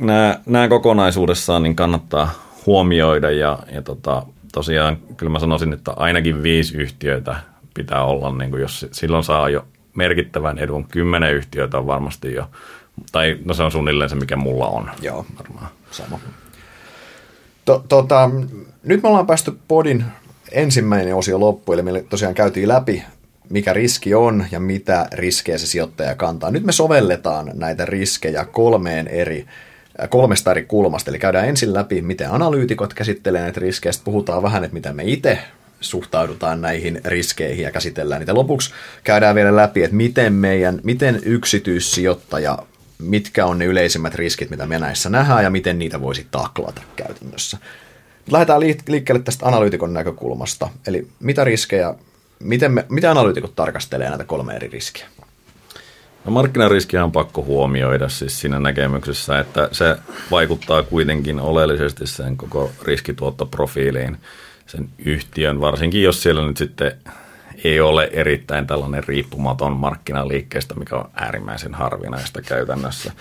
nämä, 0.00 0.40
nämä 0.46 0.68
kokonaisuudessaan 0.68 1.62
niin 1.62 1.76
kannattaa 1.76 2.30
huomioida 2.66 3.30
ja, 3.30 3.58
ja 3.74 3.82
tota, 3.82 4.26
tosiaan 4.52 4.96
kyllä 5.16 5.32
mä 5.32 5.38
sanoisin, 5.38 5.72
että 5.72 5.92
ainakin 5.96 6.42
viisi 6.42 6.76
yhtiöitä 6.76 7.36
pitää 7.74 8.04
olla, 8.04 8.32
niin 8.32 8.50
kuin 8.50 8.60
jos 8.60 8.86
silloin 8.92 9.24
saa 9.24 9.48
jo 9.48 9.64
merkittävän 9.94 10.58
edun. 10.58 10.84
Kymmenen 10.84 11.34
yhtiöitä 11.34 11.78
on 11.78 11.86
varmasti 11.86 12.34
jo, 12.34 12.50
tai 13.12 13.38
no 13.44 13.54
se 13.54 13.62
on 13.62 13.72
suunnilleen 13.72 14.10
se, 14.10 14.16
mikä 14.16 14.36
mulla 14.36 14.66
on. 14.66 14.90
Joo, 15.02 15.26
varmaan 15.38 15.68
sama. 15.90 16.18
To, 17.70 17.84
tota, 17.88 18.30
nyt 18.82 19.02
me 19.02 19.08
ollaan 19.08 19.26
päästy 19.26 19.52
podin 19.68 20.04
ensimmäinen 20.52 21.14
osio 21.14 21.40
loppuun, 21.40 21.78
eli 21.78 21.82
me 21.82 22.04
tosiaan 22.10 22.34
käytiin 22.34 22.68
läpi, 22.68 23.04
mikä 23.50 23.72
riski 23.72 24.14
on 24.14 24.46
ja 24.50 24.60
mitä 24.60 25.08
riskejä 25.12 25.58
se 25.58 25.66
sijoittaja 25.66 26.14
kantaa. 26.14 26.50
Nyt 26.50 26.64
me 26.64 26.72
sovelletaan 26.72 27.50
näitä 27.54 27.84
riskejä 27.84 28.44
kolmeen 28.44 29.08
eri 29.08 29.46
kolmesta 30.08 30.50
eri 30.50 30.64
kulmasta. 30.64 31.10
Eli 31.10 31.18
käydään 31.18 31.48
ensin 31.48 31.74
läpi, 31.74 32.02
miten 32.02 32.30
analyytikot 32.30 32.94
käsittelee 32.94 33.42
näitä 33.42 33.60
riskejä, 33.60 33.92
sitten 33.92 34.12
puhutaan 34.12 34.42
vähän, 34.42 34.64
että 34.64 34.74
miten 34.74 34.96
me 34.96 35.02
itse 35.06 35.38
suhtaudutaan 35.80 36.60
näihin 36.60 37.00
riskeihin 37.04 37.64
ja 37.64 37.70
käsitellään 37.70 38.20
niitä. 38.20 38.34
Lopuksi 38.34 38.70
käydään 39.04 39.34
vielä 39.34 39.56
läpi, 39.56 39.82
että 39.82 39.96
miten, 39.96 40.32
meidän, 40.32 40.80
miten 40.82 41.20
yksityissijoittaja, 41.24 42.58
mitkä 43.00 43.46
on 43.46 43.58
ne 43.58 43.64
yleisimmät 43.64 44.14
riskit, 44.14 44.50
mitä 44.50 44.66
me 44.66 44.78
näissä 44.78 45.10
nähdään 45.10 45.44
ja 45.44 45.50
miten 45.50 45.78
niitä 45.78 46.00
voisi 46.00 46.26
taklata 46.30 46.82
käytännössä. 46.96 47.58
Lähdetään 48.30 48.60
liikkeelle 48.60 49.22
tästä 49.22 49.46
analyytikon 49.46 49.92
näkökulmasta. 49.92 50.68
Eli 50.86 51.08
mitä 51.20 51.44
riskejä, 51.44 51.94
miten, 52.38 52.72
me, 52.72 52.86
miten 52.88 53.10
analyytikot 53.10 53.56
tarkastelee 53.56 54.08
näitä 54.08 54.24
kolme 54.24 54.56
eri 54.56 54.68
riskiä? 54.68 55.06
No 56.24 56.32
markkinariskiä 56.32 57.04
on 57.04 57.12
pakko 57.12 57.42
huomioida 57.42 58.08
siis 58.08 58.40
siinä 58.40 58.60
näkemyksessä, 58.60 59.38
että 59.38 59.68
se 59.72 59.96
vaikuttaa 60.30 60.82
kuitenkin 60.82 61.40
oleellisesti 61.40 62.06
sen 62.06 62.36
koko 62.36 62.72
riskituottoprofiiliin 62.82 64.16
sen 64.66 64.88
yhtiön, 64.98 65.60
varsinkin 65.60 66.02
jos 66.02 66.22
siellä 66.22 66.46
nyt 66.46 66.56
sitten 66.56 66.92
ei 67.64 67.80
ole 67.80 68.10
erittäin 68.12 68.66
tällainen 68.66 69.04
riippumaton 69.04 69.72
markkinaliikkeestä, 69.72 70.74
mikä 70.74 70.96
on 70.96 71.10
äärimmäisen 71.14 71.74
harvinaista 71.74 72.42
käytännössä. 72.42 73.12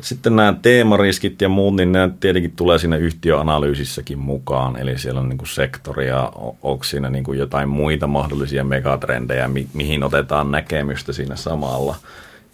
Sitten 0.00 0.36
nämä 0.36 0.54
teemariskit 0.62 1.42
ja 1.42 1.48
muut, 1.48 1.76
niin 1.76 1.92
ne 1.92 2.10
tietenkin 2.20 2.52
tulee 2.56 2.78
siinä 2.78 2.96
yhtiöanalyysissäkin 2.96 4.18
mukaan, 4.18 4.78
eli 4.78 4.98
siellä 4.98 5.20
on 5.20 5.28
niin 5.28 5.38
kuin 5.38 5.48
sektoria, 5.48 6.32
onko 6.62 6.84
siinä 6.84 7.10
niin 7.10 7.24
kuin 7.24 7.38
jotain 7.38 7.68
muita 7.68 8.06
mahdollisia 8.06 8.64
megatrendejä, 8.64 9.48
mi- 9.48 9.68
mihin 9.74 10.04
otetaan 10.04 10.50
näkemystä 10.50 11.12
siinä 11.12 11.36
samalla. 11.36 11.96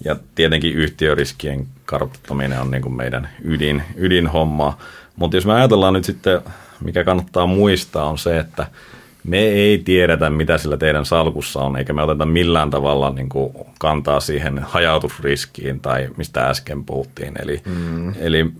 Ja 0.04 0.16
tietenkin 0.34 0.74
yhtiöriskien 0.74 1.66
kartoittaminen 1.84 2.60
on 2.60 2.70
niin 2.70 2.82
kuin 2.82 2.94
meidän 2.94 3.28
ydin, 3.44 3.82
ydinhomma. 3.96 4.78
Mutta 5.16 5.36
jos 5.36 5.46
me 5.46 5.52
ajatellaan 5.52 5.94
nyt 5.94 6.04
sitten, 6.04 6.40
mikä 6.84 7.04
kannattaa 7.04 7.46
muistaa, 7.46 8.04
on 8.04 8.18
se, 8.18 8.38
että– 8.38 8.66
me 9.24 9.38
ei 9.38 9.78
tiedetä, 9.78 10.30
mitä 10.30 10.58
sillä 10.58 10.76
teidän 10.76 11.04
salkussa 11.04 11.60
on, 11.60 11.76
eikä 11.76 11.92
me 11.92 12.02
oteta 12.02 12.26
millään 12.26 12.70
tavalla 12.70 13.10
niin 13.10 13.28
kuin 13.28 13.52
kantaa 13.78 14.20
siihen 14.20 14.58
hajautusriskiin 14.58 15.80
tai 15.80 16.08
mistä 16.16 16.48
äsken 16.48 16.84
puhuttiin. 16.84 17.34
Eli, 17.42 17.62
mm. 17.66 18.12
eli 18.20 18.52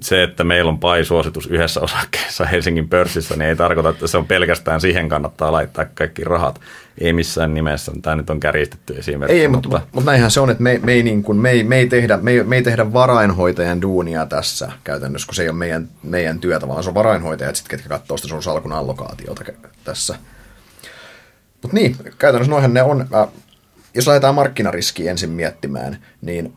se, 0.00 0.22
että 0.22 0.44
meillä 0.44 0.68
on 0.68 0.78
PAI-suositus 0.78 1.46
yhdessä 1.46 1.80
osakkeessa 1.80 2.44
Helsingin 2.44 2.88
pörssissä, 2.88 3.36
niin 3.36 3.48
ei 3.48 3.56
tarkoita, 3.56 3.88
että 3.88 4.06
se 4.06 4.18
on 4.18 4.26
pelkästään 4.26 4.80
siihen 4.80 5.08
kannattaa 5.08 5.52
laittaa 5.52 5.84
kaikki 5.84 6.24
rahat. 6.24 6.60
Ei 7.00 7.12
missään 7.12 7.54
nimessä. 7.54 7.92
Tämä 8.02 8.16
nyt 8.16 8.30
on 8.30 8.40
kärjistetty 8.40 8.98
esimerkki. 8.98 9.40
Ei, 9.40 9.48
mutta, 9.48 9.68
mutta, 9.68 9.86
mutta 9.92 10.10
näinhän 10.10 10.30
se 10.30 10.40
on, 10.40 10.50
että 10.50 10.62
me, 10.62 10.80
me, 10.82 10.92
ei, 10.92 11.02
niin 11.02 11.22
kuin, 11.22 11.38
me, 11.38 11.50
ei, 11.50 11.64
me, 11.64 11.76
ei 11.76 11.86
tehdä, 11.86 12.16
me, 12.16 12.30
ei, 12.30 12.44
me 12.44 12.56
ei 12.56 12.62
tehdä 12.62 12.92
varainhoitajan 12.92 13.82
duunia 13.82 14.26
tässä 14.26 14.72
käytännössä, 14.84 15.26
kun 15.26 15.34
se 15.34 15.42
ei 15.42 15.48
ole 15.48 15.56
meidän, 15.56 15.88
meidän 16.02 16.38
työtä, 16.38 16.68
vaan 16.68 16.82
se 16.82 16.90
on 16.90 16.94
varainhoitajat, 16.94 17.56
sit, 17.56 17.68
ketkä 17.68 17.88
katsoo 17.88 18.16
sitä 18.16 18.28
sun 18.28 18.42
salkun 18.42 18.72
allokaatiota 18.72 19.44
tässä. 19.84 20.14
Mutta 21.62 21.76
niin, 21.76 21.96
käytännössä 22.18 22.50
noihän 22.50 22.74
ne 22.74 22.82
on, 22.82 23.06
äh, 23.14 23.28
jos 23.94 24.06
lähdetään 24.06 24.34
markkinariskiä 24.34 25.10
ensin 25.10 25.30
miettimään, 25.30 25.98
niin 26.22 26.52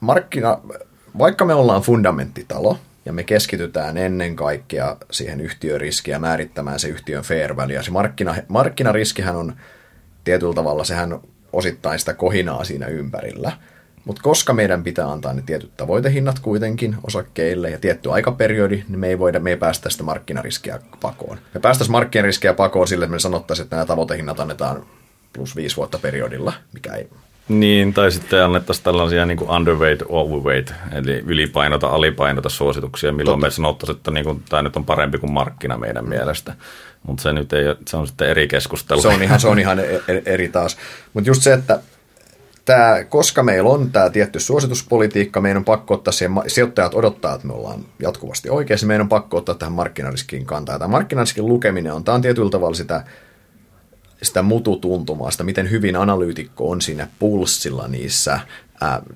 markkina, 0.00 0.58
vaikka 1.18 1.44
me 1.44 1.54
ollaan 1.54 1.82
fundamenttitalo, 1.82 2.78
ja 3.04 3.12
me 3.12 3.24
keskitytään 3.24 3.96
ennen 3.96 4.36
kaikkea 4.36 4.96
siihen 5.10 5.40
yhtiöriskiä 5.40 6.18
määrittämään 6.18 6.80
se 6.80 6.88
yhtiön 6.88 7.22
fair 7.22 7.56
value. 7.56 7.74
Ja 7.74 7.82
se 7.82 7.90
markkina, 7.90 8.34
markkinariskihän 8.48 9.36
on 9.36 9.56
tietyllä 10.24 10.54
tavalla, 10.54 10.84
sehän 10.84 11.20
osittain 11.52 11.98
sitä 11.98 12.14
kohinaa 12.14 12.64
siinä 12.64 12.86
ympärillä. 12.86 13.52
Mutta 14.04 14.22
koska 14.22 14.52
meidän 14.52 14.84
pitää 14.84 15.12
antaa 15.12 15.32
ne 15.32 15.42
tietyt 15.46 15.76
tavoitehinnat 15.76 16.38
kuitenkin 16.38 16.96
osakkeille 17.06 17.70
ja 17.70 17.78
tietty 17.78 18.12
aikaperiodi, 18.12 18.84
niin 18.88 18.98
me 18.98 19.08
ei, 19.08 19.18
voida, 19.18 19.40
me 19.40 19.50
ei 19.50 19.56
päästä 19.56 19.90
sitä 19.90 20.04
markkinariskiä 20.04 20.78
pakoon. 21.00 21.38
Me 21.54 21.60
päästäisiin 21.60 21.92
markkinariskiä 21.92 22.54
pakoon 22.54 22.88
sille, 22.88 23.04
että 23.04 23.12
me 23.12 23.18
sanottaisiin, 23.18 23.64
että 23.64 23.76
nämä 23.76 23.86
tavoitehinnat 23.86 24.40
annetaan 24.40 24.86
plus 25.32 25.56
viisi 25.56 25.76
vuotta 25.76 25.98
periodilla, 25.98 26.52
mikä 26.72 26.94
ei 26.94 27.08
niin, 27.60 27.94
tai 27.94 28.12
sitten 28.12 28.44
annettaisiin 28.44 28.84
tällaisia 28.84 29.26
niin 29.26 29.38
kuin 29.38 29.50
underweight, 29.50 30.02
overweight, 30.08 30.74
eli 30.92 31.22
ylipainota, 31.26 31.86
alipainota 31.86 32.48
suosituksia, 32.48 33.12
milloin 33.12 33.40
Totta. 33.40 33.46
me 33.46 33.50
sanottaisiin, 33.50 33.96
että 33.96 34.10
niin 34.10 34.24
kuin, 34.24 34.42
tämä 34.48 34.62
nyt 34.62 34.76
on 34.76 34.84
parempi 34.84 35.18
kuin 35.18 35.32
markkina 35.32 35.78
meidän 35.78 36.08
mielestä. 36.08 36.54
Mutta 37.06 37.22
se 37.22 37.32
nyt 37.32 37.52
ei, 37.52 37.64
se 37.88 37.96
on 37.96 38.06
sitten 38.06 38.28
eri 38.28 38.48
keskustelu. 38.48 39.02
Se 39.02 39.08
on 39.08 39.22
ihan, 39.22 39.40
se 39.40 39.48
on 39.48 39.58
ihan 39.58 39.78
e-, 39.78 40.02
e-, 40.08 40.22
eri 40.26 40.48
taas. 40.48 40.76
Mutta 41.14 41.30
just 41.30 41.42
se, 41.42 41.52
että 41.52 41.80
tämä, 42.64 43.04
koska 43.08 43.42
meillä 43.42 43.70
on 43.70 43.90
tämä 43.90 44.10
tietty 44.10 44.40
suosituspolitiikka, 44.40 45.40
meidän 45.40 45.56
on 45.56 45.64
pakko 45.64 45.94
ottaa 45.94 46.12
siihen, 46.12 46.34
sijoittajat 46.46 46.94
odottaa, 46.94 47.34
että 47.34 47.46
me 47.46 47.52
ollaan 47.52 47.84
jatkuvasti 47.98 48.50
oikeassa, 48.50 48.86
meidän 48.86 49.04
on 49.04 49.08
pakko 49.08 49.36
ottaa 49.36 49.54
tähän 49.54 49.72
markkinariskiin 49.72 50.46
kantaa. 50.46 50.78
Tämä 50.78 50.88
markkinariskin 50.88 51.46
lukeminen 51.46 51.92
on, 51.92 52.04
tämä 52.04 52.14
on 52.14 52.22
tietyllä 52.22 52.50
tavalla 52.50 52.74
sitä 52.74 53.04
sitä 54.22 54.42
mututuntumaa, 54.42 55.30
sitä 55.30 55.44
miten 55.44 55.70
hyvin 55.70 55.96
analyytikko 55.96 56.70
on 56.70 56.80
siinä 56.80 57.08
pulssilla 57.18 57.88
niissä. 57.88 58.40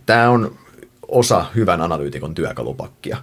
Tämä 0.06 0.30
on 0.30 0.58
osa 1.08 1.46
hyvän 1.54 1.80
analyytikon 1.80 2.34
työkalupakkia. 2.34 3.16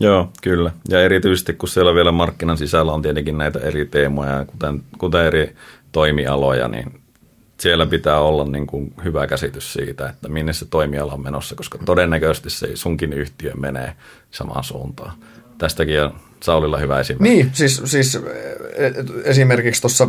Joo, 0.00 0.30
kyllä. 0.42 0.72
Ja 0.88 1.02
erityisesti 1.02 1.52
kun 1.52 1.68
siellä 1.68 1.94
vielä 1.94 2.12
markkinan 2.12 2.58
sisällä 2.58 2.92
on 2.92 3.02
tietenkin 3.02 3.38
näitä 3.38 3.58
eri 3.58 3.86
teemoja, 3.86 4.44
kuten, 4.44 4.82
kuten 4.98 5.24
eri 5.24 5.56
toimialoja, 5.92 6.68
niin 6.68 7.00
siellä 7.58 7.86
pitää 7.86 8.20
olla 8.20 8.44
niin 8.44 8.66
kuin 8.66 8.94
hyvä 9.04 9.26
käsitys 9.26 9.72
siitä, 9.72 10.08
että 10.08 10.28
minne 10.28 10.52
se 10.52 10.66
toimiala 10.66 11.12
on 11.12 11.22
menossa, 11.22 11.54
koska 11.54 11.78
todennäköisesti 11.78 12.50
se 12.50 12.76
sunkin 12.76 13.12
yhtiö 13.12 13.54
menee 13.54 13.96
samaan 14.30 14.64
suuntaan. 14.64 15.12
Tästäkin 15.58 16.02
on 16.02 16.14
Saulilla 16.42 16.78
hyvä 16.78 17.00
esimerkki. 17.00 17.28
Niin, 17.28 17.50
siis, 17.52 17.82
siis 17.84 18.14
e, 18.14 18.20
esimerkiksi 19.24 19.80
tuossa 19.80 20.08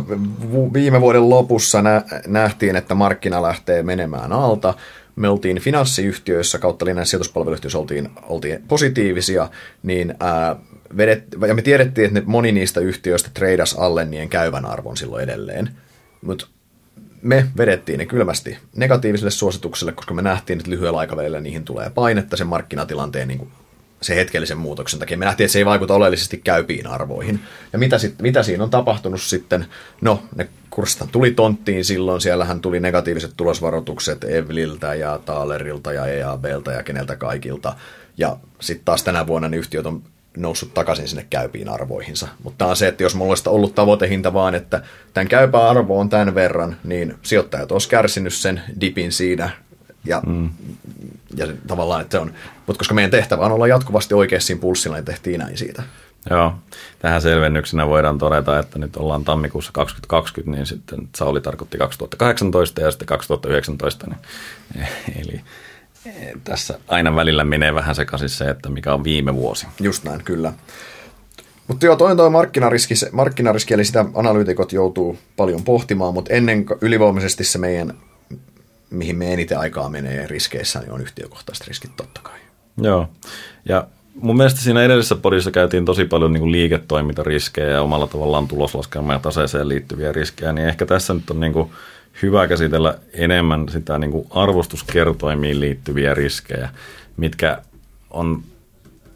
viime 0.72 1.00
vuoden 1.00 1.30
lopussa 1.30 1.82
nä, 1.82 2.02
nähtiin, 2.26 2.76
että 2.76 2.94
markkina 2.94 3.42
lähtee 3.42 3.82
menemään 3.82 4.32
alta. 4.32 4.74
Me 5.16 5.28
oltiin 5.28 5.60
finanssiyhtiöissä 5.60 6.58
kautta 6.58 6.84
linjan 6.84 7.06
sijoituspalveluyhtiöissä 7.06 7.78
oltiin, 7.78 8.10
oltiin 8.22 8.64
positiivisia, 8.68 9.48
niin 9.82 10.14
ää, 10.20 10.56
vedet, 10.96 11.24
ja 11.46 11.54
me 11.54 11.62
tiedettiin, 11.62 12.06
että 12.06 12.20
ne, 12.20 12.26
moni 12.26 12.52
niistä 12.52 12.80
yhtiöistä 12.80 13.30
treidas 13.34 13.74
alle 13.74 14.04
niiden 14.04 14.28
käyvän 14.28 14.64
arvon 14.64 14.96
silloin 14.96 15.24
edelleen. 15.24 15.70
Mutta 16.22 16.46
me 17.22 17.46
vedettiin 17.56 17.98
ne 17.98 18.06
kylmästi 18.06 18.58
negatiiviselle 18.76 19.30
suositukselle, 19.30 19.92
koska 19.92 20.14
me 20.14 20.22
nähtiin, 20.22 20.58
että 20.58 20.70
lyhyellä 20.70 20.98
aikavälillä 20.98 21.40
niihin 21.40 21.64
tulee 21.64 21.90
painetta 21.90 22.36
sen 22.36 22.46
markkinatilanteen 22.46 23.28
niin 23.28 23.38
kuin 23.38 23.50
se 24.02 24.16
hetkellisen 24.16 24.58
muutoksen 24.58 25.00
takia. 25.00 25.16
Me 25.16 25.24
nähtiin, 25.24 25.44
että 25.44 25.52
se 25.52 25.58
ei 25.58 25.66
vaikuta 25.66 25.94
oleellisesti 25.94 26.40
käypiin 26.44 26.86
arvoihin. 26.86 27.40
Ja 27.72 27.78
mitä, 27.78 27.98
sit, 27.98 28.22
mitä 28.22 28.42
siinä 28.42 28.64
on 28.64 28.70
tapahtunut 28.70 29.22
sitten? 29.22 29.66
No, 30.00 30.22
ne 30.36 30.48
kurssit 30.70 31.12
tuli 31.12 31.30
tonttiin 31.30 31.84
silloin, 31.84 32.20
siellähän 32.20 32.60
tuli 32.60 32.80
negatiiviset 32.80 33.32
tulosvaroitukset 33.36 34.24
Evliltä 34.24 34.94
ja 34.94 35.20
Taalerilta 35.24 35.92
ja 35.92 36.06
EABlta 36.06 36.72
ja 36.72 36.82
keneltä 36.82 37.16
kaikilta. 37.16 37.76
Ja 38.18 38.36
sitten 38.60 38.84
taas 38.84 39.02
tänä 39.02 39.26
vuonna 39.26 39.48
ne 39.48 39.56
yhtiöt 39.56 39.86
on 39.86 40.02
noussut 40.36 40.74
takaisin 40.74 41.08
sinne 41.08 41.26
käypiin 41.30 41.68
arvoihinsa. 41.68 42.28
Mutta 42.42 42.66
on 42.66 42.76
se, 42.76 42.88
että 42.88 43.02
jos 43.02 43.14
mulla 43.14 43.30
olisi 43.30 43.48
ollut 43.48 43.74
tavoitehinta 43.74 44.32
vaan, 44.32 44.54
että 44.54 44.82
tämän 45.14 45.28
käypä 45.28 45.68
arvo 45.68 45.98
on 45.98 46.08
tämän 46.08 46.34
verran, 46.34 46.76
niin 46.84 47.14
sijoittajat 47.22 47.72
olisi 47.72 47.88
kärsinyt 47.88 48.34
sen 48.34 48.62
dipin 48.80 49.12
siinä 49.12 49.50
ja, 50.04 50.22
mm. 50.26 50.50
Ja 51.36 51.46
tavallaan, 51.66 52.00
että 52.00 52.12
se 52.12 52.18
on, 52.18 52.32
mutta 52.66 52.78
koska 52.78 52.94
meidän 52.94 53.10
tehtävä 53.10 53.46
on 53.46 53.52
olla 53.52 53.66
jatkuvasti 53.66 54.14
oikeassa 54.14 54.46
siinä 54.46 54.60
pulssilla, 54.60 54.96
niin 54.96 55.04
tehtiin 55.04 55.40
näin 55.40 55.58
siitä. 55.58 55.82
Joo, 56.30 56.54
tähän 56.98 57.22
selvennyksenä 57.22 57.86
voidaan 57.86 58.18
todeta, 58.18 58.58
että 58.58 58.78
nyt 58.78 58.96
ollaan 58.96 59.24
tammikuussa 59.24 59.72
2020, 59.72 60.58
niin 60.58 60.66
sitten 60.66 61.08
Sauli 61.16 61.40
tarkoitti 61.40 61.78
2018 61.78 62.80
ja 62.80 62.90
sitten 62.90 63.06
2019. 63.06 64.06
Niin, 64.06 64.88
eli 65.22 65.40
eh, 66.06 66.32
tässä 66.44 66.78
aina 66.88 67.16
välillä 67.16 67.44
menee 67.44 67.74
vähän 67.74 67.94
sekaisin 67.94 68.28
se, 68.28 68.44
että 68.44 68.68
mikä 68.68 68.94
on 68.94 69.04
viime 69.04 69.34
vuosi. 69.34 69.66
Just 69.80 70.04
näin, 70.04 70.24
kyllä. 70.24 70.52
Mutta 71.68 71.86
joo, 71.86 71.96
toinen 71.96 72.16
toi 72.16 72.30
markkinariski, 72.30 72.94
markkinariski, 73.12 73.74
eli 73.74 73.84
sitä 73.84 74.04
analyytikot 74.14 74.72
joutuu 74.72 75.18
paljon 75.36 75.64
pohtimaan, 75.64 76.14
mutta 76.14 76.32
ennen 76.32 76.66
ylivoimaisesti 76.80 77.44
se 77.44 77.58
meidän 77.58 77.94
mihin 78.92 79.16
me 79.16 79.32
eniten 79.32 79.58
aikaa 79.58 79.88
menee 79.88 80.26
riskeissä, 80.26 80.80
niin 80.80 80.92
on 80.92 81.00
yhtiökohtaiset 81.00 81.68
riskit 81.68 81.96
totta 81.96 82.20
kai. 82.22 82.38
Joo, 82.76 83.08
ja 83.68 83.86
mun 84.14 84.36
mielestä 84.36 84.60
siinä 84.60 84.82
edellisessä 84.82 85.16
podissa 85.16 85.50
käytiin 85.50 85.84
tosi 85.84 86.04
paljon 86.04 86.32
niin 86.32 86.40
kuin 86.40 86.52
liiketoimintariskejä 86.52 87.68
ja 87.68 87.82
omalla 87.82 88.06
tavallaan 88.06 88.48
tuloslaskelma 88.48 89.12
ja 89.12 89.18
taseeseen 89.18 89.68
liittyviä 89.68 90.12
riskejä, 90.12 90.52
niin 90.52 90.68
ehkä 90.68 90.86
tässä 90.86 91.14
nyt 91.14 91.30
on 91.30 91.40
niin 91.40 91.52
kuin 91.52 91.70
hyvä 92.22 92.48
käsitellä 92.48 92.98
enemmän 93.12 93.68
sitä 93.68 93.98
niin 93.98 94.10
kuin 94.10 94.26
arvostuskertoimiin 94.30 95.60
liittyviä 95.60 96.14
riskejä, 96.14 96.68
mitkä 97.16 97.62
on 98.10 98.42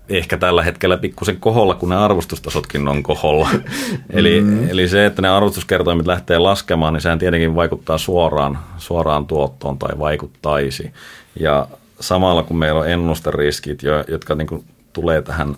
ehkä 0.09 0.37
tällä 0.37 0.63
hetkellä 0.63 0.97
pikkusen 0.97 1.37
koholla, 1.41 1.75
kun 1.75 1.89
ne 1.89 1.97
arvostustasotkin 1.97 2.89
on 2.89 3.03
koholla. 3.03 3.49
eli, 4.11 4.41
mm. 4.41 4.69
eli 4.69 4.89
se, 4.89 5.07
että 5.07 5.23
ne 5.23 5.29
arvostuskertoimet 5.29 6.07
lähtee 6.07 6.39
laskemaan, 6.39 6.93
niin 6.93 7.01
sehän 7.01 7.19
tietenkin 7.19 7.57
vaikuttaa 7.57 7.99
suoraan, 7.99 8.59
suoraan 8.79 9.27
tuottoon 9.27 9.79
tai 9.79 9.99
vaikuttaisi. 9.99 10.93
Ja 11.41 11.67
samalla 12.01 12.43
kun 12.43 12.57
meillä 12.57 12.81
on 12.81 12.91
ennusteriskit, 12.91 13.83
jotka 14.09 14.35
niin 14.35 14.47
kuin 14.47 14.65
tulee 14.93 15.23
tähän 15.23 15.57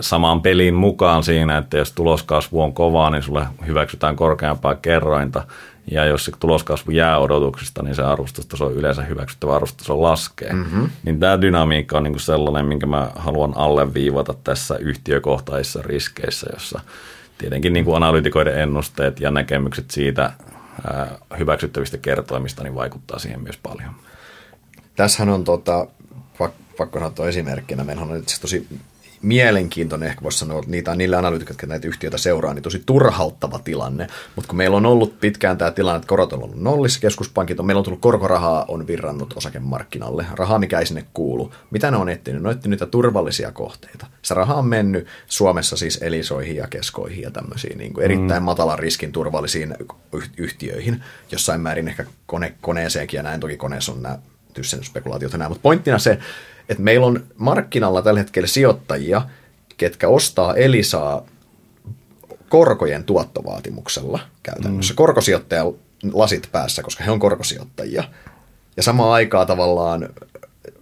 samaan 0.00 0.42
peliin 0.42 0.74
mukaan 0.74 1.24
siinä, 1.24 1.58
että 1.58 1.76
jos 1.76 1.92
tuloskasvu 1.92 2.62
on 2.62 2.74
kovaa, 2.74 3.10
niin 3.10 3.22
sulle 3.22 3.46
hyväksytään 3.66 4.16
korkeampaa 4.16 4.74
kerrointa. 4.74 5.42
Ja 5.90 6.04
jos 6.04 6.24
se 6.24 6.32
tuloskasvu 6.40 6.90
jää 6.90 7.18
odotuksista, 7.18 7.82
niin 7.82 7.94
se 7.94 8.02
arvostustaso 8.02 8.70
yleensä 8.70 9.02
hyväksyttävä 9.02 9.54
arvostustaso 9.54 10.02
laskee. 10.02 10.52
Mm-hmm. 10.52 10.90
Niin 11.04 11.20
tämä 11.20 11.40
dynamiikka 11.40 11.96
on 11.96 12.02
niin 12.02 12.12
kuin 12.12 12.20
sellainen, 12.20 12.66
minkä 12.66 12.86
mä 12.86 13.10
haluan 13.14 13.56
alleviivata 13.56 14.34
tässä 14.44 14.76
yhtiökohtaisissa 14.76 15.82
riskeissä, 15.82 16.46
jossa 16.52 16.80
tietenkin 17.38 17.72
niin 17.72 17.84
kuin 17.84 17.96
analytikoiden 17.96 18.60
ennusteet 18.60 19.20
ja 19.20 19.30
näkemykset 19.30 19.90
siitä 19.90 20.32
ää, 20.92 21.18
hyväksyttävistä 21.38 21.98
kertoimista 21.98 22.62
niin 22.62 22.74
vaikuttaa 22.74 23.18
siihen 23.18 23.42
myös 23.42 23.58
paljon. 23.62 23.94
Tässähän 24.96 25.34
on 25.34 25.44
tota, 25.44 25.86
pakko 26.78 26.98
sanoa 26.98 27.28
esimerkkinä. 27.28 27.84
Meillä 27.84 28.02
on 28.02 28.16
itse 28.16 28.40
tosi 28.40 28.66
mielenkiintoinen, 29.22 30.08
ehkä 30.08 30.22
voisi 30.22 30.38
sanoa, 30.38 30.58
että 30.58 30.70
niitä 30.70 30.90
on 30.90 30.98
niille 30.98 31.16
analyytikoille, 31.16 31.54
jotka 31.54 31.66
näitä 31.66 31.88
yhtiöitä 31.88 32.18
seuraa, 32.18 32.54
niin 32.54 32.62
tosi 32.62 32.82
turhauttava 32.86 33.58
tilanne. 33.58 34.06
Mutta 34.36 34.48
kun 34.48 34.56
meillä 34.56 34.76
on 34.76 34.86
ollut 34.86 35.20
pitkään 35.20 35.58
tämä 35.58 35.70
tilanne, 35.70 35.96
että 35.96 36.08
korot 36.08 36.32
on 36.32 36.42
ollut 36.42 36.60
nollissa, 36.60 37.00
keskuspankit 37.00 37.60
on, 37.60 37.66
meillä 37.66 37.78
on 37.78 37.84
tullut 37.84 38.00
korkorahaa, 38.00 38.64
on 38.68 38.86
virrannut 38.86 39.34
osakemarkkinalle, 39.36 40.26
rahaa 40.34 40.58
mikä 40.58 40.78
ei 40.78 40.86
sinne 40.86 41.04
kuulu. 41.14 41.52
Mitä 41.70 41.90
ne 41.90 41.96
on 41.96 42.08
etsinyt? 42.08 42.42
Ne 42.42 42.48
on 42.48 42.54
etsinyt 42.54 42.80
niitä 42.80 42.90
turvallisia 42.90 43.52
kohteita. 43.52 44.06
Se 44.22 44.34
raha 44.34 44.54
on 44.54 44.66
mennyt 44.66 45.06
Suomessa 45.26 45.76
siis 45.76 45.98
elisoihin 46.02 46.56
ja 46.56 46.66
keskoihin 46.66 47.22
ja 47.22 47.30
tämmöisiin 47.30 47.78
niin 47.78 47.92
kuin 47.92 48.04
erittäin 48.04 48.42
mm. 48.42 48.44
matalan 48.44 48.78
riskin 48.78 49.12
turvallisiin 49.12 49.74
yhtiöihin, 50.36 51.02
jossain 51.32 51.60
määrin 51.60 51.88
ehkä 51.88 52.04
kone, 52.26 52.54
koneeseenkin 52.60 53.18
ja 53.18 53.22
näin, 53.22 53.40
toki 53.40 53.56
koneessa 53.56 53.92
on 53.92 54.02
nämä 54.02 54.18
tyssennyspekulaatiot 54.54 55.32
ja 55.32 55.38
nämä, 55.38 55.48
mutta 55.48 55.62
pointtina 55.62 55.98
se, 55.98 56.18
että 56.68 56.82
meillä 56.82 57.06
on 57.06 57.24
markkinalla 57.36 58.02
tällä 58.02 58.20
hetkellä 58.20 58.46
sijoittajia, 58.46 59.22
ketkä 59.76 60.08
ostaa 60.08 60.54
Elisaa 60.54 61.26
korkojen 62.48 63.04
tuottovaatimuksella 63.04 64.20
käytännössä. 64.42 64.92
Mm. 64.92 64.96
Korkosijoittaja 64.96 65.72
lasit 66.12 66.48
päässä, 66.52 66.82
koska 66.82 67.04
he 67.04 67.10
on 67.10 67.18
korkosijoittajia. 67.18 68.04
Ja 68.76 68.82
samaan 68.82 69.12
aikaan 69.12 69.46
tavallaan 69.46 70.08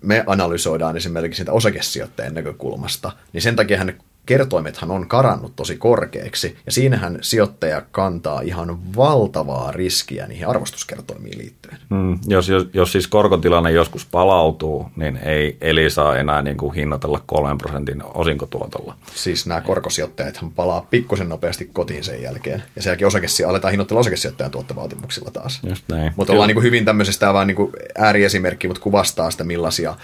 me 0.03 0.25
analysoidaan 0.27 0.97
esimerkiksi 0.97 1.39
sitä 1.39 1.53
osakesijoittajan 1.53 2.35
näkökulmasta, 2.35 3.13
niin 3.33 3.43
sen 3.43 3.57
takia 3.57 3.79
hän 3.79 3.99
kertoimethan 4.27 4.91
on 4.91 5.09
karannut 5.09 5.57
tosi 5.57 5.77
korkeaksi, 5.77 6.57
ja 6.67 6.73
siinähän 6.73 7.19
sijoittaja 7.21 7.83
kantaa 7.91 8.41
ihan 8.41 8.97
valtavaa 8.97 9.73
riskiä 9.73 10.27
niihin 10.27 10.49
arvostuskertoimiin 10.49 11.39
liittyen. 11.39 11.79
Mm, 11.91 12.19
jos, 12.27 12.49
jos, 12.49 12.67
jos 12.73 12.93
siis 12.93 13.09
korkotilanne 13.09 13.71
joskus 13.71 14.07
palautuu, 14.07 14.87
niin 14.97 15.17
ei 15.17 15.57
eli 15.61 15.91
saa 15.91 16.17
enää 16.17 16.43
niin 16.43 16.57
kuin 16.57 16.75
hinnoitella 16.75 17.23
kolmen 17.27 17.59
prosentin 17.59 18.03
osinkotuotolla. 18.15 18.97
Siis 19.15 19.47
nämä 19.47 19.61
korkosijoittajathan 19.61 20.51
palaa 20.51 20.87
pikkusen 20.91 21.29
nopeasti 21.29 21.71
kotiin 21.73 22.05
sen 22.05 22.23
jälkeen, 22.23 22.63
ja 22.77 22.83
sen 22.83 22.91
jälkeen 22.91 23.07
osakesi, 23.07 23.45
aletaan 23.45 23.73
hinnoittella 23.73 24.01
osakesijoittajan 24.01 24.51
tuottovaatimuksilla 24.51 25.31
taas. 25.31 25.61
Just 25.69 25.85
näin. 25.89 26.13
Mutta 26.17 26.33
ollaan 26.33 26.49
niin 26.49 26.57
kuin 26.57 26.65
hyvin 26.65 26.85
tämmöisestä 26.85 27.33
vaan 27.33 27.47
niin 27.47 27.57
kuin 27.57 27.73
ääriesimerkki, 27.99 28.69
mutta 28.69 28.83
kuvastaa 28.83 29.31
sitä 29.31 29.45
millaisia 29.45 29.95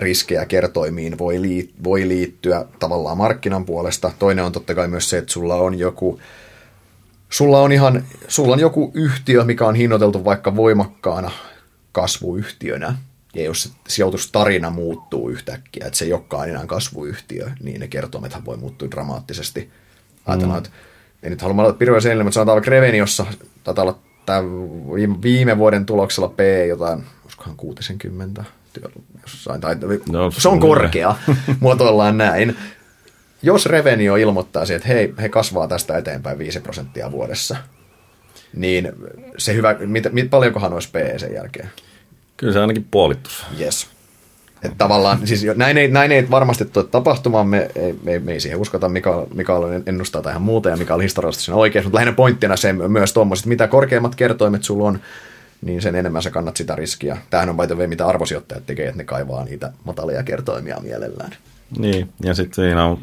riskejä 0.00 0.46
kertoimiin 0.46 1.18
voi, 1.18 1.42
liit, 1.42 1.74
voi 1.84 2.08
liittyä 2.08 2.64
tavallaan 2.78 3.18
markkinan 3.18 3.64
puolesta. 3.64 4.12
Toinen 4.18 4.44
on 4.44 4.52
totta 4.52 4.74
kai 4.74 4.88
myös 4.88 5.10
se, 5.10 5.18
että 5.18 5.32
sulla 5.32 5.54
on 5.54 5.78
joku, 5.78 6.20
sulla 7.30 7.60
on 7.60 7.72
ihan, 7.72 8.04
sulla 8.28 8.52
on 8.52 8.60
joku 8.60 8.90
yhtiö, 8.94 9.44
mikä 9.44 9.66
on 9.66 9.74
hinnoiteltu 9.74 10.24
vaikka 10.24 10.56
voimakkaana 10.56 11.30
kasvuyhtiönä, 11.92 12.94
ja 13.34 13.44
jos 13.44 13.62
se 13.62 13.70
sijoitustarina 13.88 14.70
muuttuu 14.70 15.28
yhtäkkiä, 15.28 15.86
että 15.86 15.98
se 15.98 16.04
ei 16.04 16.12
olekaan 16.12 16.48
enää 16.48 16.66
kasvuyhtiö, 16.66 17.50
niin 17.62 17.80
ne 17.80 17.88
kertoimethan 17.88 18.44
voi 18.44 18.56
muuttua 18.56 18.90
dramaattisesti. 18.90 19.70
Ajatellaan, 20.26 20.62
mm. 20.62 20.66
että 20.66 20.70
en 21.22 21.30
nyt 21.30 21.42
halua 21.42 21.62
olla 21.62 21.72
pirveä 21.72 22.00
sen, 22.00 22.18
mutta 22.18 22.34
sanotaan 22.34 22.56
vaikka 22.56 22.70
Reveniossa, 22.70 23.26
taitaa 23.64 23.82
olla 23.82 23.98
tämä 24.26 24.42
viime 25.22 25.58
vuoden 25.58 25.86
tuloksella 25.86 26.28
P 26.28 26.40
jotain, 26.68 27.04
olisikohan 27.24 27.56
60, 27.56 28.44
jossain, 29.32 29.60
tai 29.60 29.76
no, 30.12 30.30
se 30.30 30.48
on 30.48 30.60
korkea, 30.60 31.16
muotoillaan 31.60 32.18
näin. 32.18 32.56
Jos 33.42 33.66
Revenio 33.66 34.16
ilmoittaa 34.16 34.62
että 34.62 34.88
hei, 34.88 35.14
he 35.20 35.28
kasvaa 35.28 35.68
tästä 35.68 35.98
eteenpäin 35.98 36.38
5 36.38 36.60
prosenttia 36.60 37.12
vuodessa, 37.12 37.56
niin 38.54 38.92
se 39.38 39.54
hyvä, 39.54 39.76
mit, 39.78 40.04
mit, 40.12 40.30
paljonkohan 40.30 40.72
olisi 40.72 40.88
PE 40.92 41.18
sen 41.18 41.34
jälkeen? 41.34 41.70
Kyllä 42.36 42.52
se 42.52 42.60
ainakin 42.60 42.86
puolittus. 42.90 43.46
Yes. 43.60 43.86
Että 44.62 44.78
tavallaan, 44.78 45.26
siis 45.26 45.46
näin 45.56 45.78
ei, 45.78 45.88
näin 45.88 46.12
ei 46.12 46.30
varmasti 46.30 46.64
tule 46.64 46.84
tapahtumaan, 46.84 47.48
me 47.48 47.70
ei, 47.74 47.94
me, 48.02 48.18
me 48.18 48.32
ei 48.32 48.40
siihen 48.40 48.60
uskota, 48.60 48.88
mikä, 48.88 49.10
mikä 49.34 49.54
on 49.54 49.82
ennustaa 49.86 50.22
tai 50.22 50.32
ihan 50.32 50.42
muuta 50.42 50.68
ja 50.68 50.76
mikä 50.76 50.94
oli 50.94 51.04
historiallisesti 51.04 51.44
siinä 51.44 51.56
oikein, 51.56 51.84
mutta 51.84 51.96
lähinnä 51.96 52.12
pointtina 52.12 52.56
se 52.56 52.72
myös 52.72 53.12
tuommoiset, 53.12 53.46
mitä 53.46 53.68
korkeammat 53.68 54.14
kertoimet 54.14 54.64
sulla 54.64 54.88
on, 54.88 55.00
niin 55.62 55.82
sen 55.82 55.94
enemmän 55.94 56.22
sä 56.22 56.30
kannat 56.30 56.56
sitä 56.56 56.76
riskiä. 56.76 57.16
Tämähän 57.30 57.48
on 57.48 57.56
by 57.56 57.66
the 57.66 57.86
mitä 57.86 58.06
arvosijoittajat 58.06 58.66
tekee, 58.66 58.86
että 58.86 58.98
ne 58.98 59.04
kaivaa 59.04 59.44
niitä 59.44 59.72
matalia 59.84 60.22
kertoimia 60.22 60.80
mielellään. 60.80 61.32
Niin, 61.78 62.12
ja 62.22 62.34
sitten 62.34 62.54
siinä 62.54 62.84
on 62.84 62.98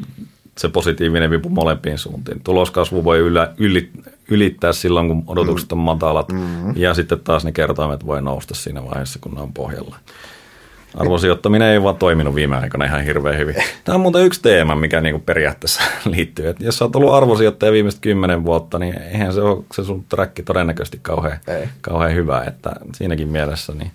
se 0.58 0.68
positiivinen 0.68 1.30
vipu 1.30 1.48
molempiin 1.48 1.98
suuntiin. 1.98 2.40
Tuloskasvu 2.44 3.04
voi 3.04 3.18
ylä, 3.18 3.54
yli, 3.58 3.90
ylittää 4.28 4.72
silloin, 4.72 5.08
kun 5.08 5.24
odotukset 5.26 5.72
on 5.72 5.78
matalat, 5.78 6.32
mm-hmm. 6.32 6.72
ja 6.76 6.94
sitten 6.94 7.20
taas 7.20 7.44
ne 7.44 7.52
kertoimet 7.52 8.06
voi 8.06 8.22
nousta 8.22 8.54
siinä 8.54 8.84
vaiheessa, 8.84 9.18
kun 9.22 9.34
ne 9.34 9.40
on 9.40 9.52
pohjalla. 9.52 9.96
Arvosijoittaminen 10.94 11.68
ei 11.68 11.82
vaan 11.82 11.96
toiminut 11.96 12.34
viime 12.34 12.56
aikoina 12.56 12.84
ihan 12.84 13.04
hirveän 13.04 13.38
hyvin. 13.38 13.54
Tämä 13.84 13.94
on 13.94 14.00
muuten 14.00 14.24
yksi 14.24 14.42
teema, 14.42 14.74
mikä 14.74 15.00
niinku 15.00 15.20
periaatteessa 15.20 15.82
liittyy. 16.14 16.48
Että 16.48 16.64
jos 16.64 16.82
olet 16.82 16.96
ollut 16.96 17.14
arvosijoittaja 17.14 17.72
viimeiset 17.72 18.00
kymmenen 18.00 18.44
vuotta, 18.44 18.78
niin 18.78 18.98
eihän 18.98 19.32
se 19.32 19.40
ole 19.40 19.64
se 19.74 19.84
sun 19.84 20.04
träkki 20.08 20.42
todennäköisesti 20.42 20.98
kauhean, 21.02 21.38
ei. 21.48 21.68
kauhean 21.80 22.14
hyvä. 22.14 22.44
Että 22.46 22.70
siinäkin 22.94 23.28
mielessä 23.28 23.72
niin 23.72 23.90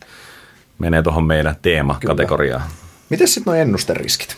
menee 0.80 1.02
tuohon 1.02 1.24
meidän 1.24 1.56
teemakategoriaan. 1.62 2.64
Miten 3.10 3.28
sitten 3.28 3.52
nuo 3.52 3.62
ennusteriskit? 3.62 4.38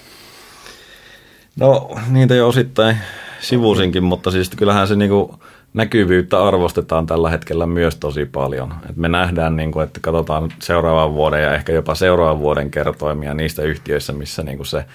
No 1.55 1.89
niitä 2.09 2.35
jo 2.35 2.47
osittain 2.47 2.97
sivusinkin, 3.39 4.03
mutta 4.03 4.31
siis 4.31 4.49
kyllähän 4.49 4.87
se 4.87 4.95
niinku 4.95 5.39
näkyvyyttä 5.75 6.43
arvostetaan 6.43 7.05
tällä 7.05 7.29
hetkellä 7.29 7.67
myös 7.67 7.95
tosi 7.95 8.25
paljon. 8.25 8.73
Et 8.89 8.95
me 8.97 9.09
nähdään, 9.09 9.55
niin 9.55 9.71
kuin, 9.71 9.83
että 9.83 9.99
katsotaan 9.99 10.51
seuraavan 10.59 11.13
vuoden 11.13 11.43
ja 11.43 11.53
ehkä 11.53 11.73
jopa 11.73 11.95
seuraavan 11.95 12.39
vuoden 12.39 12.71
kertoimia 12.71 13.33
niistä 13.33 13.61
yhtiöissä, 13.61 14.13
missä, 14.13 14.43
niin 14.43 14.57
kuin 14.57 14.67
se, 14.67 14.85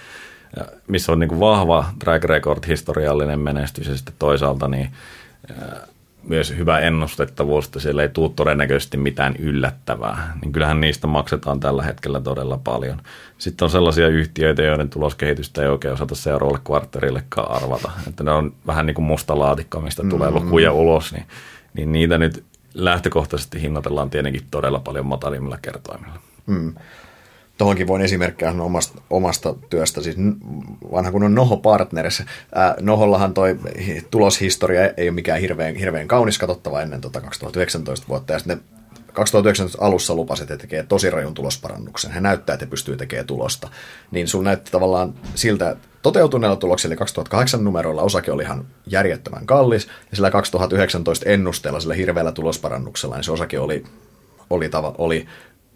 missä 0.89 1.13
on 1.13 1.19
niin 1.19 1.29
kuin 1.29 1.41
vahva 1.41 1.85
track 1.99 2.25
record, 2.25 2.67
historiallinen 2.67 3.41
menestys 3.41 3.87
ja 3.87 3.97
sitten 3.97 4.15
toisaalta 4.19 4.69
niin 4.69 4.91
myös 6.31 6.55
hyvä 6.57 6.79
ennustettavuus, 6.79 7.67
että 7.67 7.81
siellä 7.81 8.03
ei 8.03 8.09
tule 8.09 8.31
todennäköisesti 8.37 8.97
mitään 8.97 9.37
yllättävää, 9.39 10.39
niin 10.43 10.53
kyllähän 10.53 10.81
niistä 10.81 11.07
maksetaan 11.07 11.61
tällä 11.61 11.83
hetkellä 11.83 12.21
todella 12.21 12.61
paljon. 12.65 13.03
Sitten 13.39 13.67
on 13.67 13.71
sellaisia 13.71 14.09
yhtiöitä, 14.09 14.63
joiden 14.63 14.91
tuloskehitystä 14.91 15.63
ei 15.63 15.69
oikein 15.69 15.95
osata 15.95 16.15
seuraavalle 16.15 16.61
kvartterillekaan 16.65 17.63
arvata. 17.63 17.91
Että 18.09 18.25
ne 18.25 18.31
on 18.31 18.53
vähän 18.67 18.87
niin 18.87 18.95
kuin 18.95 19.05
musta 19.05 19.39
laatikko, 19.39 19.81
mistä 19.81 20.03
tulee 20.11 20.31
mm-hmm. 20.31 20.45
lukuja 20.45 20.73
ulos, 20.73 21.13
niin, 21.13 21.27
niin 21.75 21.93
niitä 21.93 22.19
nyt 22.19 22.45
lähtökohtaisesti 22.75 23.63
hinnoitellaan 23.63 24.11
tietenkin 24.11 24.47
todella 24.51 24.81
paljon 24.81 25.07
matalimmilla 25.07 25.59
kertoimilla. 25.63 26.21
Mm. 26.47 26.75
Tuohonkin 27.61 27.87
voin 27.87 28.03
esimerkkejä 28.03 28.55
omasta, 28.61 29.01
omasta 29.11 29.55
työstä, 29.71 30.03
siis 30.03 30.17
vanha 30.93 31.13
kun 31.13 31.23
on 31.23 31.35
Noho 31.35 31.57
Partners. 31.57 32.23
Ää, 32.55 32.75
Nohollahan 32.81 33.35
toi 33.35 33.59
tuloshistoria 34.11 34.91
ei 34.97 35.09
ole 35.09 35.15
mikään 35.15 35.41
hirveän, 35.41 35.75
hirveän 35.75 36.09
kaunis 36.09 36.39
katsottava 36.39 36.81
ennen 36.81 37.01
tota 37.01 37.21
2019 37.21 38.09
vuotta, 38.09 38.33
ja 38.33 38.39
sitten 38.39 38.61
2019 39.13 39.85
alussa 39.85 40.15
lupasit, 40.15 40.51
että 40.51 40.63
tekee 40.63 40.83
tosi 40.83 41.11
rajun 41.11 41.35
tulosparannuksen. 41.35 42.11
He 42.11 42.21
näyttää, 42.21 42.55
että 42.55 42.67
pystyy 42.67 42.97
tekemään 42.97 43.27
tulosta. 43.27 43.69
Niin 44.11 44.29
sun 44.29 44.45
näytti 44.45 44.71
tavallaan 44.71 45.15
siltä, 45.35 45.71
että 45.71 45.89
toteutuneella 46.03 46.57
tuloksella 46.57 46.97
2008 46.97 47.65
numeroilla 47.65 48.03
osake 48.03 48.33
oli 48.33 48.43
ihan 48.43 48.67
järjettömän 48.87 49.47
kallis, 49.47 49.87
ja 49.87 50.17
sillä 50.17 50.31
2019 50.31 51.29
ennusteella, 51.29 51.81
sillä 51.81 51.95
hirveällä 51.95 52.33
tulosparannuksella, 52.33 53.17
niin 53.17 53.25
se 53.25 53.33
osake 53.33 53.59
oli 53.59 53.85
oli, 54.51 54.69
tava, 54.69 54.95
oli, 54.99 55.27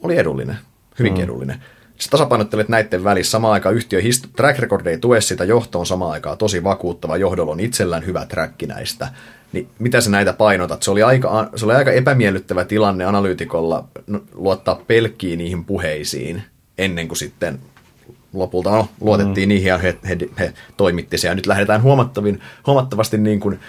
oli 0.02 0.16
edullinen, 0.16 0.58
hyvinkin 0.98 1.22
mm. 1.22 1.24
edullinen. 1.24 1.62
Sä 1.98 2.10
tasapainottelet 2.10 2.68
näiden 2.68 3.04
välissä. 3.04 3.30
Samaan 3.30 3.52
aikaan 3.52 3.74
yhtiö 3.74 4.00
hist- 4.00 4.28
track 4.36 4.58
record 4.58 4.86
ei 4.86 4.98
tue 4.98 5.20
sitä 5.20 5.44
johtoon 5.44 5.86
samaan 5.86 6.12
aikaan 6.12 6.38
tosi 6.38 6.64
vakuuttava. 6.64 7.16
Johdolla 7.16 7.52
on 7.52 7.60
itsellään 7.60 8.06
hyvä 8.06 8.26
track 8.26 8.62
näistä. 8.66 9.08
Niin 9.52 9.68
mitä 9.78 10.00
sä 10.00 10.10
näitä 10.10 10.32
painotat? 10.32 10.82
Se 10.82 10.90
oli 10.90 11.02
aika, 11.02 11.50
se 11.56 11.64
oli 11.64 11.74
aika 11.74 11.92
epämiellyttävä 11.92 12.64
tilanne 12.64 13.04
analyytikolla 13.04 13.88
luottaa 14.34 14.80
pelkkiin 14.86 15.38
niihin 15.38 15.64
puheisiin 15.64 16.42
ennen 16.78 17.08
kuin 17.08 17.18
sitten 17.18 17.58
lopulta 18.32 18.70
no, 18.70 18.88
luotettiin 19.00 19.48
mm. 19.48 19.48
niihin 19.48 19.68
ja 19.68 19.78
he, 19.78 19.96
he, 20.08 20.18
he 20.38 20.52
toimitti 20.76 21.18
se. 21.18 21.28
Ja 21.28 21.34
nyt 21.34 21.46
lähdetään 21.46 21.82
huomattavin, 21.82 22.40
huomattavasti 22.66 23.18
niin 23.18 23.40
kuin, 23.40 23.60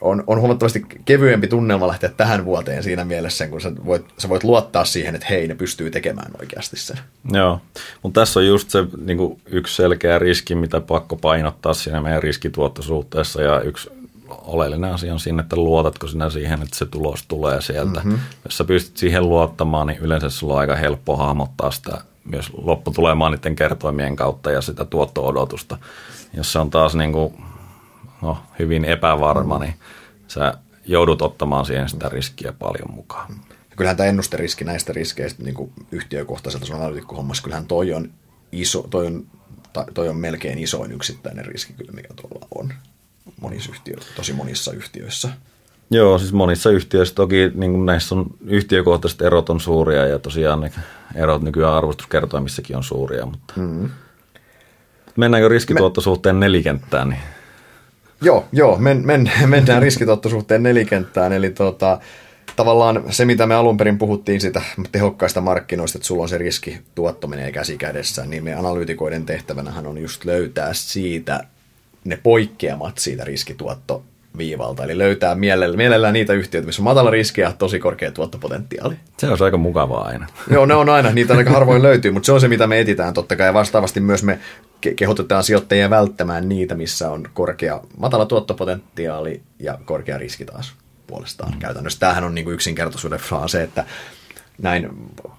on, 0.00 0.24
on 0.26 0.40
huomattavasti 0.40 0.86
kevyempi 1.04 1.48
tunnelma 1.48 1.88
lähteä 1.88 2.10
tähän 2.16 2.44
vuoteen 2.44 2.82
siinä 2.82 3.04
mielessä, 3.04 3.48
kun 3.48 3.60
sä 3.60 3.72
voit, 3.86 4.04
sä 4.18 4.28
voit 4.28 4.44
luottaa 4.44 4.84
siihen, 4.84 5.14
että 5.14 5.26
hei, 5.30 5.48
ne 5.48 5.54
pystyy 5.54 5.90
tekemään 5.90 6.30
oikeasti 6.40 6.76
sen. 6.76 6.98
Joo, 7.32 7.60
mutta 8.02 8.20
tässä 8.20 8.40
on 8.40 8.46
just 8.46 8.70
se 8.70 8.84
niin 9.04 9.18
kuin 9.18 9.40
yksi 9.46 9.76
selkeä 9.76 10.18
riski, 10.18 10.54
mitä 10.54 10.80
pakko 10.80 11.16
painottaa 11.16 11.74
siinä 11.74 12.00
meidän 12.00 12.22
riskituottosuhteessa 12.22 13.42
ja 13.42 13.60
yksi 13.60 13.90
oleellinen 14.28 14.92
asia 14.92 15.12
on 15.12 15.20
siinä, 15.20 15.42
että 15.42 15.56
luotatko 15.56 16.06
sinä 16.06 16.30
siihen, 16.30 16.62
että 16.62 16.76
se 16.76 16.86
tulos 16.86 17.24
tulee 17.28 17.60
sieltä. 17.60 18.00
Mm-hmm. 18.04 18.18
Jos 18.44 18.56
sä 18.56 18.64
pystyt 18.64 18.96
siihen 18.96 19.28
luottamaan, 19.28 19.86
niin 19.86 19.98
yleensä 19.98 20.30
sulla 20.30 20.54
on 20.54 20.60
aika 20.60 20.76
helppo 20.76 21.16
hahmottaa 21.16 21.70
sitä 21.70 21.98
myös 22.24 22.50
lopputulemaan 22.62 23.32
niiden 23.32 23.56
kertoimien 23.56 24.16
kautta 24.16 24.50
ja 24.50 24.60
sitä 24.60 24.84
tuotto-odotusta. 24.84 25.78
Jos 26.34 26.52
se 26.52 26.58
on 26.58 26.70
taas 26.70 26.94
niin 26.94 27.12
kuin, 27.12 27.34
no, 28.22 28.38
hyvin 28.58 28.84
epävarma, 28.84 29.58
mm. 29.58 29.64
niin 29.64 29.74
sä 30.28 30.54
joudut 30.86 31.22
ottamaan 31.22 31.66
siihen 31.66 31.88
sitä 31.88 32.08
riskiä 32.08 32.52
paljon 32.58 32.94
mukaan. 32.94 33.34
Ja 33.70 33.76
kyllähän 33.76 33.96
tämä 33.96 34.08
ennusteriski 34.08 34.64
näistä 34.64 34.92
riskeistä 34.92 35.42
niin 35.42 35.54
kuin 35.54 35.72
yhtiökohtaiselta 35.92 36.66
sun 36.66 36.76
analytikkohommassa, 36.76 37.42
kyllähän 37.42 37.66
toi 37.66 37.92
on, 37.92 38.10
iso, 38.52 38.86
toi, 38.90 39.06
on, 39.06 39.26
toi 39.94 40.08
on 40.08 40.16
melkein 40.16 40.58
isoin 40.58 40.92
yksittäinen 40.92 41.44
riski 41.44 41.72
kyllä, 41.72 41.92
mikä 41.92 42.08
tuolla 42.14 42.46
on 42.54 42.72
monissa 43.40 43.70
yhtiö, 43.72 43.96
tosi 44.16 44.32
monissa 44.32 44.72
yhtiöissä. 44.72 45.28
Joo, 45.90 46.18
siis 46.18 46.32
monissa 46.32 46.70
yhtiöissä 46.70 47.14
toki 47.14 47.50
niin 47.54 47.72
kuin 47.72 47.86
näissä 47.86 48.14
on 48.14 48.26
yhtiökohtaiset 48.46 49.22
erot 49.22 49.50
on 49.50 49.60
suuria 49.60 50.06
ja 50.06 50.18
tosiaan 50.18 50.60
ne 50.60 50.72
erot 51.14 51.42
nykyään 51.42 51.74
arvostuskertoimissakin 51.74 52.76
on 52.76 52.84
suuria, 52.84 53.26
mutta 53.26 53.54
mm-hmm. 53.56 53.90
mennäänkö 55.16 55.48
riskituottosuhteen 55.48 56.36
Me... 56.36 56.40
nelikenttään? 56.40 57.08
Niin... 57.08 57.20
Joo, 58.22 58.46
joo 58.52 58.78
men, 58.78 59.06
men, 59.06 59.30
mennään 59.46 59.82
riskituottosuhteen 59.82 60.62
nelikenttään, 60.62 61.32
eli 61.32 61.50
tota, 61.50 61.98
tavallaan 62.56 63.04
se, 63.10 63.24
mitä 63.24 63.46
me 63.46 63.54
alun 63.54 63.76
perin 63.76 63.98
puhuttiin 63.98 64.40
sitä 64.40 64.62
tehokkaista 64.92 65.40
markkinoista, 65.40 65.98
että 65.98 66.06
sulla 66.06 66.22
on 66.22 66.28
se 66.28 66.38
riski, 66.38 66.78
tuotto 66.94 67.26
menee 67.26 67.52
käsi 67.52 67.78
kädessä, 67.78 68.26
niin 68.26 68.44
me 68.44 68.54
analyytikoiden 68.54 69.26
tehtävänähän 69.26 69.86
on 69.86 69.98
just 69.98 70.24
löytää 70.24 70.72
siitä 70.72 71.44
ne 72.04 72.16
poikkeamat 72.22 72.98
siitä 72.98 73.24
riskituotto 73.24 74.02
viivalta, 74.38 74.84
eli 74.84 74.98
löytää 74.98 75.34
mielellä, 75.34 75.76
mielellään 75.76 76.12
niitä 76.14 76.32
yhtiöitä, 76.32 76.66
missä 76.66 76.82
on 76.82 76.84
matala 76.84 77.10
riski 77.10 77.40
ja 77.40 77.52
tosi 77.52 77.78
korkea 77.78 78.10
tuottopotentiaali. 78.10 78.94
Se 79.18 79.26
on 79.26 79.42
aika 79.42 79.56
mukavaa 79.56 80.04
aina. 80.04 80.26
Joo, 80.50 80.66
ne 80.66 80.74
on 80.74 80.88
aina, 80.88 81.10
niitä 81.10 81.34
aika 81.34 81.50
harvoin 81.60 81.82
löytyy, 81.82 82.10
mutta 82.10 82.26
se 82.26 82.32
on 82.32 82.40
se, 82.40 82.48
mitä 82.48 82.66
me 82.66 82.80
etitään 82.80 83.14
totta 83.14 83.36
kai, 83.36 83.46
ja 83.46 83.54
vastaavasti 83.54 84.00
myös 84.00 84.22
me 84.22 84.38
kehotetaan 84.96 85.44
sijoittajia 85.44 85.90
välttämään 85.90 86.48
niitä, 86.48 86.74
missä 86.74 87.10
on 87.10 87.28
korkea, 87.34 87.80
matala 87.98 88.26
tuottopotentiaali 88.26 89.42
ja 89.58 89.78
korkea 89.84 90.18
riski 90.18 90.44
taas 90.44 90.74
puolestaan 91.06 91.52
mm. 91.52 91.58
käytännössä. 91.58 92.00
Tämähän 92.00 92.24
on 92.24 92.34
niin 92.34 92.44
kuin 92.44 92.54
yksinkertaisuuden 92.54 93.20
se, 93.46 93.62
että 93.62 93.84
näin 94.62 94.88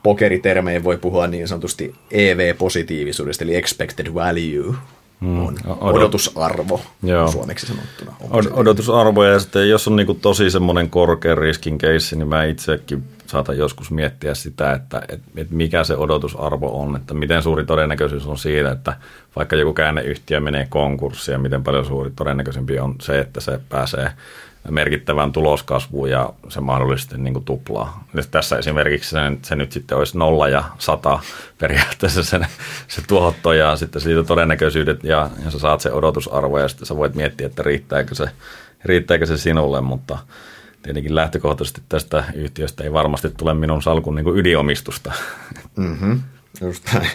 pokeritermein 0.04 0.84
voi 0.84 0.98
puhua 0.98 1.28
niin 1.28 1.48
sanotusti 1.48 1.96
EV-positiivisuudesta, 2.12 3.44
eli 3.44 3.56
expected 3.56 4.14
value, 4.14 4.76
mm. 5.22 5.46
on 5.46 5.56
odotusarvo 5.80 6.82
Joo. 7.04 7.32
suomeksi 7.32 7.68
sanottuna. 7.68 8.16
Od- 8.22 8.52
odotusarvo 8.54 9.24
ja 9.24 9.40
sitten 9.40 9.70
jos 9.70 9.88
on 9.88 9.96
niinku 9.96 10.14
tosi 10.14 10.50
semmoinen 10.50 10.90
korkean 10.90 11.38
riskin 11.38 11.78
keissi, 11.78 12.16
niin 12.16 12.28
mä 12.28 12.44
itsekin 12.44 13.04
saatan 13.28 13.58
joskus 13.58 13.92
miettiä 13.92 14.34
sitä, 14.34 14.74
että 14.74 15.02
et, 15.10 15.22
et 15.36 15.52
mikä 15.52 15.84
se 15.84 15.98
odotusarvo 15.98 16.82
on, 16.82 16.96
että 16.96 17.14
miten 17.14 17.44
suuri 17.44 17.66
todennäköisyys 17.66 18.28
on 18.28 18.38
siitä, 18.38 18.72
että 18.72 18.94
vaikka 19.36 19.56
joku 19.56 19.74
käänneyhtiö 19.74 20.40
menee 20.40 20.68
konkurssiin 20.70 21.34
ja 21.34 21.40
miten 21.40 21.64
paljon 21.64 21.86
suuri 21.86 22.12
todennäköisempi 22.16 22.80
on 22.80 22.96
se, 23.02 23.20
että 23.20 23.40
se 23.40 23.60
pääsee 23.70 24.12
merkittävän 24.70 25.32
tuloskasvuun 25.32 26.10
ja 26.10 26.34
se 26.50 26.62
mahdollisesti 26.62 27.18
niin 27.18 27.34
kuin 27.34 27.46
tuplaa. 27.46 28.08
Ja 28.14 28.24
tässä 28.32 28.58
esimerkiksi 28.58 29.10
se, 29.10 29.18
se 29.42 29.56
nyt 29.56 29.72
sitten 29.72 29.98
olisi 29.98 30.18
nolla 30.18 30.50
ja 30.50 30.64
sata 30.78 31.20
periaatteessa 31.58 32.24
se, 32.24 32.40
se 32.88 33.02
tuotto 33.08 33.54
ja 33.54 33.76
sitten 33.76 34.02
siitä 34.02 34.24
todennäköisyydet 34.24 35.04
ja, 35.04 35.30
ja 35.46 35.52
sä 35.52 35.60
saat 35.60 35.82
se 35.82 35.92
odotusarvo 35.92 36.60
ja 36.60 36.68
sitten 36.68 36.86
sä 36.86 36.98
voit 36.98 37.16
miettiä, 37.16 37.48
että 37.48 37.64
riittääkö 37.64 38.16
se, 38.16 38.26
riittääkö 38.86 39.26
se 39.26 39.38
sinulle, 39.38 39.82
mutta 39.82 40.18
tietenkin 40.84 41.16
lähtökohtaisesti 41.16 41.82
tästä 41.90 42.24
yhtiöstä 42.36 42.84
ei 42.84 42.94
varmasti 42.94 43.30
tule 43.30 43.54
minun 43.54 43.82
salkun 43.82 44.16
niin 44.16 44.38
ydinomistusta. 44.38 45.12
Mm-hmm, 45.76 46.22
just 46.62 46.84
näin 46.94 47.10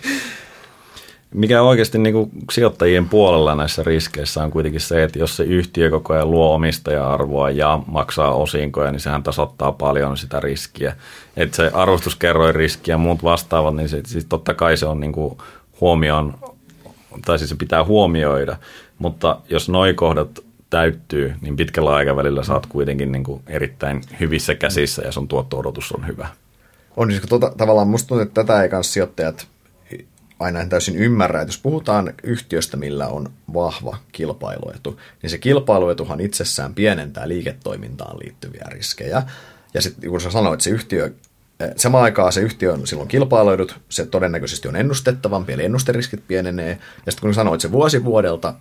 mikä 1.35 1.62
oikeasti 1.62 1.99
niin 1.99 2.12
kuin 2.12 2.31
sijoittajien 2.53 3.09
puolella 3.09 3.55
näissä 3.55 3.83
riskeissä 3.83 4.45
on 4.45 4.51
kuitenkin 4.51 4.81
se, 4.81 5.03
että 5.03 5.19
jos 5.19 5.37
se 5.37 5.45
yhtiö 5.45 5.91
koko 5.91 6.15
ajan 6.15 6.31
luo 6.31 6.55
omistaja-arvoa 6.55 7.51
ja 7.51 7.81
maksaa 7.87 8.35
osinkoja, 8.35 8.93
niin 8.93 9.01
sehän 9.01 9.23
tasoittaa 9.23 9.73
paljon 9.73 10.17
sitä 10.17 10.41
riskiä. 10.41 10.97
Että 11.37 11.57
se 11.57 11.71
arvostuskerroin 11.75 12.55
riski 12.55 12.91
ja 12.91 12.99
muut 12.99 13.23
vastaavat, 13.23 13.77
niin 13.77 13.89
se, 13.89 14.01
siis 14.07 14.25
totta 14.25 14.55
kai 14.55 14.77
se 14.77 14.87
on 14.87 15.01
niin 15.01 15.12
kuin 15.12 15.39
huomioon, 15.81 16.35
tai 17.25 17.39
siis 17.39 17.51
se 17.51 17.57
pitää 17.57 17.85
huomioida, 17.85 18.57
mutta 18.99 19.41
jos 19.49 19.69
noi 19.69 19.95
kohdat 19.95 20.41
täyttyy, 20.71 21.35
niin 21.41 21.57
pitkällä 21.57 21.95
aikavälillä 21.95 22.43
saat 22.43 22.67
kuitenkin 22.67 23.12
niin 23.12 23.25
kuin 23.25 23.43
erittäin 23.47 24.01
hyvissä 24.21 24.55
käsissä 24.55 25.03
ja 25.03 25.12
sun 25.12 25.29
tuotto-odotus 25.29 25.93
on 25.93 26.07
hyvä. 26.07 26.29
On 26.97 27.09
tuota, 27.29 27.53
tavallaan 27.57 27.89
musta 27.89 28.09
tuntuu, 28.09 28.23
että 28.23 28.45
tätä 28.45 28.62
ei 28.62 28.69
kanssa 28.69 28.93
sijoittajat 28.93 29.49
aina 30.40 30.61
en 30.61 30.68
täysin 30.68 30.96
ymmärrä, 30.96 31.40
että 31.40 31.49
jos 31.49 31.59
puhutaan 31.59 32.14
yhtiöstä, 32.22 32.77
millä 32.77 33.09
on 33.09 33.33
vahva 33.55 33.99
kilpailuetu, 34.12 35.01
niin 35.22 35.31
se 35.31 35.38
kilpailuetuhan 35.38 36.20
itsessään 36.20 36.75
pienentää 36.75 37.29
liiketoimintaan 37.29 38.18
liittyviä 38.18 38.64
riskejä. 38.68 39.22
Ja 39.75 39.83
sitten 39.83 40.11
kun 40.11 40.20
sä 40.20 40.31
sanoit, 40.31 40.55
että 40.55 40.64
se 40.64 40.70
yhtiö, 40.70 41.12
eh, 41.61 41.70
samaan 41.77 42.05
aikaan 42.05 42.33
se 42.33 42.40
yhtiö 42.40 42.72
on 42.72 42.87
silloin 42.87 43.09
kilpailuedut, 43.09 43.81
se 43.88 44.07
todennäköisesti 44.07 44.68
on 44.68 44.77
ennustettavampi, 44.77 45.53
eli 45.53 45.64
ennusteriskit 45.64 46.22
pienenee. 46.29 46.79
Ja 47.07 47.12
sitten 47.12 47.29
kun 47.29 47.35
sanoit, 47.35 47.59
että 47.59 47.68
se 47.68 47.72
vuosi 47.72 48.05
vuodelta 48.05 48.55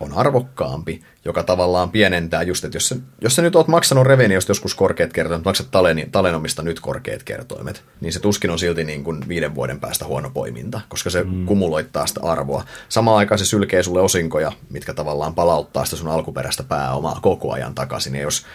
on 0.00 0.12
arvokkaampi, 0.12 1.02
joka 1.24 1.42
tavallaan 1.42 1.90
pienentää 1.90 2.42
just, 2.42 2.64
että 2.64 2.76
jos 2.76 2.88
sä, 2.88 2.96
jos 3.20 3.36
sä 3.36 3.42
nyt 3.42 3.56
oot 3.56 3.68
maksanut 3.68 4.06
Reveniosta 4.06 4.50
joskus 4.50 4.74
korkeat 4.74 5.12
kertoimet, 5.12 5.44
maksat 5.44 5.70
taleni, 5.70 6.08
Talenomista 6.12 6.62
nyt 6.62 6.80
korkeat 6.80 7.22
kertoimet, 7.22 7.82
niin 8.00 8.12
se 8.12 8.20
tuskin 8.20 8.50
on 8.50 8.58
silti 8.58 8.84
niin 8.84 9.04
kuin 9.04 9.28
viiden 9.28 9.54
vuoden 9.54 9.80
päästä 9.80 10.04
huono 10.04 10.30
poiminta, 10.30 10.80
koska 10.88 11.10
se 11.10 11.24
mm. 11.24 11.46
kumuloittaa 11.46 12.06
sitä 12.06 12.20
arvoa. 12.22 12.64
Samaan 12.88 13.18
aikaan 13.18 13.38
se 13.38 13.44
sylkee 13.44 13.82
sulle 13.82 14.00
osinkoja, 14.00 14.52
mitkä 14.70 14.94
tavallaan 14.94 15.34
palauttaa 15.34 15.84
sitä 15.84 15.96
sun 15.96 16.08
alkuperäistä 16.08 16.62
pääomaa 16.62 17.18
koko 17.22 17.52
ajan 17.52 17.74
takaisin. 17.74 18.14
Ja 18.14 18.22
jos 18.22 18.46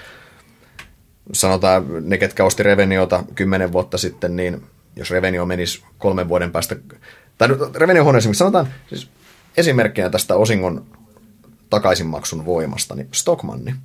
sanotaan 1.34 1.86
ne, 2.10 2.18
ketkä 2.18 2.46
osti 2.46 2.64
Reveniota 2.64 3.24
kymmenen 3.36 3.72
vuotta 3.72 3.98
sitten, 3.98 4.36
niin 4.36 4.64
jos 4.96 5.12
Revenio 5.12 5.46
menisi 5.46 5.84
kolmen 5.98 6.30
vuoden 6.30 6.52
päästä, 6.52 6.76
tai 7.38 7.48
Revenio 7.76 8.06
on 8.06 8.16
esimerkiksi, 8.16 8.40
sanotaan, 8.40 8.68
siis 8.88 9.10
esimerkkinä 9.58 10.10
tästä 10.10 10.36
osingon 10.36 10.86
takaisinmaksun 11.74 12.46
voimasta, 12.46 12.96
niin 12.96 13.08
Stockmanni. 13.12 13.76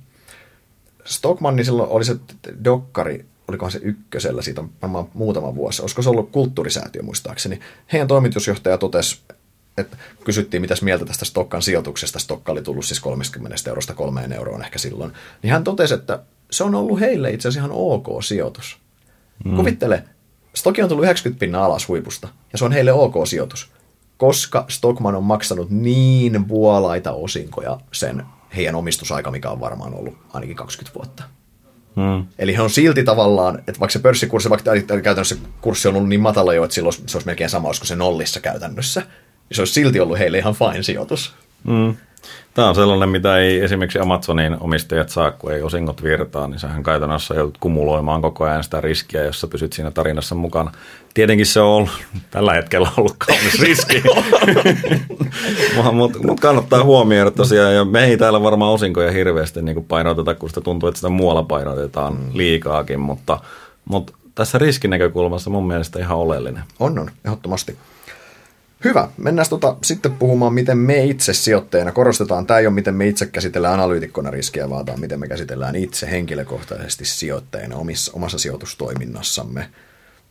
Stockmanni 1.05 1.63
silloin 1.63 1.89
oli 1.89 2.05
se 2.05 2.15
dokkari, 2.63 3.25
olikohan 3.47 3.71
se 3.71 3.79
ykkösellä, 3.83 4.41
siitä 4.41 4.63
varmaan 4.81 5.07
muutama 5.13 5.55
vuosi, 5.55 5.81
olisiko 5.81 6.01
se 6.01 6.09
ollut 6.09 6.31
kulttuurisäätiö 6.31 7.01
muistaakseni. 7.03 7.59
Heidän 7.93 8.07
toimitusjohtaja 8.07 8.77
totesi, 8.77 9.19
että 9.77 9.97
kysyttiin 10.25 10.61
mitäs 10.61 10.81
mieltä 10.81 11.05
tästä 11.05 11.25
Stokkan 11.25 11.61
sijoituksesta. 11.61 12.19
Stokka 12.19 12.51
oli 12.51 12.61
tullut 12.61 12.85
siis 12.85 12.99
30 12.99 13.69
eurosta 13.69 13.93
kolmeen 13.93 14.33
euroon 14.33 14.63
ehkä 14.63 14.79
silloin. 14.79 15.11
Niin 15.43 15.51
hän 15.51 15.63
totesi, 15.63 15.93
että 15.93 16.19
se 16.51 16.63
on 16.63 16.75
ollut 16.75 16.99
heille 16.99 17.31
itse 17.31 17.47
asiassa 17.47 17.67
ihan 17.67 17.77
ok 17.77 18.23
sijoitus. 18.23 18.77
Mm. 19.45 19.55
Kuvittele, 19.55 20.03
Stokki 20.55 20.81
on 20.81 20.89
tullut 20.89 21.05
90 21.05 21.39
pinnaa 21.39 21.65
alas 21.65 21.87
huipusta, 21.87 22.27
ja 22.51 22.57
se 22.57 22.65
on 22.65 22.71
heille 22.71 22.93
ok 22.93 23.27
sijoitus 23.27 23.71
koska 24.19 24.65
Stockman 24.67 25.15
on 25.15 25.23
maksanut 25.23 25.69
niin 25.69 26.47
vuolaita 26.47 27.11
osinkoja 27.11 27.79
sen 27.91 28.23
heidän 28.55 28.75
omistusaika, 28.75 29.31
mikä 29.31 29.49
on 29.49 29.59
varmaan 29.59 29.93
ollut 29.93 30.17
ainakin 30.33 30.55
20 30.55 30.95
vuotta. 30.95 31.23
Hmm. 31.95 32.27
Eli 32.39 32.55
he 32.55 32.61
on 32.61 32.69
silti 32.69 33.03
tavallaan, 33.03 33.59
että 33.59 33.79
vaikka 33.79 33.93
se 33.93 33.99
pörssikurssi, 33.99 34.49
vaikka 34.49 34.71
käytännössä 35.03 35.35
kurssi 35.61 35.87
on 35.87 35.95
ollut 35.95 36.09
niin 36.09 36.21
matala 36.21 36.53
jo, 36.53 36.63
että 36.63 36.75
silloin 36.75 36.93
se 36.93 37.17
olisi 37.17 37.25
melkein 37.25 37.49
sama, 37.49 37.67
olisiko 37.67 37.85
se 37.85 37.95
nollissa 37.95 38.39
käytännössä, 38.39 38.99
niin 38.99 39.55
se 39.55 39.61
olisi 39.61 39.73
silti 39.73 39.99
ollut 39.99 40.19
heille 40.19 40.37
ihan 40.37 40.55
fine 40.55 40.83
sijoitus. 40.83 41.33
Hmm. 41.67 41.95
Tämä 42.53 42.69
on 42.69 42.75
sellainen, 42.75 43.09
mitä 43.09 43.37
ei 43.37 43.59
esimerkiksi 43.59 43.99
Amazonin 43.99 44.57
omistajat 44.59 45.09
saa, 45.09 45.31
kun 45.31 45.53
ei 45.53 45.61
osingot 45.61 46.03
virtaa, 46.03 46.47
niin 46.47 46.59
sähän 46.59 46.83
käytännössä 46.83 47.33
joudut 47.33 47.57
kumuloimaan 47.57 48.21
koko 48.21 48.43
ajan 48.43 48.63
sitä 48.63 48.81
riskiä, 48.81 49.23
jos 49.23 49.41
sä 49.41 49.47
pysyt 49.47 49.73
siinä 49.73 49.91
tarinassa 49.91 50.35
mukana. 50.35 50.71
Tietenkin 51.13 51.45
se 51.45 51.59
on 51.59 51.67
ollut, 51.67 51.89
tällä 52.31 52.53
hetkellä 52.53 52.89
ollut 52.97 53.15
kaunis 53.17 53.59
riski, 53.63 54.03
mutta 55.93 56.19
mut 56.27 56.39
kannattaa 56.39 56.83
huomioida 56.83 57.31
tosiaan, 57.31 57.75
ja 57.75 57.85
me 57.85 58.05
ei 58.05 58.17
täällä 58.17 58.43
varmaan 58.43 58.73
osinkoja 58.73 59.11
hirveästi 59.11 59.61
niin 59.61 59.85
painoteta, 59.85 60.35
kun 60.35 60.49
sitä 60.49 60.61
tuntuu, 60.61 60.89
että 60.89 60.99
sitä 60.99 61.09
muualla 61.09 61.43
painotetaan 61.43 62.13
mm. 62.13 62.29
liikaakin, 62.33 62.99
mutta, 62.99 63.39
mutta 63.85 64.13
tässä 64.35 64.57
riskinäkökulmassa 64.57 65.49
mun 65.49 65.67
mielestä 65.67 65.99
ihan 65.99 66.17
oleellinen. 66.17 66.63
On, 66.79 66.99
on, 66.99 67.11
ehdottomasti. 67.25 67.77
Hyvä. 68.83 69.07
Mennään 69.17 69.49
tota, 69.49 69.75
sitten 69.83 70.11
puhumaan, 70.11 70.53
miten 70.53 70.77
me 70.77 71.03
itse 71.03 71.33
sijoittajana 71.33 71.91
korostetaan. 71.91 72.45
Tämä 72.47 72.59
ei 72.59 72.67
ole, 72.67 72.73
miten 72.73 72.95
me 72.95 73.07
itse 73.07 73.25
käsitellään 73.25 73.73
analyytikkona 73.73 74.31
riskiä, 74.31 74.69
vaan 74.69 74.85
tämä 74.85 74.97
miten 74.97 75.19
me 75.19 75.27
käsitellään 75.27 75.75
itse 75.75 76.11
henkilökohtaisesti 76.11 77.05
sijoittajana 77.05 77.75
omissa, 77.75 78.11
omassa 78.15 78.39
sijoitustoiminnassamme. 78.39 79.69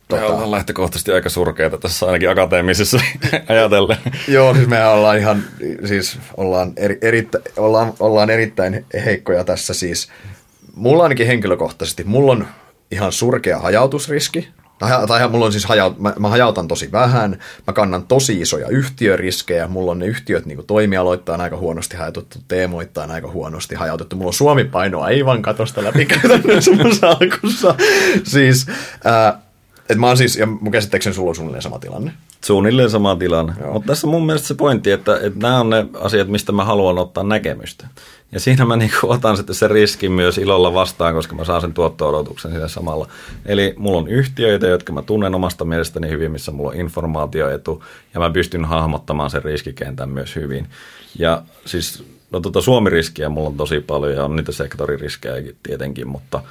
Tota... 0.07 0.21
Me 0.21 0.27
ollaan 0.27 0.51
lähtökohtaisesti 0.51 1.11
aika 1.11 1.29
surkeita 1.29 1.77
tässä 1.77 2.05
ainakin 2.05 2.29
akateemisessa 2.29 2.99
ajatellen. 3.49 3.97
Joo, 4.27 4.53
siis 4.53 4.67
me 4.67 4.87
ollaan 4.87 5.17
ihan, 5.17 5.43
siis 5.85 6.17
ollaan, 6.37 6.73
eri, 6.77 6.97
erittä, 7.01 7.39
ollaan, 7.57 7.93
ollaan 7.99 8.29
erittäin 8.29 8.85
heikkoja 9.05 9.43
tässä 9.43 9.73
siis. 9.73 10.09
Mulla 10.75 11.03
ainakin 11.03 11.27
henkilökohtaisesti, 11.27 12.03
mulla 12.03 12.31
on 12.31 12.47
ihan 12.91 13.11
surkea 13.11 13.59
hajautusriski, 13.59 14.47
tai, 15.07 15.29
mulla 15.29 15.45
on 15.45 15.51
siis 15.51 15.65
haja, 15.65 15.91
mä, 15.97 16.13
mä 16.19 16.29
hajautan 16.29 16.67
tosi 16.67 16.91
vähän, 16.91 17.39
mä 17.67 17.73
kannan 17.73 18.03
tosi 18.07 18.41
isoja 18.41 18.67
yhtiöriskejä, 18.67 19.67
mulla 19.67 19.91
on 19.91 19.99
ne 19.99 20.05
yhtiöt 20.05 20.45
niin 20.45 20.65
toimialoittain 20.67 21.41
aika 21.41 21.57
huonosti 21.57 21.97
hajautettu, 21.97 22.39
teemoittain 22.47 23.11
aika 23.11 23.31
huonosti 23.31 23.75
hajautettu, 23.75 24.15
mulla 24.15 24.29
on 24.29 24.33
Suomi-paino 24.33 25.01
aivan 25.01 25.41
katosta 25.41 25.83
läpi 25.83 26.05
käytännössä 26.21 26.71
mun 26.71 26.95
salkussa. 26.95 27.75
Siis, 28.23 28.67
et 29.89 29.97
mä 29.97 30.07
oon 30.07 30.17
siis, 30.17 30.37
ja 30.37 30.45
mun 30.45 30.71
käsittääkseni 30.71 31.13
sulla 31.13 31.29
on 31.29 31.35
suunnilleen 31.35 31.61
sama 31.61 31.79
tilanne. 31.79 32.11
Suunnilleen 32.45 32.89
sama 32.89 33.15
tilanne. 33.15 33.53
Mutta 33.73 33.87
tässä 33.87 34.07
mun 34.07 34.25
mielestä 34.25 34.47
se 34.47 34.53
pointti, 34.53 34.91
että, 34.91 35.15
että 35.15 35.39
nämä 35.41 35.59
on 35.59 35.69
ne 35.69 35.85
asiat, 35.93 36.27
mistä 36.27 36.51
mä 36.51 36.65
haluan 36.65 36.97
ottaa 36.97 37.23
näkemystä. 37.23 37.87
Ja 38.31 38.39
siinä 38.39 38.65
mä 38.65 38.75
niin 38.75 38.91
otan 39.03 39.37
sitten 39.37 39.55
sen 39.55 39.71
riskin 39.71 40.11
myös 40.11 40.37
ilolla 40.37 40.73
vastaan, 40.73 41.13
koska 41.13 41.35
mä 41.35 41.45
saan 41.45 41.61
sen 41.61 41.73
tuotto-odotuksen 41.73 42.51
siinä 42.51 42.67
samalla. 42.67 43.07
Eli 43.45 43.73
mulla 43.77 43.97
on 43.97 44.07
yhtiöitä, 44.07 44.67
jotka 44.67 44.93
mä 44.93 45.01
tunnen 45.01 45.35
omasta 45.35 45.65
mielestäni 45.65 46.09
hyvin, 46.09 46.31
missä 46.31 46.51
mulla 46.51 46.69
on 46.69 46.75
informaatioetu, 46.75 47.83
ja 48.13 48.19
mä 48.19 48.29
pystyn 48.29 48.65
hahmottamaan 48.65 49.29
sen 49.29 49.43
riskikentän 49.43 50.09
myös 50.09 50.35
hyvin. 50.35 50.67
Ja 51.19 51.41
siis, 51.65 52.03
no 52.31 52.39
tota 52.39 52.61
Suomi-riskiä 52.61 53.29
mulla 53.29 53.49
on 53.49 53.57
tosi 53.57 53.79
paljon, 53.79 54.13
ja 54.13 54.25
on 54.25 54.35
niitä 54.35 54.51
sektoririskejäkin 54.51 55.55
tietenkin, 55.63 56.07
mutta, 56.07 56.41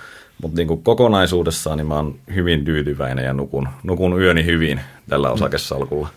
mutta 0.43 0.57
niin 0.57 0.69
kuin 0.69 0.83
kokonaisuudessaan 0.83 1.79
niin 1.79 1.87
mä 1.87 1.97
oon 1.97 2.19
hyvin 2.35 2.65
tyytyväinen 2.65 3.25
ja 3.25 3.33
nukun, 3.33 3.69
nukun 3.83 4.23
yöni 4.23 4.45
hyvin 4.45 4.81
tällä 5.09 5.31
osakesalkulla. 5.31 6.09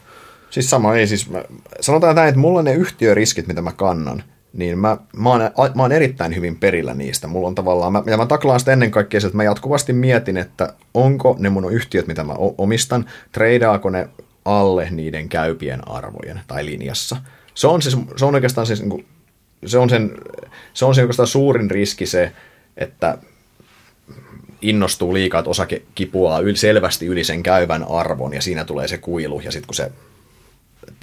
Siis 0.49 0.69
sama, 0.69 0.95
ei 0.95 1.07
siis, 1.07 1.29
mä, 1.29 1.43
sanotaan 1.79 2.15
näin, 2.15 2.29
että 2.29 2.39
mulla 2.39 2.63
ne 2.63 2.73
yhtiöriskit, 2.73 3.47
mitä 3.47 3.61
mä 3.61 3.71
kannan, 3.71 4.23
niin 4.53 4.79
mä, 4.79 4.97
mä, 5.15 5.29
oon, 5.29 5.41
mä 5.75 5.81
oon 5.81 5.91
erittäin 5.91 6.35
hyvin 6.35 6.57
perillä 6.57 6.93
niistä. 6.93 7.27
Mulla 7.27 7.47
on 7.47 7.55
tavallaan, 7.55 7.93
mä, 7.93 8.03
ja 8.05 8.17
mä 8.17 8.25
taklaan 8.25 8.59
sitä 8.59 8.73
ennen 8.73 8.91
kaikkea 8.91 9.17
että 9.25 9.37
mä 9.37 9.43
jatkuvasti 9.43 9.93
mietin, 9.93 10.37
että 10.37 10.73
onko 10.93 11.35
ne 11.39 11.49
mun 11.49 11.73
yhtiöt, 11.73 12.07
mitä 12.07 12.23
mä 12.23 12.33
omistan, 12.57 13.05
treidaako 13.31 13.89
ne 13.89 14.09
alle 14.45 14.87
niiden 14.91 15.29
käypien 15.29 15.87
arvojen 15.87 16.41
tai 16.47 16.65
linjassa. 16.65 17.17
Se 17.53 17.67
on, 17.67 17.81
siis, 17.81 17.97
se 18.15 18.25
on 18.25 18.35
oikeastaan 18.35 18.67
siis, 18.67 18.81
niin 18.83 19.05
se 19.65 19.77
on, 19.77 19.89
sen, 19.89 20.11
se 20.73 20.85
on 20.85 20.95
se 20.95 21.01
oikeastaan 21.01 21.27
suurin 21.27 21.71
riski 21.71 22.05
se, 22.05 22.31
että 22.77 23.17
innostuu 24.61 25.13
liikaa, 25.13 25.39
että 25.39 25.49
osake 25.49 25.81
kipuaa 25.95 26.39
yl, 26.39 26.55
selvästi 26.55 27.05
yli 27.05 27.23
sen 27.23 27.43
käyvän 27.43 27.85
arvon 27.89 28.33
ja 28.33 28.41
siinä 28.41 28.65
tulee 28.65 28.87
se 28.87 28.97
kuilu 28.97 29.39
ja 29.39 29.51
sitten 29.51 29.67
kun 29.67 29.75
se 29.75 29.91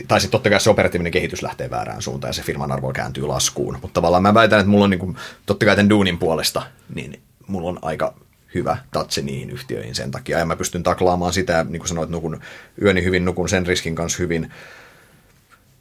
tai 0.08 0.20
sitten 0.20 0.32
totta 0.32 0.50
kai 0.50 0.60
se 0.60 0.70
operatiivinen 0.70 1.12
kehitys 1.12 1.42
lähtee 1.42 1.70
väärään 1.70 2.02
suuntaan 2.02 2.28
ja 2.28 2.32
se 2.32 2.42
firman 2.42 2.72
arvo 2.72 2.92
kääntyy 2.92 3.26
laskuun. 3.26 3.78
Mutta 3.82 3.94
tavallaan 3.94 4.22
mä 4.22 4.34
väitän, 4.34 4.60
että 4.60 4.70
mulla 4.70 4.84
on 4.84 4.90
niin 4.90 5.00
kuin, 5.00 5.16
totta 5.46 5.66
kai 5.66 5.76
tämän 5.76 5.90
duunin 5.90 6.18
puolesta, 6.18 6.62
niin 6.94 7.20
mulla 7.46 7.68
on 7.68 7.78
aika 7.82 8.14
hyvä 8.54 8.76
tatsi 8.90 9.22
niihin 9.22 9.50
yhtiöihin 9.50 9.94
sen 9.94 10.10
takia. 10.10 10.38
Ja 10.38 10.46
mä 10.46 10.56
pystyn 10.56 10.82
taklaamaan 10.82 11.32
sitä, 11.32 11.66
niin 11.68 11.80
kuin 11.80 11.88
sanoit, 11.88 12.10
nukun 12.10 12.40
yöni 12.82 13.04
hyvin, 13.04 13.24
nukun 13.24 13.48
sen 13.48 13.66
riskin 13.66 13.94
kanssa 13.94 14.18
hyvin. 14.18 14.52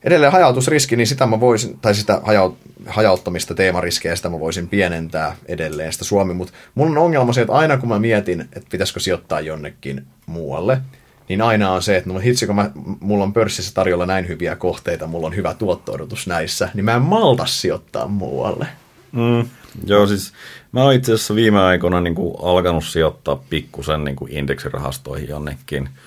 Edelleen 0.08 0.32
hajautusriski, 0.32 0.96
niin 0.96 1.08
sitä 1.08 1.26
mä 1.26 1.40
voisin, 1.40 1.80
tai 1.80 1.96
sitä 1.96 2.22
hajaut, 2.24 2.58
hajauttamista 2.86 3.56
teemariskejä, 3.56 4.16
sitä 4.16 4.30
mä 4.30 4.40
voisin 4.40 4.68
pienentää 4.68 5.36
edelleen 5.46 5.94
sitä 5.94 6.06
Suomi, 6.06 6.34
mutta 6.34 6.54
mulla 6.76 6.92
on 6.92 6.98
ongelma 6.98 7.34
se, 7.34 7.42
että 7.42 7.54
aina 7.54 7.78
kun 7.78 7.90
mä 7.90 8.00
mietin, 8.00 8.42
että 8.42 8.68
pitäisikö 8.72 9.00
sijoittaa 9.00 9.42
jonnekin 9.42 10.06
muualle, 10.26 10.82
niin 11.30 11.42
aina 11.42 11.72
on 11.72 11.82
se, 11.82 11.98
että 11.98 12.10
no 12.10 12.20
hitsi, 12.20 12.46
kun 12.46 12.56
mä, 12.56 12.72
mulla 13.00 13.24
on 13.24 13.34
pörssissä 13.34 13.74
tarjolla 13.74 14.06
näin 14.06 14.28
hyviä 14.28 14.56
kohteita, 14.56 15.08
mulla 15.08 15.28
on 15.28 15.36
hyvä 15.36 15.54
tuotto-odotus 15.54 16.28
näissä, 16.28 16.70
niin 16.74 16.86
mä 16.86 16.96
en 16.96 17.02
malta 17.02 17.46
sijoittaa 17.46 18.08
muualle. 18.08 18.68
Mm, 19.12 19.50
joo, 19.86 20.08
siis 20.08 20.34
mä 20.72 20.84
oon 20.84 20.94
itse 20.94 21.14
asiassa 21.14 21.36
viime 21.36 21.60
aikoina 21.60 22.02
niin 22.02 22.16
kuin 22.16 22.36
alkanut 22.42 22.86
sijoittaa 22.86 23.44
pikkusen 23.50 24.04
niin 24.04 24.16
kuin 24.16 24.32
indeksirahastoihin 24.32 25.30
jonnekin– 25.30 25.90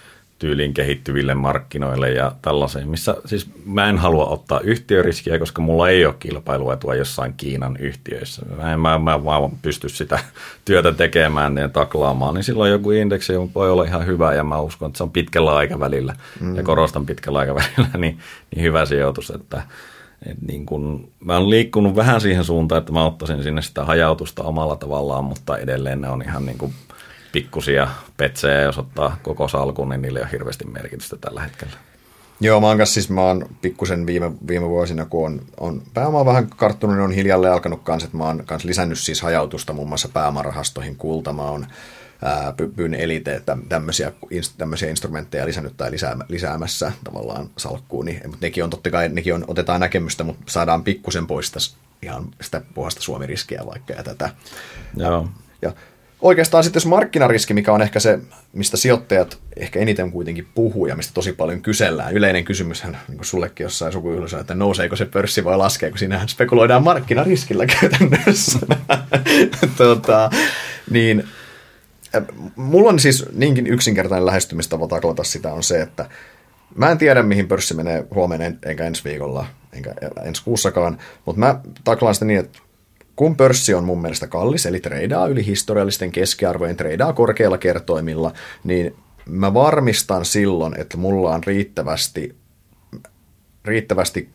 tyyliin 0.40 0.74
kehittyville 0.74 1.34
markkinoille 1.34 2.10
ja 2.10 2.32
tällaiseen, 2.42 2.88
missä 2.88 3.16
siis 3.24 3.50
mä 3.64 3.88
en 3.88 3.98
halua 3.98 4.26
ottaa 4.26 4.60
yhtiöriskiä, 4.60 5.38
koska 5.38 5.62
mulla 5.62 5.88
ei 5.88 6.06
ole 6.06 6.14
kilpailuetua 6.18 6.94
jossain 6.94 7.34
Kiinan 7.36 7.76
yhtiöissä. 7.76 8.42
Mä 8.56 8.72
en 8.72 8.80
mä, 8.80 8.98
mä 8.98 9.24
vaan 9.24 9.50
pysty 9.62 9.88
sitä 9.88 10.18
työtä 10.64 10.92
tekemään 10.92 11.56
ja 11.56 11.68
taklaamaan, 11.68 12.34
niin 12.34 12.44
silloin 12.44 12.70
joku 12.70 12.90
indeksi 12.90 13.32
voi 13.54 13.70
olla 13.70 13.84
ihan 13.84 14.06
hyvä 14.06 14.34
ja 14.34 14.44
mä 14.44 14.60
uskon, 14.60 14.86
että 14.86 14.96
se 14.96 15.02
on 15.02 15.10
pitkällä 15.10 15.56
aikavälillä 15.56 16.16
mm. 16.40 16.56
ja 16.56 16.62
korostan 16.62 17.06
pitkällä 17.06 17.38
aikavälillä, 17.38 17.88
niin, 17.98 18.18
niin 18.54 18.62
hyvä 18.62 18.84
sijoitus, 18.84 19.30
että 19.30 19.62
et 20.26 20.42
niin 20.48 20.66
kun, 20.66 21.12
mä 21.20 21.36
oon 21.36 21.50
liikkunut 21.50 21.96
vähän 21.96 22.20
siihen 22.20 22.44
suuntaan, 22.44 22.78
että 22.78 22.92
mä 22.92 23.06
ottaisin 23.06 23.42
sinne 23.42 23.62
sitä 23.62 23.84
hajautusta 23.84 24.42
omalla 24.42 24.76
tavallaan, 24.76 25.24
mutta 25.24 25.58
edelleen 25.58 26.00
ne 26.00 26.08
on 26.08 26.22
ihan 26.22 26.46
niin 26.46 26.58
kuin 26.58 26.72
pikkusia 27.32 27.88
petsejä, 28.16 28.60
jos 28.60 28.78
ottaa 28.78 29.16
koko 29.22 29.48
salkun, 29.48 29.88
niin 29.88 30.02
niillä 30.02 30.18
ei 30.18 30.22
ole 30.22 30.32
hirveästi 30.32 30.64
merkitystä 30.64 31.16
tällä 31.16 31.40
hetkellä. 31.40 31.72
Joo, 32.40 32.60
mä 32.60 32.66
oon 32.66 32.78
kanssa, 32.78 32.94
siis 32.94 33.10
mä 33.10 33.20
oon 33.20 33.46
pikkusen 33.62 34.06
viime, 34.06 34.32
viime 34.48 34.68
vuosina, 34.68 35.06
kun 35.06 35.26
on, 35.26 35.40
on 35.60 35.82
pääoma 35.94 36.24
vähän 36.24 36.50
karttunut, 36.50 36.96
niin 36.96 37.04
on 37.04 37.12
hiljalleen 37.12 37.52
alkanut 37.52 37.82
kanssa, 37.82 38.04
että 38.04 38.16
mä 38.16 38.24
oon 38.24 38.42
kanssa 38.46 38.68
lisännyt 38.68 38.98
siis 38.98 39.22
hajautusta 39.22 39.72
muun 39.72 39.88
muassa 39.88 40.08
pääomarahastoihin 40.08 40.96
kulta, 40.96 41.32
mä 41.32 41.42
oon 41.42 41.66
pyyn 42.76 42.94
elite, 42.94 43.34
että 43.34 43.56
tämmöisiä, 43.68 44.12
tämmöisiä 44.58 44.90
instrumentteja 44.90 45.46
lisännyt 45.46 45.76
tai 45.76 45.90
lisäämässä 46.28 46.92
tavallaan 47.04 47.50
salkkuun, 47.56 48.04
niin, 48.04 48.20
mutta 48.24 48.46
nekin 48.46 48.64
on 48.64 48.70
totta 48.70 48.90
kai, 48.90 49.08
nekin 49.08 49.34
on, 49.34 49.44
otetaan 49.48 49.80
näkemystä, 49.80 50.24
mutta 50.24 50.42
saadaan 50.46 50.84
pikkusen 50.84 51.26
pois 51.26 51.76
ihan 52.02 52.28
sitä 52.40 52.62
puhasta 52.74 53.00
Suomi-riskiä 53.00 53.62
vaikka 53.66 53.92
ja 53.92 54.02
tätä. 54.02 54.30
Joo. 54.96 55.28
Ja, 55.62 55.68
ja 55.68 55.72
Oikeastaan 56.22 56.64
sitten 56.64 56.80
jos 56.80 56.86
markkinariski, 56.86 57.54
mikä 57.54 57.72
on 57.72 57.82
ehkä 57.82 58.00
se, 58.00 58.18
mistä 58.52 58.76
sijoittajat 58.76 59.38
ehkä 59.56 59.78
eniten 59.78 60.12
kuitenkin 60.12 60.46
puhuu 60.54 60.86
ja 60.86 60.96
mistä 60.96 61.14
tosi 61.14 61.32
paljon 61.32 61.62
kysellään. 61.62 62.14
Yleinen 62.14 62.44
kysymyshän, 62.44 62.98
niin 63.08 63.16
kuin 63.16 63.26
sullekin 63.26 63.64
jossain 63.64 63.92
sukujuhlissa, 63.92 64.40
että 64.40 64.54
nouseeko 64.54 64.96
se 64.96 65.04
pörssi 65.04 65.44
vai 65.44 65.58
laskee, 65.58 65.90
kun 65.90 65.98
siinähän 65.98 66.28
spekuloidaan 66.28 66.82
markkinariskillä 66.82 67.66
käytännössä. 67.80 68.58
tota, 69.76 70.30
niin, 70.90 71.24
mulla 72.56 72.90
on 72.90 72.98
siis 72.98 73.26
niinkin 73.32 73.66
yksinkertainen 73.66 74.26
lähestymistapa 74.26 74.88
taklata 74.88 75.24
sitä 75.24 75.52
on 75.52 75.62
se, 75.62 75.82
että 75.82 76.10
mä 76.74 76.90
en 76.90 76.98
tiedä, 76.98 77.22
mihin 77.22 77.48
pörssi 77.48 77.74
menee 77.74 78.04
huomenna 78.14 78.44
enkä 78.66 78.84
ensi 78.84 79.04
viikolla, 79.04 79.46
enkä 79.72 79.94
ensi 80.24 80.44
kuussakaan, 80.44 80.98
mutta 81.24 81.40
mä 81.40 81.60
taklaan 81.84 82.14
sitä 82.14 82.24
niin, 82.24 82.40
että 82.40 82.58
kun 83.20 83.36
pörssi 83.36 83.74
on 83.74 83.84
mun 83.84 84.02
mielestä 84.02 84.26
kallis, 84.26 84.66
eli 84.66 84.80
treidaa 84.80 85.26
yli 85.26 85.46
historiallisten 85.46 86.12
keskiarvojen, 86.12 86.76
treidaa 86.76 87.12
korkeilla 87.12 87.58
kertoimilla, 87.58 88.32
niin 88.64 88.96
mä 89.26 89.54
varmistan 89.54 90.24
silloin, 90.24 90.80
että 90.80 90.96
mulla 90.96 91.34
on 91.34 91.44
riittävästi, 91.44 92.36
riittävästi 93.64 94.28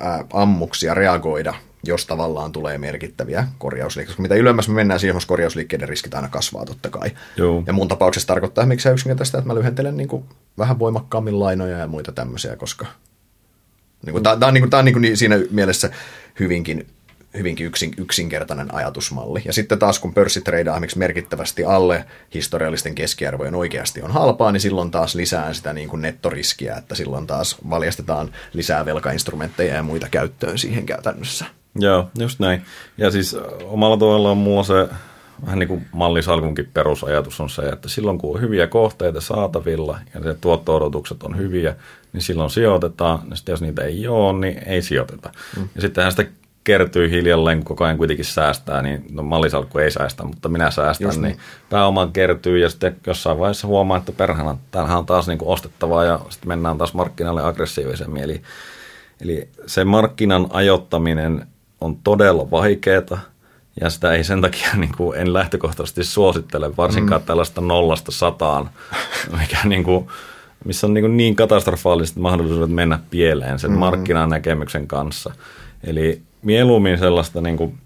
ää, 0.00 0.24
ammuksia 0.32 0.94
reagoida, 0.94 1.54
jos 1.84 2.06
tavallaan 2.06 2.52
tulee 2.52 2.78
merkittäviä 2.78 3.48
korjausliikkeitä. 3.58 4.10
Koska 4.10 4.22
mitä 4.22 4.34
ylemmäs 4.34 4.68
me 4.68 4.74
mennään 4.74 5.00
siihen, 5.00 5.20
korjausliikkeiden 5.26 5.88
riskit 5.88 6.14
aina 6.14 6.28
kasvaa 6.28 6.64
totta 6.64 6.90
kai. 6.90 7.10
Joo. 7.36 7.62
Ja 7.66 7.72
mun 7.72 7.88
tapauksessa 7.88 8.26
tarkoittaa 8.26 8.66
miksi 8.66 8.88
yksinkertaisesti, 8.88 9.36
että 9.36 9.46
mä 9.46 9.54
lyhentelen 9.54 9.96
niin 9.96 10.08
kuin 10.08 10.24
vähän 10.58 10.78
voimakkaammin 10.78 11.40
lainoja 11.40 11.78
ja 11.78 11.86
muita 11.86 12.12
tämmöisiä, 12.12 12.56
koska 12.56 12.86
niin 14.06 14.12
kuin, 14.12 14.22
tämä 14.22 14.46
on, 14.46 14.54
niin 14.54 14.62
kuin, 14.62 14.70
tämä 14.70 14.78
on 14.78 14.84
niin 14.84 14.92
kuin, 14.92 15.16
siinä 15.16 15.40
mielessä 15.50 15.90
hyvinkin 16.40 16.86
hyvinkin 17.38 17.66
yksin, 17.66 17.94
yksinkertainen 17.96 18.74
ajatusmalli. 18.74 19.42
Ja 19.44 19.52
sitten 19.52 19.78
taas 19.78 19.98
kun 19.98 20.14
pörssit 20.14 20.44
treidaa 20.44 20.80
merkittävästi 20.96 21.64
alle 21.64 22.04
historiallisten 22.34 22.94
keskiarvojen 22.94 23.54
oikeasti 23.54 24.02
on 24.02 24.10
halpaa, 24.10 24.52
niin 24.52 24.60
silloin 24.60 24.90
taas 24.90 25.14
lisää 25.14 25.52
sitä 25.52 25.72
niin 25.72 25.88
kuin 25.88 26.02
nettoriskiä, 26.02 26.76
että 26.76 26.94
silloin 26.94 27.26
taas 27.26 27.56
valjastetaan 27.70 28.30
lisää 28.52 28.84
velkainstrumentteja 28.84 29.74
ja 29.74 29.82
muita 29.82 30.08
käyttöön 30.08 30.58
siihen 30.58 30.86
käytännössä. 30.86 31.44
Joo, 31.74 32.10
just 32.18 32.40
näin. 32.40 32.62
Ja 32.98 33.10
siis 33.10 33.36
omalla 33.64 33.96
tavallaan 33.96 34.36
mulla 34.36 34.62
se 34.62 34.88
vähän 35.46 35.58
niin 35.58 35.68
kuin 35.68 35.86
mallisalkunkin 35.92 36.70
perusajatus 36.74 37.40
on 37.40 37.50
se, 37.50 37.62
että 37.62 37.88
silloin 37.88 38.18
kun 38.18 38.34
on 38.34 38.40
hyviä 38.40 38.66
kohteita 38.66 39.20
saatavilla 39.20 39.98
ja 40.14 40.22
se 40.22 40.34
tuotto-odotukset 40.34 41.22
on 41.22 41.38
hyviä, 41.38 41.76
niin 42.12 42.22
silloin 42.22 42.50
sijoitetaan. 42.50 43.22
Ja 43.30 43.36
sitten 43.36 43.52
jos 43.52 43.62
niitä 43.62 43.82
ei 43.82 44.08
ole, 44.08 44.38
niin 44.38 44.58
ei 44.66 44.82
sijoiteta. 44.82 45.30
Mm. 45.56 45.68
Ja 45.74 45.80
sittenhän 45.80 46.12
sitä 46.12 46.24
kertyy 46.64 47.10
hiljalleen, 47.10 47.58
kun 47.58 47.64
koko 47.64 47.84
ajan 47.84 47.96
kuitenkin 47.96 48.24
säästää, 48.24 48.82
niin 48.82 49.04
no 49.10 49.22
mallisalkku 49.22 49.78
ei 49.78 49.90
säästä, 49.90 50.24
mutta 50.24 50.48
minä 50.48 50.70
säästän, 50.70 51.06
Just 51.06 51.20
niin, 51.20 51.28
niin 51.28 51.40
pääoma 51.70 52.06
kertyy 52.12 52.58
ja 52.58 52.68
sitten 52.68 52.96
jossain 53.06 53.38
vaiheessa 53.38 53.66
huomaa, 53.66 53.98
että 53.98 54.12
perhana, 54.12 54.58
tämähän 54.70 54.98
on 54.98 55.06
taas 55.06 55.28
niin 55.28 55.38
kuin 55.38 55.48
ostettavaa 55.48 56.04
ja 56.04 56.20
sitten 56.30 56.48
mennään 56.48 56.78
taas 56.78 56.94
markkinalle 56.94 57.42
aggressiivisemmin. 57.42 58.22
Eli, 58.22 58.42
eli 59.20 59.48
se 59.66 59.84
markkinan 59.84 60.46
ajottaminen 60.50 61.46
on 61.80 61.96
todella 61.96 62.50
vaikeaa 62.50 63.20
ja 63.80 63.90
sitä 63.90 64.12
ei 64.12 64.24
sen 64.24 64.40
takia 64.40 64.68
niin 64.76 64.92
kuin 64.96 65.18
en 65.18 65.32
lähtökohtaisesti 65.32 66.04
suosittele, 66.04 66.76
varsinkaan 66.76 67.20
mm. 67.20 67.26
tällaista 67.26 67.60
nollasta 67.60 68.12
sataan, 68.12 68.70
mikä 69.40 69.58
niin 69.64 69.84
kuin, 69.84 70.06
missä 70.64 70.86
on 70.86 70.94
niin, 70.94 71.02
kuin 71.02 71.16
niin 71.16 71.36
katastrofaaliset 71.36 72.16
mahdollisuudet 72.16 72.70
mennä 72.70 72.98
pieleen 73.10 73.58
sen 73.58 73.70
mm. 73.70 73.78
markkinan 73.78 74.30
näkemyksen 74.30 74.86
kanssa. 74.88 75.34
Eli 75.84 76.22
mieluummin 76.42 76.98
sellaista, 76.98 77.40
niin 77.40 77.56
kuin, 77.56 77.78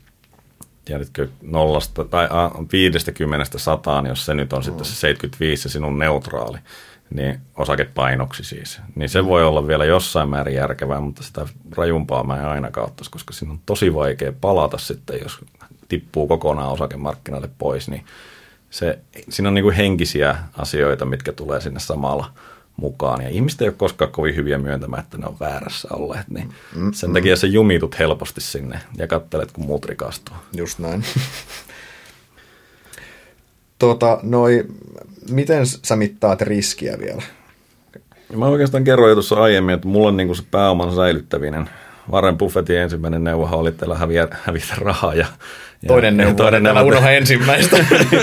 tiedätkö, 0.84 1.28
nollasta 1.42 2.04
tai 2.04 2.28
50 2.72 3.58
sataan, 3.58 4.06
jos 4.06 4.26
se 4.26 4.34
nyt 4.34 4.52
on 4.52 4.58
mm. 4.58 4.64
sitten 4.64 4.84
se 4.84 4.94
75 4.94 5.62
se 5.62 5.68
sinun 5.68 5.98
neutraali, 5.98 6.58
niin 7.10 7.40
osakepainoksi 7.56 8.44
siis. 8.44 8.80
Niin 8.94 9.08
se 9.08 9.24
voi 9.24 9.44
olla 9.44 9.66
vielä 9.66 9.84
jossain 9.84 10.28
määrin 10.28 10.54
järkevää, 10.54 11.00
mutta 11.00 11.22
sitä 11.22 11.46
rajumpaa 11.76 12.24
mä 12.24 12.40
en 12.40 12.46
ainakaan 12.46 12.86
ottaisi, 12.86 13.10
koska 13.10 13.32
siinä 13.32 13.52
on 13.52 13.60
tosi 13.66 13.94
vaikea 13.94 14.32
palata 14.40 14.78
sitten, 14.78 15.18
jos 15.22 15.38
tippuu 15.88 16.28
kokonaan 16.28 16.72
osakemarkkinoille 16.72 17.50
pois, 17.58 17.88
niin 17.88 18.04
se, 18.70 18.98
siinä 19.28 19.48
on 19.48 19.54
niin 19.54 19.62
kuin 19.62 19.76
henkisiä 19.76 20.36
asioita, 20.56 21.04
mitkä 21.04 21.32
tulee 21.32 21.60
sinne 21.60 21.80
samalla 21.80 22.32
mukaan. 22.76 23.22
Ja 23.22 23.28
ihmiset 23.28 23.62
ei 23.62 23.68
ole 23.68 23.74
koskaan 23.78 24.12
kovin 24.12 24.36
hyviä 24.36 24.58
myöntämään, 24.58 25.02
että 25.02 25.18
ne 25.18 25.26
on 25.26 25.36
väärässä 25.40 25.88
olleet, 25.90 26.28
niin 26.28 26.54
mm, 26.76 26.92
sen 26.92 27.12
takia 27.12 27.34
mm. 27.34 27.38
se 27.38 27.46
jumitut 27.46 27.98
helposti 27.98 28.40
sinne 28.40 28.80
ja 28.96 29.06
kattelet, 29.06 29.52
kun 29.52 29.66
muut 29.66 29.84
rikastuu. 29.84 30.36
Just 30.56 30.78
näin. 30.78 31.04
tota, 33.78 34.18
noi, 34.22 34.64
miten 35.30 35.66
sä 35.66 35.96
mittaat 35.96 36.40
riskiä 36.40 36.98
vielä? 36.98 37.22
Mä 38.36 38.46
oikeastaan 38.46 38.84
kerroin 38.84 39.08
jo 39.08 39.14
tuossa 39.14 39.42
aiemmin, 39.42 39.74
että 39.74 39.88
mulla 39.88 40.08
on 40.08 40.16
niin 40.16 40.28
kuin 40.28 40.36
se 40.36 40.42
pääoman 40.50 40.94
säilyttäminen. 40.94 41.70
Warren 42.10 42.38
Buffettin 42.38 42.78
ensimmäinen 42.78 43.24
neuvohan 43.24 43.58
oli, 43.58 43.68
että 43.68 43.94
häviä, 43.94 44.28
hävitä 44.30 44.74
rahaa 44.78 45.14
ja 45.14 45.26
Toinen 45.86 46.16
neuvo, 46.16 46.34
toinen 46.34 46.62
neuvo. 46.62 46.80
unoha 46.82 47.10
ensimmäistä. 47.10 47.76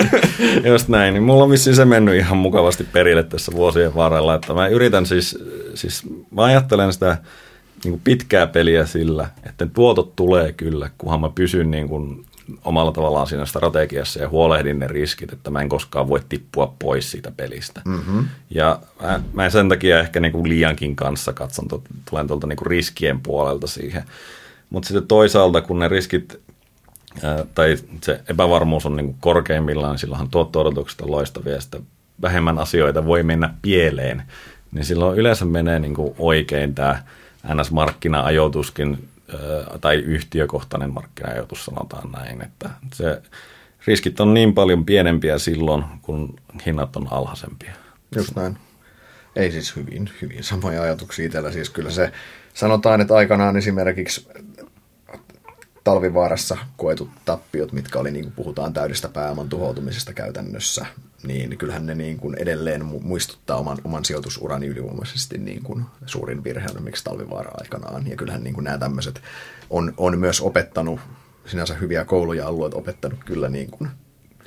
Just 0.72 0.88
näin, 0.88 1.14
niin 1.14 1.24
mulla 1.24 1.44
on 1.44 1.50
vissiin 1.50 1.76
se 1.76 1.86
mennyt 1.86 2.16
ihan 2.16 2.38
mukavasti 2.38 2.84
perille 2.84 3.24
tässä 3.24 3.52
vuosien 3.56 3.96
varrella, 3.96 4.36
että 4.36 4.54
mä 4.54 4.68
yritän 4.68 5.06
siis, 5.06 5.40
siis 5.74 6.04
mä 6.32 6.44
ajattelen 6.44 6.94
sitä 6.94 7.18
niin 7.84 7.92
kuin 7.92 8.02
pitkää 8.04 8.48
peliä 8.48 8.86
sillä, 8.86 9.28
että 9.46 9.66
tuotot 9.66 10.16
tulee 10.16 10.52
kyllä, 10.52 10.90
kunhan 10.98 11.22
mä 11.22 11.30
pysyn 11.36 11.72
niin 11.72 11.88
kuin 11.88 12.26
omalla 12.64 12.92
tavallaan 12.92 13.28
siinä 13.28 13.46
strategiassa 13.46 14.20
ja 14.20 14.30
huolehdin 14.30 14.80
ne 14.80 14.88
riskit, 14.88 15.34
että 15.34 15.52
mä 15.52 15.62
en 15.62 15.70
koskaan 15.70 16.08
voi 16.08 16.20
tippua 16.30 16.74
pois 16.80 17.12
siitä 17.12 17.32
pelistä. 17.38 17.82
Mm-hmm. 17.86 18.26
Ja 18.50 18.80
mä, 19.02 19.22
mä 19.34 19.50
sen 19.50 19.70
takia 19.70 20.00
ehkä 20.00 20.20
niin 20.20 20.32
kuin 20.32 20.50
liiankin 20.50 20.96
kanssa 20.96 21.34
katson, 21.34 21.68
tulen 22.10 22.28
tuolta 22.28 22.48
niin 22.48 22.58
kuin 22.58 22.68
riskien 22.68 23.20
puolelta 23.20 23.68
siihen. 23.68 24.04
Mutta 24.70 24.88
sitten 24.88 25.08
toisaalta, 25.08 25.62
kun 25.62 25.80
ne 25.80 25.88
riskit 25.88 26.42
tai 27.56 27.78
se 28.02 28.22
epävarmuus 28.30 28.86
on 28.86 28.96
niin 28.96 29.06
kuin 29.06 29.18
korkeimmillaan, 29.20 29.92
niin 29.92 30.00
silloinhan 30.00 30.30
tuotto-odotukset 30.30 31.02
on 31.02 31.12
loistavia, 31.12 31.54
ja 31.54 31.80
vähemmän 32.22 32.60
asioita 32.60 33.06
voi 33.06 33.24
mennä 33.24 33.54
pieleen, 33.62 34.24
niin 34.72 34.86
silloin 34.86 35.20
yleensä 35.20 35.46
menee 35.46 35.80
niin 35.80 35.94
kuin 35.94 36.16
oikein 36.18 36.76
tämä 36.76 37.04
NS-markkina-ajoituskin 37.48 39.08
tai 39.82 39.96
yhtiökohtainen 39.96 40.94
markkina-ajoitus 40.94 41.66
sanotaan 41.66 42.12
näin, 42.12 42.42
että 42.42 42.70
se 42.94 43.22
riskit 43.88 44.20
on 44.20 44.34
niin 44.34 44.54
paljon 44.54 44.86
pienempiä 44.86 45.38
silloin, 45.38 45.84
kun 46.02 46.36
hinnat 46.66 46.96
on 46.96 47.08
alhaisempia. 47.12 47.74
Just 48.16 48.36
näin. 48.36 48.58
Ei 49.36 49.52
siis 49.52 49.76
hyvin, 49.76 50.10
hyvin 50.22 50.44
samoja 50.44 50.82
ajatuksia 50.82 51.26
itsellä. 51.26 51.52
Siis 51.52 51.70
kyllä 51.70 51.92
se 51.92 52.12
sanotaan, 52.54 53.02
että 53.02 53.16
aikanaan 53.16 53.58
esimerkiksi 53.58 54.28
talvivaarassa 55.84 56.58
koetut 56.78 57.10
tappiot, 57.26 57.72
mitkä 57.72 58.00
oli, 58.00 58.12
niin 58.12 58.24
kuin 58.24 58.34
puhutaan 58.36 58.74
täydestä 58.74 59.10
pääoman 59.10 59.50
tuhoutumisesta 59.50 60.14
käytännössä, 60.14 60.86
niin 61.24 61.58
kyllähän 61.58 61.86
ne 61.86 61.96
niin 61.96 62.18
kuin 62.18 62.36
edelleen 62.36 62.86
muistuttaa 62.86 63.58
oman, 63.58 63.78
oman 63.84 64.06
sijoitusurani 64.06 64.68
ylivoimaisesti 64.68 65.38
niin 65.38 65.64
kuin 65.64 65.86
suurin 66.06 66.44
virhe 66.44 66.68
on 66.76 66.84
miksi 66.84 67.04
talvivaara 67.04 67.52
aikanaan. 67.54 68.08
Ja 68.08 68.16
kyllähän 68.16 68.44
niin 68.44 68.54
kuin 68.54 68.64
nämä 68.64 68.78
tämmöiset 68.78 69.22
on, 69.70 69.94
on 69.98 70.20
myös 70.20 70.42
opettanut, 70.42 71.00
sinänsä 71.46 71.74
hyviä 71.74 72.06
kouluja 72.06 72.48
alueet 72.48 72.74
opettanut 72.74 73.20
kyllä 73.24 73.50
niin 73.50 73.72
kuin, 73.72 73.90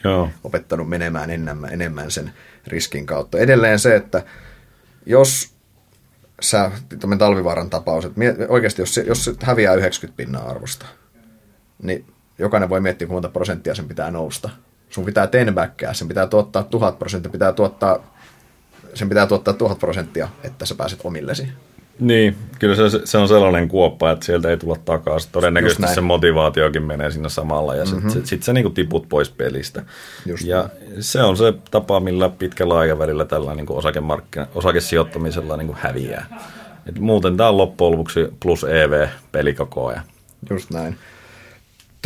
Joo. 0.04 0.30
opettanut 0.44 0.88
menemään 0.88 1.30
enemmän, 1.30 1.72
enemmän 1.72 2.10
sen 2.10 2.32
riskin 2.66 3.06
kautta. 3.06 3.38
Edelleen 3.38 3.78
se, 3.78 3.96
että 3.96 4.24
jos 5.06 5.54
sä, 6.40 6.70
talvivaaran 7.18 7.70
tapaus, 7.70 8.04
että 8.04 8.20
oikeasti 8.48 8.82
jos 8.82 8.96
jos 8.96 9.24
se 9.24 9.34
häviää 9.42 9.74
90 9.74 10.16
pinnaa 10.16 10.50
arvosta, 10.50 10.86
niin 11.82 12.04
jokainen 12.38 12.68
voi 12.68 12.80
miettiä, 12.80 13.06
kuinka 13.06 13.16
monta 13.16 13.32
prosenttia 13.38 13.74
sen 13.74 13.88
pitää 13.88 14.10
nousta. 14.10 14.50
Sun 14.90 15.04
pitää 15.04 15.26
tenbäkkää, 15.26 15.94
sen 15.94 16.08
pitää 16.08 16.26
tuottaa 16.26 16.62
tuhat 16.62 16.98
prosenttia, 16.98 17.32
pitää 17.32 17.52
tuottaa, 17.52 18.16
sen 18.94 19.08
pitää 19.08 19.26
tuottaa 19.26 19.54
tuhat 19.54 19.78
prosenttia, 19.78 20.28
että 20.44 20.66
sä 20.66 20.74
pääset 20.74 21.00
omillesi. 21.04 21.48
Niin, 22.00 22.36
kyllä 22.58 22.74
se, 22.74 23.00
se 23.04 23.18
on 23.18 23.28
sellainen 23.28 23.68
kuoppa, 23.68 24.10
että 24.10 24.26
sieltä 24.26 24.50
ei 24.50 24.56
tulla 24.56 24.76
takaisin. 24.84 25.32
Todennäköisesti 25.32 25.94
se 25.94 26.00
motivaatiokin 26.00 26.82
menee 26.82 27.10
sinne 27.10 27.28
samalla 27.28 27.74
ja 27.74 27.84
sitten 27.84 28.04
mm-hmm. 28.04 28.20
sit, 28.20 28.26
sit 28.26 28.42
sä 28.42 28.52
niinku 28.52 28.70
tiput 28.70 29.08
pois 29.08 29.30
pelistä. 29.30 29.82
Just 30.26 30.44
ja 30.44 30.68
niin. 30.80 31.02
se 31.02 31.22
on 31.22 31.36
se 31.36 31.54
tapa, 31.70 32.00
millä 32.00 32.28
pitkällä 32.28 32.78
aikavälillä 32.78 33.24
tällä 33.24 33.54
niinku 33.54 33.76
osakemarkkina, 33.76 34.46
osakesijoittamisella 34.54 35.56
niinku 35.56 35.76
häviää. 35.80 36.26
Et 36.86 36.98
muuten 36.98 37.36
tämä 37.36 37.48
on 37.48 37.56
loppujen 37.56 37.92
lopuksi 37.92 38.28
plus 38.40 38.64
EV-peli 38.64 39.54
koko 39.54 39.86
ajan. 39.86 40.02
Just 40.50 40.70
näin. 40.70 40.98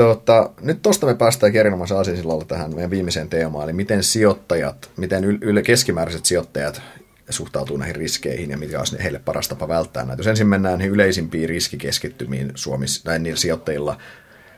Tota, 0.01 0.51
nyt 0.61 0.83
tuosta 0.83 1.07
me 1.07 1.15
päästään 1.15 1.57
erinomaisen 1.57 1.97
asiasillalla 1.97 2.45
tähän 2.45 2.75
meidän 2.75 2.91
viimeiseen 2.91 3.29
teemaan, 3.29 3.65
eli 3.65 3.73
miten 3.73 4.03
sijoittajat, 4.03 4.91
miten 4.97 5.25
yl- 5.25 5.63
keskimääräiset 5.63 6.27
sijoittajat 6.27 6.83
suhtautuu 7.31 7.77
näihin 7.77 7.97
riskeihin 7.97 8.51
ja 8.51 8.59
mikä 8.59 8.79
olisi 8.79 9.03
heille 9.03 9.19
paras 9.19 9.49
tapa 9.49 9.69
välttää 9.69 10.05
näitä. 10.05 10.21
Jos 10.21 10.27
ensin 10.27 10.47
mennään 10.47 10.79
niihin 10.79 10.95
yleisimpiin 10.95 11.49
riskikeskittymiin 11.49 12.53
Suomessa, 12.55 13.05
tai 13.05 13.19
niillä 13.19 13.39
sijoittajilla, 13.39 13.99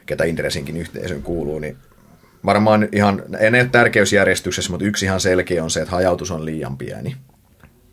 ketä 0.07 0.25
Interesinkin 0.25 0.77
yhteisön 0.77 1.23
kuuluu, 1.23 1.59
niin 1.59 1.77
varmaan 2.45 2.89
ihan, 2.93 3.23
ei 3.41 3.51
ne 3.51 3.61
ole 3.61 3.69
tärkeysjärjestyksessä, 3.73 4.71
mutta 4.71 4.87
yksi 4.87 5.05
ihan 5.05 5.21
selkeä 5.21 5.65
on 5.65 5.71
se, 5.71 5.81
että 5.81 5.93
hajautus 5.93 6.31
on 6.31 6.45
liian 6.45 6.79
pieni. 6.79 7.17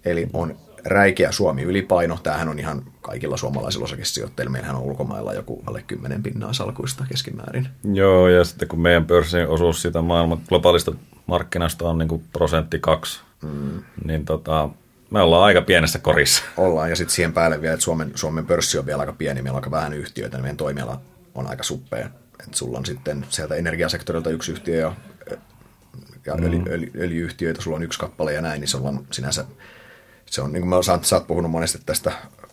Eli 0.05 0.27
on 0.33 0.59
räikeä 0.85 1.31
Suomi 1.31 1.61
ylipaino. 1.61 2.19
Tämähän 2.23 2.49
on 2.49 2.59
ihan 2.59 2.83
kaikilla 3.01 3.37
suomalaisilla 3.37 3.83
osakesijoittajilla. 3.83 4.51
Meillähän 4.51 4.75
on 4.75 4.81
ulkomailla 4.81 5.33
joku 5.33 5.63
alle 5.65 5.83
10 5.87 6.23
pinnaa 6.23 6.53
salkuista 6.53 7.05
keskimäärin. 7.09 7.67
Joo, 7.93 8.27
ja 8.27 8.43
sitten 8.43 8.67
kun 8.67 8.81
meidän 8.81 9.05
pörssin 9.05 9.47
osuus 9.47 9.81
siitä 9.81 10.01
maailman 10.01 10.41
globaalista 10.49 10.91
markkinasta 11.25 11.89
on 11.89 11.97
niin 11.97 12.09
kuin 12.09 12.23
prosentti 12.33 12.79
kaksi, 12.79 13.21
mm. 13.43 13.83
niin 14.05 14.25
tota, 14.25 14.69
me 15.11 15.21
ollaan 15.21 15.43
aika 15.43 15.61
pienessä 15.61 15.99
korissa. 15.99 16.43
Ollaan, 16.57 16.89
ja 16.89 16.95
sitten 16.95 17.15
siihen 17.15 17.33
päälle 17.33 17.61
vielä, 17.61 17.73
että 17.73 17.83
Suomen, 17.83 18.11
Suomen 18.15 18.45
pörssi 18.45 18.77
on 18.77 18.85
vielä 18.85 18.99
aika 18.99 19.13
pieni, 19.13 19.41
meillä 19.41 19.57
on 19.57 19.63
aika 19.63 19.71
vähän 19.71 19.93
yhtiöitä, 19.93 20.37
niin 20.37 20.43
meidän 20.43 20.57
toimiala 20.57 21.01
on 21.35 21.47
aika 21.47 21.63
suppea. 21.63 22.09
Että 22.43 22.57
sulla 22.57 22.77
on 22.77 22.85
sitten 22.85 23.25
sieltä 23.29 23.55
energiasektorilta 23.55 24.29
yksi 24.29 24.51
yhtiö 24.51 24.75
ja, 24.75 24.93
ja 26.25 26.35
mm. 26.35 26.43
öljy, 26.43 26.63
öljy, 26.69 26.91
öljyyhtiöitä, 26.99 27.61
sulla 27.61 27.77
on 27.77 27.83
yksi 27.83 27.99
kappale 27.99 28.33
ja 28.33 28.41
näin, 28.41 28.61
niin 28.61 28.67
se 28.67 28.77
on 28.77 29.05
sinänsä 29.11 29.45
se 30.29 30.41
on, 30.41 30.53
niin 30.53 30.61
kuin 30.61 30.69
mä 30.69 30.81
sä, 30.81 30.99
sä 31.01 31.15
oot 31.15 31.27
puhunut 31.27 31.51
monesti 31.51 31.79
tästä 31.85 32.11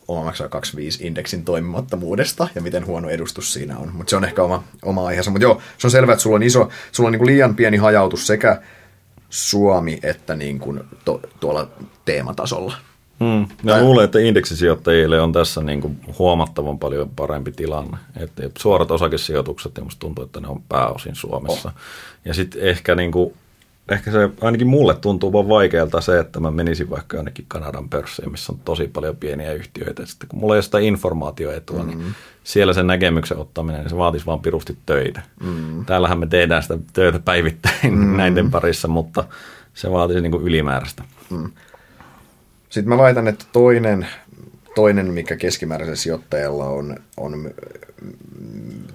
oma 0.08 0.24
maksaa 0.24 0.48
25 0.48 1.06
indeksin 1.06 1.44
toimimattomuudesta 1.44 2.48
ja 2.54 2.62
miten 2.62 2.86
huono 2.86 3.08
edustus 3.08 3.52
siinä 3.52 3.78
on. 3.78 3.92
Mutta 3.94 4.10
se 4.10 4.16
on 4.16 4.24
ehkä 4.24 4.42
oma, 4.42 4.64
oma 4.82 5.06
aiheensa. 5.06 5.30
Mutta 5.30 5.42
joo, 5.42 5.60
se 5.78 5.86
on 5.86 5.90
selvää, 5.90 6.12
että 6.12 6.22
sulla 6.22 6.36
on 6.36 6.42
iso, 6.42 6.68
sulla 6.92 7.08
on 7.08 7.12
niin 7.12 7.18
kuin 7.18 7.26
liian 7.26 7.56
pieni 7.56 7.76
hajautus 7.76 8.26
sekä 8.26 8.62
Suomi 9.30 9.98
että 10.02 10.36
niin 10.36 10.58
kuin 10.58 10.80
to, 11.04 11.20
tuolla 11.40 11.68
teematasolla. 12.04 12.74
Mm. 13.20 13.46
Mä 13.62 13.72
tai... 13.72 13.82
luulen, 13.82 14.04
että 14.04 14.18
indeksisijoittajille 14.18 15.20
on 15.20 15.32
tässä 15.32 15.62
niin 15.62 15.80
kuin 15.80 16.00
huomattavan 16.18 16.78
paljon 16.78 17.10
parempi 17.16 17.52
tilanne. 17.52 17.96
Että 18.16 18.42
suorat 18.58 18.90
osakesijoitukset, 18.90 19.76
ja 19.76 19.84
musta 19.84 20.00
tuntuu, 20.00 20.24
että 20.24 20.40
ne 20.40 20.48
on 20.48 20.62
pääosin 20.68 21.14
Suomessa. 21.14 21.68
Oh. 21.68 21.74
Ja 22.24 22.34
sitten 22.34 22.62
ehkä, 22.62 22.94
niin 22.94 23.12
kuin, 23.12 23.34
ehkä 23.88 24.10
se 24.10 24.30
ainakin 24.40 24.66
mulle 24.66 24.94
tuntuu 24.94 25.32
vaan 25.32 25.48
vaikealta 25.48 26.00
se, 26.00 26.18
että 26.18 26.40
mä 26.40 26.50
menisin 26.50 26.90
vaikka 26.90 27.16
jonnekin 27.16 27.44
Kanadan 27.48 27.88
pörssiin, 27.88 28.30
missä 28.30 28.52
on 28.52 28.58
tosi 28.64 28.88
paljon 28.88 29.16
pieniä 29.16 29.52
yhtiöitä. 29.52 30.06
Sitten 30.06 30.28
kun 30.28 30.38
mulla 30.38 30.54
ei 30.54 30.56
ole 30.56 30.62
sitä 30.62 30.78
informaatioetua, 30.78 31.82
mm-hmm. 31.82 31.98
niin 31.98 32.14
siellä 32.44 32.72
sen 32.72 32.86
näkemyksen 32.86 33.38
ottaminen, 33.38 33.80
niin 33.80 33.90
se 33.90 33.96
vaatisi 33.96 34.26
vaan 34.26 34.40
pirusti 34.40 34.78
töitä. 34.86 35.22
Mm-hmm. 35.40 35.84
Täällähän 35.84 36.18
me 36.18 36.26
tehdään 36.26 36.62
sitä 36.62 36.78
töitä 36.92 37.18
päivittäin 37.18 37.94
mm-hmm. 37.94 38.16
näiden 38.22 38.50
parissa, 38.50 38.88
mutta 38.88 39.24
se 39.74 39.90
vaatisi 39.90 40.20
niin 40.20 40.32
kuin 40.32 40.44
ylimääräistä. 40.44 41.02
Mm. 41.30 41.50
Sitten 42.68 42.88
mä 42.88 42.98
väitän, 42.98 43.28
että 43.28 43.44
toinen, 43.52 44.06
toinen 44.74 45.06
mikä 45.06 45.36
keskimääräisellä 45.36 45.96
sijoittajalla 45.96 46.64
on, 46.64 46.96
on 47.16 47.50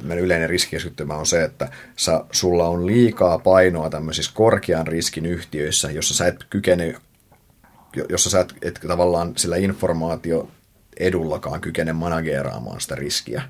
meidän 0.04 0.26
yleinen 0.26 0.50
riskikeskittymä 0.50 1.16
on 1.16 1.26
se, 1.26 1.44
että 1.44 1.70
sä, 1.96 2.24
sulla 2.32 2.68
on 2.68 2.88
liikaa 2.88 3.40
painoa 3.40 3.90
tämmöisissä 3.90 4.32
korkean 4.36 4.88
riskin 4.88 5.26
yhtiöissä, 5.26 5.92
jossa 5.92 6.14
sä 6.14 6.28
et 6.28 6.44
kykene, 6.50 6.96
jossa 8.10 8.30
sä 8.30 8.40
et, 8.40 8.54
et 8.62 8.80
tavallaan 8.88 9.34
sillä 9.38 9.56
informaatio 9.56 10.50
edullakaan 10.98 11.62
kykene 11.62 11.94
manageeraamaan 11.94 12.82
sitä 12.82 12.96
riskiä. 12.96 13.42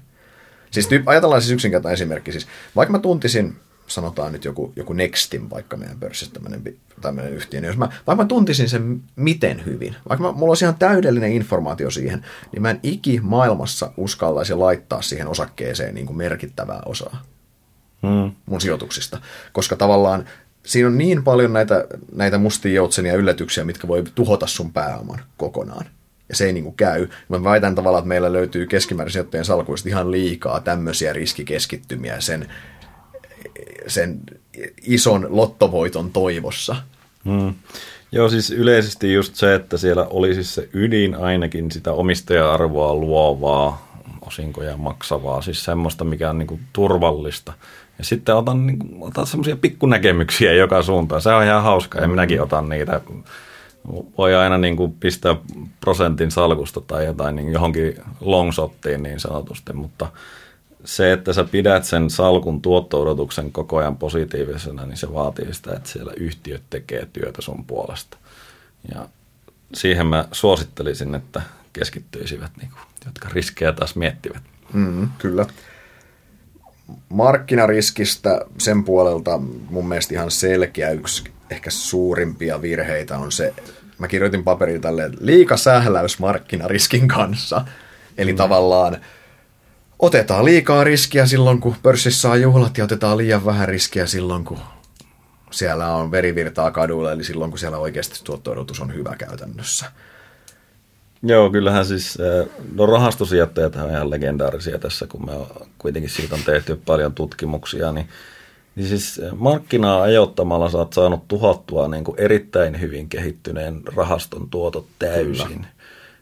Siis 0.71 0.89
ajatellaan 1.05 1.41
siis 1.41 1.51
yksinkertainen 1.51 1.93
esimerkki. 1.93 2.31
Siis, 2.31 2.47
vaikka 2.75 2.91
mä 2.91 2.99
tuntisin 2.99 3.55
sanotaan 3.93 4.31
nyt 4.31 4.45
joku, 4.45 4.73
joku 4.75 4.93
Nextin 4.93 5.49
vaikka 5.49 5.77
meidän 5.77 5.99
pörssissä 5.99 6.33
tämmöinen, 6.33 6.77
tämmöinen 7.01 7.33
yhtiö, 7.33 7.61
niin 7.61 7.67
jos 7.67 7.77
mä, 7.77 7.89
vaikka 8.07 8.23
mä 8.23 8.27
tuntisin 8.27 8.69
sen 8.69 9.01
miten 9.15 9.65
hyvin, 9.65 9.95
vaikka 10.09 10.23
mä, 10.23 10.31
mulla 10.31 10.51
olisi 10.51 10.65
ihan 10.65 10.75
täydellinen 10.75 11.31
informaatio 11.31 11.91
siihen, 11.91 12.25
niin 12.51 12.61
mä 12.61 12.69
en 12.69 12.79
iki 12.83 13.19
maailmassa 13.23 13.91
uskallaisi 13.97 14.53
laittaa 14.53 15.01
siihen 15.01 15.27
osakkeeseen 15.27 15.95
niin 15.95 16.05
kuin 16.05 16.17
merkittävää 16.17 16.81
osaa 16.85 17.25
hmm. 18.01 18.31
mun 18.45 18.61
sijoituksista, 18.61 19.21
koska 19.51 19.75
tavallaan 19.75 20.25
siinä 20.65 20.87
on 20.87 20.97
niin 20.97 21.23
paljon 21.23 21.53
näitä, 21.53 21.85
näitä 22.15 22.37
mustia 22.37 22.73
joutsenia 22.73 23.15
yllätyksiä, 23.15 23.65
mitkä 23.65 23.87
voi 23.87 24.03
tuhota 24.15 24.47
sun 24.47 24.73
pääoman 24.73 25.19
kokonaan. 25.37 25.85
Ja 26.29 26.35
se 26.35 26.45
ei 26.45 26.53
niin 26.53 26.63
kuin 26.63 26.75
käy. 26.75 27.07
Mä 27.29 27.43
väitän 27.43 27.75
tavallaan, 27.75 27.99
että 27.99 28.07
meillä 28.07 28.33
löytyy 28.33 28.67
keskimäärin 28.67 29.13
salkuista 29.43 29.89
ihan 29.89 30.11
liikaa 30.11 30.59
tämmöisiä 30.59 31.13
riskikeskittymiä 31.13 32.19
sen 32.19 32.47
sen 33.87 34.19
ison 34.83 35.27
lottovoiton 35.29 36.11
toivossa. 36.11 36.75
Hmm. 37.25 37.53
Joo, 38.11 38.29
siis 38.29 38.51
yleisesti 38.51 39.13
just 39.13 39.35
se, 39.35 39.55
että 39.55 39.77
siellä 39.77 40.07
olisi 40.09 40.43
se 40.43 40.69
ydin 40.73 41.15
ainakin 41.15 41.71
sitä 41.71 41.93
omistaja-arvoa 41.93 42.95
luovaa, 42.95 43.91
osinkoja 44.21 44.77
maksavaa, 44.77 45.41
siis 45.41 45.65
semmoista, 45.65 46.03
mikä 46.03 46.29
on 46.29 46.37
niinku 46.37 46.59
turvallista. 46.73 47.53
Ja 47.97 48.03
sitten 48.03 48.35
otan, 48.35 48.67
niinku, 48.67 48.87
otan 49.01 49.27
semmoisia 49.27 49.55
pikkunäkemyksiä 49.55 50.53
joka 50.53 50.83
suuntaan. 50.83 51.21
Se 51.21 51.29
on 51.29 51.43
ihan 51.43 51.63
hauska 51.63 52.01
ja 52.01 52.07
minäkin 52.07 52.41
otan 52.41 52.69
niitä. 52.69 53.01
Voi 54.17 54.35
aina 54.35 54.57
niinku 54.57 54.95
pistää 54.99 55.35
prosentin 55.79 56.31
salkusta 56.31 56.81
tai 56.81 57.05
jotain 57.05 57.35
niin 57.35 57.51
johonkin 57.51 57.95
longshottiin 58.21 59.03
niin 59.03 59.19
sanotusti, 59.19 59.73
mutta– 59.73 60.07
se, 60.85 61.13
että 61.13 61.33
sä 61.33 61.43
pidät 61.43 61.85
sen 61.85 62.09
salkun 62.09 62.61
tuotto-odotuksen 62.61 63.51
koko 63.51 63.77
ajan 63.77 63.97
positiivisena, 63.97 64.85
niin 64.85 64.97
se 64.97 65.13
vaatii 65.13 65.53
sitä, 65.53 65.73
että 65.75 65.89
siellä 65.89 66.13
yhtiöt 66.17 66.61
tekee 66.69 67.07
työtä 67.13 67.41
sun 67.41 67.65
puolesta. 67.65 68.17
Ja 68.95 69.07
siihen 69.73 70.07
mä 70.07 70.27
suosittelisin, 70.31 71.15
että 71.15 71.41
keskittyisivät, 71.73 72.51
niin 72.57 72.69
kuin, 72.69 72.81
jotka 73.05 73.29
riskejä 73.33 73.71
taas 73.71 73.95
miettivät. 73.95 74.43
Mm, 74.73 75.09
kyllä. 75.17 75.45
Markkinariskistä 77.09 78.45
sen 78.57 78.83
puolelta 78.83 79.37
mun 79.69 79.87
mielestä 79.87 80.13
ihan 80.13 80.31
selkeä 80.31 80.89
yksi 80.89 81.23
ehkä 81.49 81.69
suurimpia 81.69 82.61
virheitä 82.61 83.17
on 83.17 83.31
se, 83.31 83.53
mä 83.97 84.07
kirjoitin 84.07 84.43
paperiin 84.43 84.81
tälle 84.81 85.09
liika 85.19 85.57
sähläys 85.57 86.19
markkinariskin 86.19 87.07
kanssa. 87.07 87.65
Eli 88.17 88.31
mm. 88.33 88.37
tavallaan 88.37 88.97
otetaan 90.01 90.45
liikaa 90.45 90.83
riskiä 90.83 91.25
silloin, 91.25 91.59
kun 91.61 91.75
pörssissä 91.83 92.29
on 92.29 92.41
juhlat 92.41 92.77
ja 92.77 92.83
otetaan 92.83 93.17
liian 93.17 93.45
vähän 93.45 93.67
riskiä 93.67 94.05
silloin, 94.05 94.43
kun 94.43 94.59
siellä 95.51 95.95
on 95.95 96.11
verivirtaa 96.11 96.71
kaduilla, 96.71 97.11
eli 97.11 97.23
silloin, 97.23 97.51
kun 97.51 97.59
siellä 97.59 97.77
oikeasti 97.77 98.19
tuotto 98.23 98.51
on 98.81 98.93
hyvä 98.93 99.15
käytännössä. 99.15 99.91
Joo, 101.23 101.49
kyllähän 101.49 101.85
siis, 101.85 102.15
eh, 102.15 102.47
no 102.75 102.85
rahastosijoittajat 102.85 103.75
on 103.75 103.89
ihan 103.89 104.09
legendaarisia 104.09 104.79
tässä, 104.79 105.07
kun 105.07 105.25
me 105.25 105.31
kuitenkin 105.77 106.09
siitä 106.09 106.35
on 106.35 106.41
tehty 106.45 106.81
paljon 106.85 107.13
tutkimuksia, 107.13 107.91
niin, 107.91 108.09
niin 108.75 108.87
siis 108.87 109.19
eh, 109.19 109.31
markkinaa 109.33 110.01
ajoittamalla 110.01 110.69
sä 110.69 110.77
oot 110.77 110.93
saanut 110.93 111.27
tuhottua 111.27 111.87
niin 111.87 112.03
kuin 112.03 112.19
erittäin 112.19 112.81
hyvin 112.81 113.09
kehittyneen 113.09 113.81
rahaston 113.95 114.49
tuotot 114.49 114.85
täysin. 114.99 115.47
Kyllä. 115.47 115.67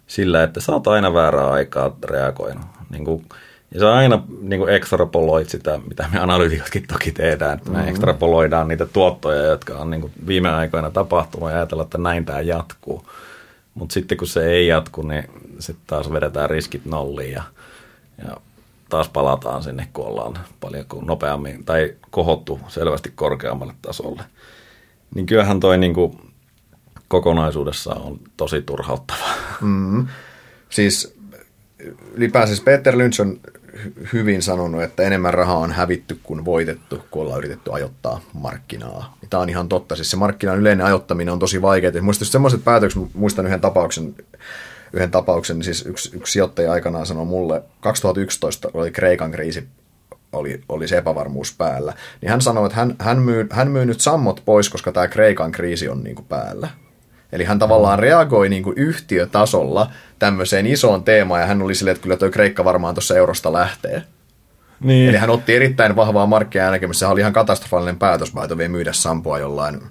Sillä, 0.07 0.43
että 0.43 0.61
sä 0.61 0.71
oot 0.71 0.87
aina 0.87 1.13
väärää 1.13 1.49
aikaa 1.49 1.97
reagoinut. 2.03 2.65
Niin 2.89 3.05
kuin, 3.05 3.25
ja 3.71 3.79
se 3.79 3.85
aina 3.85 4.23
niin 4.41 4.59
kuin 4.59 4.73
ekstrapoloit 4.73 5.49
sitä, 5.49 5.79
mitä 5.87 6.09
me 6.13 6.19
analytikotkin 6.19 6.87
toki 6.87 7.11
tehdään, 7.11 7.57
että 7.57 7.69
me 7.69 7.77
mm-hmm. 7.77 7.89
ekstrapoloidaan 7.89 8.67
niitä 8.67 8.85
tuottoja, 8.85 9.43
jotka 9.43 9.77
on 9.77 9.89
niin 9.89 10.01
kuin 10.01 10.13
viime 10.27 10.49
aikoina 10.49 10.91
tapahtunut 10.91 11.49
ja 11.49 11.55
ajatella, 11.55 11.83
että 11.83 11.97
näin 11.97 12.25
tämä 12.25 12.41
jatkuu. 12.41 13.05
Mutta 13.73 13.93
sitten 13.93 14.17
kun 14.17 14.27
se 14.27 14.45
ei 14.45 14.67
jatku, 14.67 15.01
niin 15.01 15.23
sitten 15.59 15.85
taas 15.87 16.11
vedetään 16.11 16.49
riskit 16.49 16.85
nolliin 16.85 17.31
ja, 17.31 17.43
ja 18.27 18.37
taas 18.89 19.09
palataan 19.09 19.63
sinne, 19.63 19.87
kun 19.93 20.05
ollaan 20.05 20.39
paljon 20.59 20.85
nopeammin 21.01 21.65
tai 21.65 21.93
kohottu 22.09 22.59
selvästi 22.67 23.11
korkeammalle 23.15 23.73
tasolle. 23.81 24.23
Niin 25.15 25.25
kyllähän 25.25 25.59
toi 25.59 25.77
niin 25.77 25.93
kuin 25.93 26.33
kokonaisuudessa 27.07 27.93
on 27.95 28.19
tosi 28.37 28.61
turhauttavaa. 28.61 29.33
Mm. 29.61 30.07
Siis 30.69 31.19
ylipäänsä 32.13 32.55
siis 32.55 32.63
Peter 32.63 32.97
Lynch 32.97 33.21
on 33.21 33.39
hyvin 34.13 34.41
sanonut, 34.41 34.83
että 34.83 35.03
enemmän 35.03 35.33
rahaa 35.33 35.57
on 35.57 35.71
hävitty 35.71 36.19
kuin 36.23 36.45
voitettu, 36.45 37.03
kun 37.11 37.21
ollaan 37.21 37.37
yritetty 37.37 37.73
ajoittaa 37.73 38.21
markkinaa. 38.33 39.17
Tämä 39.29 39.43
on 39.43 39.49
ihan 39.49 39.69
totta. 39.69 39.95
Siis 39.95 40.11
se 40.11 40.17
markkinan 40.17 40.59
yleinen 40.59 40.85
ajottaminen 40.85 41.33
on 41.33 41.39
tosi 41.39 41.61
vaikeaa. 41.61 42.01
Muistan 42.01 42.27
semmoiset 42.27 42.63
päätökset, 42.63 43.01
muistan 43.13 43.45
yhden 43.45 43.61
tapauksen, 43.61 44.15
yhden 44.93 45.11
tapauksen, 45.11 45.57
niin 45.57 45.63
siis 45.63 45.85
yksi, 45.85 46.15
yksi 46.15 46.33
sijoittaja 46.33 46.71
aikanaan 46.71 47.05
sanoi 47.05 47.25
mulle, 47.25 47.63
2011 47.79 48.69
oli 48.73 48.91
Kreikan 48.91 49.31
kriisi, 49.31 49.67
oli, 50.31 50.61
oli 50.69 50.87
se 50.87 50.97
epävarmuus 50.97 51.55
päällä, 51.57 51.93
niin 52.21 52.29
hän 52.29 52.41
sanoi, 52.41 52.65
että 52.65 52.75
hän, 52.75 52.95
hän, 52.99 53.19
myy, 53.19 53.47
hän 53.51 53.71
myy 53.71 53.85
nyt 53.85 54.01
sammot 54.01 54.41
pois, 54.45 54.69
koska 54.69 54.91
tämä 54.91 55.07
Kreikan 55.07 55.51
kriisi 55.51 55.89
on 55.89 56.03
niin 56.03 56.15
kuin 56.15 56.25
päällä. 56.25 56.67
Eli 57.31 57.43
hän 57.43 57.59
tavallaan 57.59 57.99
reagoi 57.99 58.49
niin 58.49 58.63
kuin 58.63 58.77
yhtiötasolla 58.77 59.91
tämmöiseen 60.19 60.67
isoon 60.67 61.03
teemaan, 61.03 61.41
ja 61.41 61.47
hän 61.47 61.61
oli 61.61 61.75
silleen, 61.75 61.95
että 61.95 62.03
kyllä 62.03 62.17
tuo 62.17 62.29
Kreikka 62.29 62.65
varmaan 62.65 62.95
tuossa 62.95 63.15
eurosta 63.15 63.53
lähtee. 63.53 64.03
Niin. 64.79 65.09
Eli 65.09 65.17
hän 65.17 65.29
otti 65.29 65.55
erittäin 65.55 65.95
vahvaa 65.95 66.25
markkia 66.25 66.71
näkemistä. 66.71 66.99
Se 66.99 67.05
oli 67.05 67.19
ihan 67.19 67.33
katastrofaalinen 67.33 67.99
päätös, 67.99 68.35
vai 68.35 68.49
vielä 68.57 68.69
myydä 68.69 68.93
Sampoa 68.93 69.39
jollain 69.39 69.81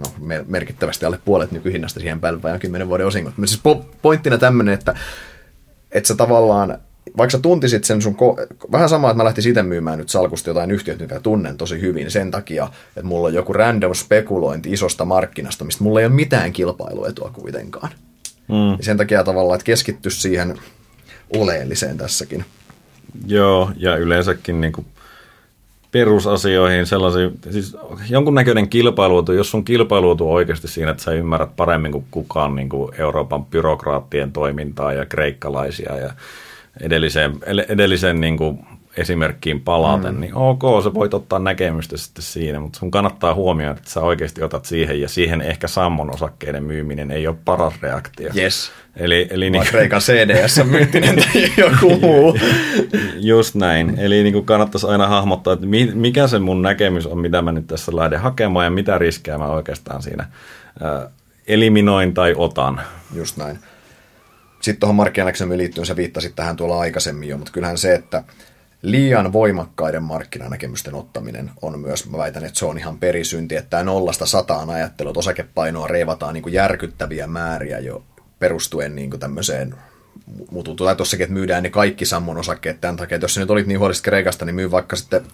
no, 0.00 0.06
merkittävästi 0.46 1.06
alle 1.06 1.18
puolet 1.24 1.52
nykyhinnasta 1.52 2.00
siihen 2.00 2.20
päivään 2.20 2.54
ja 2.54 2.58
kymmenen 2.58 2.88
vuoden 2.88 3.06
osingot. 3.06 3.38
Mutta 3.38 3.50
siis 3.50 3.62
po- 3.68 3.84
pointtina 4.02 4.38
tämmöinen, 4.38 4.74
että, 4.74 4.94
että 5.92 6.08
sä 6.08 6.14
tavallaan 6.14 6.78
vaikka 7.16 7.30
sä 7.30 7.38
tuntisit 7.38 7.84
sen 7.84 8.02
sun, 8.02 8.16
ko- 8.16 8.56
vähän 8.72 8.88
sama, 8.88 9.10
että 9.10 9.16
mä 9.16 9.24
lähtisin 9.24 9.50
itse 9.50 9.62
myymään 9.62 9.98
nyt 9.98 10.08
salkusta 10.08 10.50
jotain 10.50 10.70
yhtiöt, 10.70 11.00
mitä 11.00 11.20
tunnen 11.20 11.56
tosi 11.56 11.80
hyvin 11.80 12.10
sen 12.10 12.30
takia, 12.30 12.68
että 12.88 13.02
mulla 13.02 13.28
on 13.28 13.34
joku 13.34 13.52
random 13.52 13.94
spekulointi 13.94 14.72
isosta 14.72 15.04
markkinasta, 15.04 15.64
mistä 15.64 15.84
mulla 15.84 16.00
ei 16.00 16.06
ole 16.06 16.14
mitään 16.14 16.52
kilpailuetua 16.52 17.30
kuitenkaan. 17.32 17.88
Mm. 18.48 18.76
Sen 18.80 18.96
takia 18.96 19.24
tavallaan, 19.24 19.54
että 19.54 19.64
keskitty 19.64 20.10
siihen 20.10 20.58
oleelliseen 21.36 21.96
tässäkin. 21.98 22.44
Joo, 23.26 23.70
ja 23.76 23.96
yleensäkin 23.96 24.60
niin 24.60 24.72
kuin 24.72 24.86
perusasioihin 25.92 26.86
sellaisia, 26.86 27.30
siis 27.50 27.76
jonkunnäköinen 28.10 28.68
kilpailuetu, 28.68 29.32
jos 29.32 29.50
sun 29.50 29.64
kilpailuetu 29.64 30.28
on 30.28 30.34
oikeasti 30.34 30.68
siinä, 30.68 30.90
että 30.90 31.02
sä 31.02 31.12
ymmärrät 31.12 31.56
paremmin 31.56 31.92
kuin 31.92 32.04
kukaan 32.10 32.54
niin 32.54 32.68
kuin 32.68 32.94
Euroopan 32.98 33.44
byrokraattien 33.44 34.32
toimintaa 34.32 34.92
ja 34.92 35.06
kreikkalaisia 35.06 35.96
ja 35.96 36.10
edelliseen, 36.80 37.32
edelliseen 37.68 38.20
niin 38.20 38.36
kuin 38.36 38.66
esimerkkiin 38.96 39.60
palaten, 39.60 40.14
mm. 40.14 40.20
niin 40.20 40.34
ok, 40.34 40.62
sä 40.84 40.94
voit 40.94 41.14
ottaa 41.14 41.38
näkemystä 41.38 41.96
sitten 41.96 42.22
siinä, 42.22 42.60
mutta 42.60 42.78
sun 42.78 42.90
kannattaa 42.90 43.34
huomioida, 43.34 43.78
että 43.78 43.90
sä 43.90 44.00
oikeasti 44.00 44.42
otat 44.42 44.64
siihen, 44.64 45.00
ja 45.00 45.08
siihen 45.08 45.40
ehkä 45.40 45.68
sammon 45.68 46.14
osakkeiden 46.14 46.64
myyminen 46.64 47.10
ei 47.10 47.26
ole 47.26 47.36
paras 47.44 47.74
reaktio. 47.82 48.30
Yes. 48.36 48.72
Eli, 48.96 49.26
eli 49.30 49.50
niin 49.50 49.66
Kreikan 49.66 50.00
CDS 50.00 50.64
myyntinen 50.64 51.16
tai 51.22 51.52
joku 51.56 52.00
muu. 52.00 52.38
Just 53.16 53.54
näin. 53.54 53.98
Eli 53.98 54.22
niin 54.22 54.32
kuin 54.32 54.46
kannattaisi 54.46 54.86
aina 54.86 55.06
hahmottaa, 55.06 55.52
että 55.52 55.66
mikä 55.94 56.26
se 56.26 56.38
mun 56.38 56.62
näkemys 56.62 57.06
on, 57.06 57.18
mitä 57.18 57.42
mä 57.42 57.52
nyt 57.52 57.66
tässä 57.66 57.96
lähden 57.96 58.20
hakemaan 58.20 58.64
ja 58.64 58.70
mitä 58.70 58.98
riskejä 58.98 59.38
mä 59.38 59.46
oikeastaan 59.46 60.02
siinä 60.02 60.26
eliminoin 61.46 62.14
tai 62.14 62.34
otan. 62.36 62.80
Just 63.14 63.36
näin. 63.36 63.58
Sitten 64.60 64.80
tuohon 64.80 64.96
markkinanäkemykseen 64.96 65.58
liittyen 65.58 65.86
sä 65.86 65.96
viittasit 65.96 66.36
tähän 66.36 66.56
tuolla 66.56 66.80
aikaisemmin 66.80 67.28
jo, 67.28 67.38
mutta 67.38 67.52
kyllähän 67.52 67.78
se, 67.78 67.94
että 67.94 68.22
liian 68.82 69.32
voimakkaiden 69.32 70.02
markkinanäkemysten 70.02 70.94
ottaminen 70.94 71.50
on 71.62 71.80
myös, 71.80 72.10
mä 72.10 72.18
väitän, 72.18 72.44
että 72.44 72.58
se 72.58 72.64
on 72.64 72.78
ihan 72.78 72.98
perisynti, 72.98 73.56
että 73.56 73.70
tämä 73.70 73.82
nollasta 73.82 74.26
sataan 74.26 74.70
ajattelu, 74.70 75.08
että 75.08 75.18
osakepainoa 75.18 75.86
reivataan 75.88 76.34
niin 76.34 76.42
kuin 76.42 76.52
järkyttäviä 76.52 77.26
määriä 77.26 77.78
jo 77.78 78.04
perustuen 78.38 78.96
niin 78.96 79.10
kuin 79.10 79.20
tämmöiseen 79.20 79.74
mutta 80.50 80.74
tai 80.74 80.96
tossakin, 80.96 81.24
että 81.24 81.34
myydään 81.34 81.62
ne 81.62 81.70
kaikki 81.70 82.06
sammon 82.06 82.36
osakkeet 82.36 82.80
tämän 82.80 82.96
takia, 82.96 83.16
että 83.16 83.24
jos 83.24 83.34
sä 83.34 83.40
nyt 83.40 83.50
olit 83.50 83.66
niin 83.66 83.78
huolista 83.78 84.04
Kreikasta, 84.04 84.44
niin 84.44 84.54
myy 84.54 84.70
vaikka 84.70 84.96
sitten 84.96 85.24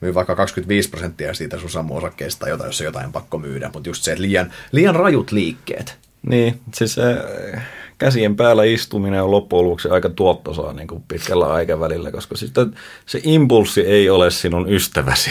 myy 0.00 0.14
vaikka 0.14 0.36
25 0.36 0.90
prosenttia 0.90 1.34
siitä 1.34 1.58
sun 1.58 1.70
sammon 1.70 1.98
osakkeesta, 1.98 2.48
jota, 2.48 2.66
jos 2.66 2.80
on 2.80 2.84
jotain 2.84 3.12
pakko 3.12 3.38
myydä, 3.38 3.70
mutta 3.74 3.88
just 3.88 4.02
se, 4.02 4.12
että 4.12 4.22
liian, 4.22 4.52
liian 4.72 4.96
rajut 4.96 5.32
liikkeet. 5.32 5.98
Niin, 6.26 6.60
siis 6.74 6.94
se 6.94 7.02
käsien 8.00 8.36
päällä 8.36 8.64
istuminen 8.64 9.22
on 9.22 9.30
loppujen 9.30 9.64
lopuksi 9.64 9.88
aika 9.88 10.08
tuottosaa 10.08 10.72
niin 10.72 10.88
kuin 10.88 11.02
pitkällä 11.08 11.52
aikavälillä, 11.52 12.10
koska 12.12 12.36
sitten 12.36 12.74
se 13.06 13.20
impulssi 13.22 13.80
ei 13.80 14.10
ole 14.10 14.30
sinun 14.30 14.72
ystäväsi. 14.72 15.30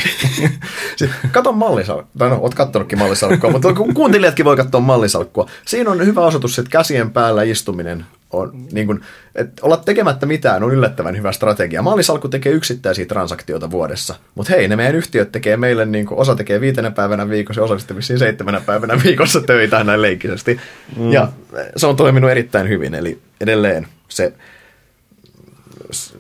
siis, 0.98 1.12
kato 1.32 1.52
mallisalkkua, 1.52 2.30
no, 2.30 2.40
oot 2.42 2.56
kattonutkin 2.56 3.00
mallisalkkua, 3.00 3.50
mutta 3.52 3.74
kuuntelijatkin 3.74 4.46
voi 4.46 4.58
katsoa 4.58 4.82
mallisalkkua. 4.82 5.50
Siinä 5.66 5.92
on 5.92 6.06
hyvä 6.06 6.22
osoitus, 6.22 6.60
että 6.60 6.72
käsien 6.72 7.12
päällä 7.12 7.44
istuminen 7.44 8.06
on, 8.34 8.68
niin 8.72 8.88
kuin, 8.88 9.02
että 9.36 9.62
olla 9.66 9.78
tekemättä 9.78 10.26
mitään 10.26 10.64
on 10.64 10.74
yllättävän 10.74 11.18
hyvä 11.18 11.32
strategia. 11.32 11.82
Mallisalkku 11.82 12.28
tekee 12.28 12.52
yksittäisiä 12.52 13.06
transaktioita 13.06 13.72
vuodessa, 13.72 14.16
mutta 14.36 14.54
hei, 14.54 14.68
ne 14.68 14.76
meidän 14.76 14.96
yhtiöt 14.96 15.32
tekee 15.32 15.58
meille, 15.58 15.86
niin 15.86 16.06
kuin, 16.06 16.20
osa 16.20 16.36
tekee 16.36 16.62
viitenä 16.62 16.92
päivänä 16.92 17.30
viikossa 17.30 17.62
ja 17.62 17.66
osa 17.66 17.80
sitten 17.80 17.98
vissiin 17.98 18.20
seitsemänä 18.20 18.62
päivänä 18.62 19.00
viikossa 19.04 19.42
töitä 19.42 19.84
näin 19.84 20.02
leikkisesti. 20.02 20.60
Mm. 20.98 21.12
Ja 21.12 21.32
se 21.76 21.88
on 21.88 21.96
toiminut 21.96 22.32
erittäin 22.32 22.70
hyvin, 22.70 22.94
eli 22.94 23.20
edelleen 23.42 23.88
se 24.10 24.34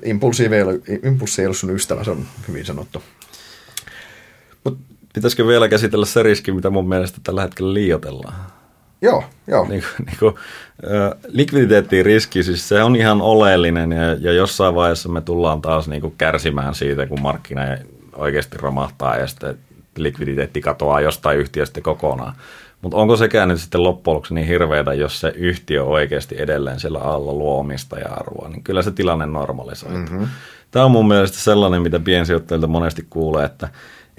impulssi 0.03 0.45
ei 0.45 0.61
ole, 0.61 0.79
impulssi 1.03 1.41
ei 1.41 1.47
ole 1.47 1.55
sun 1.55 1.75
ystävä, 1.75 2.03
se 2.03 2.11
on 2.11 2.25
hyvin 2.47 2.65
sanottu. 2.65 3.03
Mut 4.63 4.77
pitäisikö 5.13 5.47
vielä 5.47 5.69
käsitellä 5.69 6.05
se 6.05 6.23
riski, 6.23 6.51
mitä 6.51 6.69
mun 6.69 6.89
mielestä 6.89 7.19
tällä 7.23 7.41
hetkellä 7.41 7.73
liioitellaan? 7.73 8.58
Joo, 9.01 9.23
joo. 9.47 9.67
Niin, 9.67 9.83
niin 10.05 10.17
kuin, 10.19 10.35
likviditeettiin 11.27 12.05
riski, 12.05 12.43
siis 12.43 12.69
se 12.69 12.83
on 12.83 12.95
ihan 12.95 13.21
oleellinen 13.21 13.91
ja, 13.91 14.13
ja 14.13 14.33
jossain 14.33 14.75
vaiheessa 14.75 15.09
me 15.09 15.21
tullaan 15.21 15.61
taas 15.61 15.87
niin 15.87 16.01
kuin 16.01 16.13
kärsimään 16.17 16.75
siitä, 16.75 17.05
kun 17.05 17.21
markkina 17.21 17.61
oikeasti 18.15 18.57
romahtaa 18.57 19.17
ja 19.17 19.27
sitten 19.27 19.57
likviditeetti 19.97 20.61
katoaa 20.61 21.01
jostain 21.01 21.39
yhtiöstä 21.39 21.81
kokonaan. 21.81 22.33
Mutta 22.81 22.97
onko 22.97 23.15
sekään 23.15 23.49
nyt 23.49 23.59
sitten 23.59 23.83
loppujen 23.83 24.15
lopuksi 24.15 24.33
niin 24.33 24.47
hirveätä, 24.47 24.93
jos 24.93 25.19
se 25.19 25.33
yhtiö 25.35 25.83
oikeasti 25.83 26.35
edelleen 26.41 26.79
siellä 26.79 26.99
alla 26.99 27.33
luo 27.33 27.59
omistaja-arvoa, 27.59 28.49
niin 28.49 28.63
kyllä 28.63 28.81
se 28.81 28.91
tilanne 28.91 29.25
normalisoituu. 29.25 29.99
Mm-hmm. 29.99 30.27
Tämä 30.71 30.85
on 30.85 30.91
mun 30.91 31.07
mielestä 31.07 31.37
sellainen, 31.37 31.81
mitä 31.81 31.99
piensijoittajilta 31.99 32.67
monesti 32.67 33.05
kuulee, 33.09 33.45
että 33.45 33.69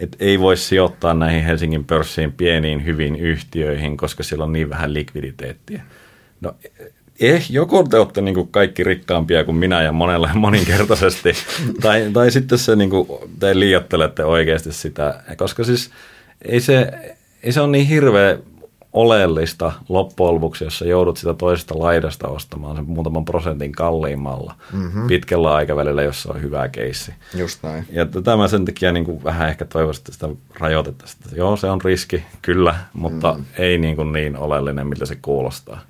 et 0.01 0.17
ei 0.21 0.41
voi 0.41 0.57
sijoittaa 0.57 1.15
näihin 1.15 1.45
Helsingin 1.45 1.85
pörssiin 1.85 2.33
pieniin 2.33 2.85
hyviin 2.85 3.17
yhtiöihin, 3.17 3.97
koska 3.97 4.23
siellä 4.23 4.45
on 4.45 4.53
niin 4.53 4.71
vähän 4.71 4.95
likviditeettiä. 4.95 5.83
No, 6.41 6.55
eh, 7.21 7.51
joko 7.51 7.83
te 7.83 7.99
olette 7.99 8.21
niin 8.21 8.49
kaikki 8.49 8.85
rikkaampia 8.85 9.45
kuin 9.45 9.57
minä 9.57 9.83
ja 9.83 9.93
monella 9.93 10.31
moninkertaisesti, 10.45 11.33
tai, 11.81 12.11
tai 12.13 12.31
sitten 12.31 12.59
se, 12.59 12.77
niin 12.77 12.91
kuin, 12.91 13.09
te 13.41 13.59
liiottelette 13.59 14.25
oikeasti 14.25 14.73
sitä, 14.73 15.23
koska 15.37 15.65
siis 15.65 15.91
ei 16.43 16.61
se, 16.61 16.93
ei 17.43 17.53
se 17.53 17.61
ole 17.61 17.71
niin 17.71 17.87
hirveä 17.87 18.39
oleellista 18.93 19.73
loppujen 19.89 20.35
lopuksi, 20.35 20.65
jos 20.65 20.85
joudut 20.87 21.17
sitä 21.17 21.35
toisesta 21.35 21.79
laidasta 21.79 22.29
ostamaan 22.29 22.77
sen 22.77 22.85
muutaman 22.85 23.25
prosentin 23.25 23.73
kalliimmalla 23.73 24.55
mm-hmm. 24.73 25.07
pitkällä 25.07 25.55
aikavälillä, 25.55 26.03
jos 26.03 26.23
se 26.23 26.29
on 26.29 26.43
hyvä 26.43 26.69
keissi. 26.69 27.15
Just 27.35 27.63
näin. 27.63 27.87
Ja 27.91 28.07
tämä 28.07 28.49
sen 28.49 28.65
takia 28.65 28.93
niin 28.93 29.05
kuin 29.05 29.25
vähän 29.25 29.49
ehkä 29.49 29.65
toivoisin, 29.65 30.01
että 30.01 30.13
sitä 30.13 30.29
rajoitettaisiin. 30.59 31.37
Joo, 31.37 31.57
se 31.57 31.71
on 31.71 31.81
riski, 31.81 32.23
kyllä, 32.43 32.75
mutta 32.93 33.35
mm. 33.39 33.45
ei 33.59 33.79
niin, 33.79 33.97
kuin 33.97 34.13
niin 34.13 34.37
oleellinen, 34.37 34.87
miltä 34.87 35.07
se 35.07 35.17
kuulostaa. 35.23 35.81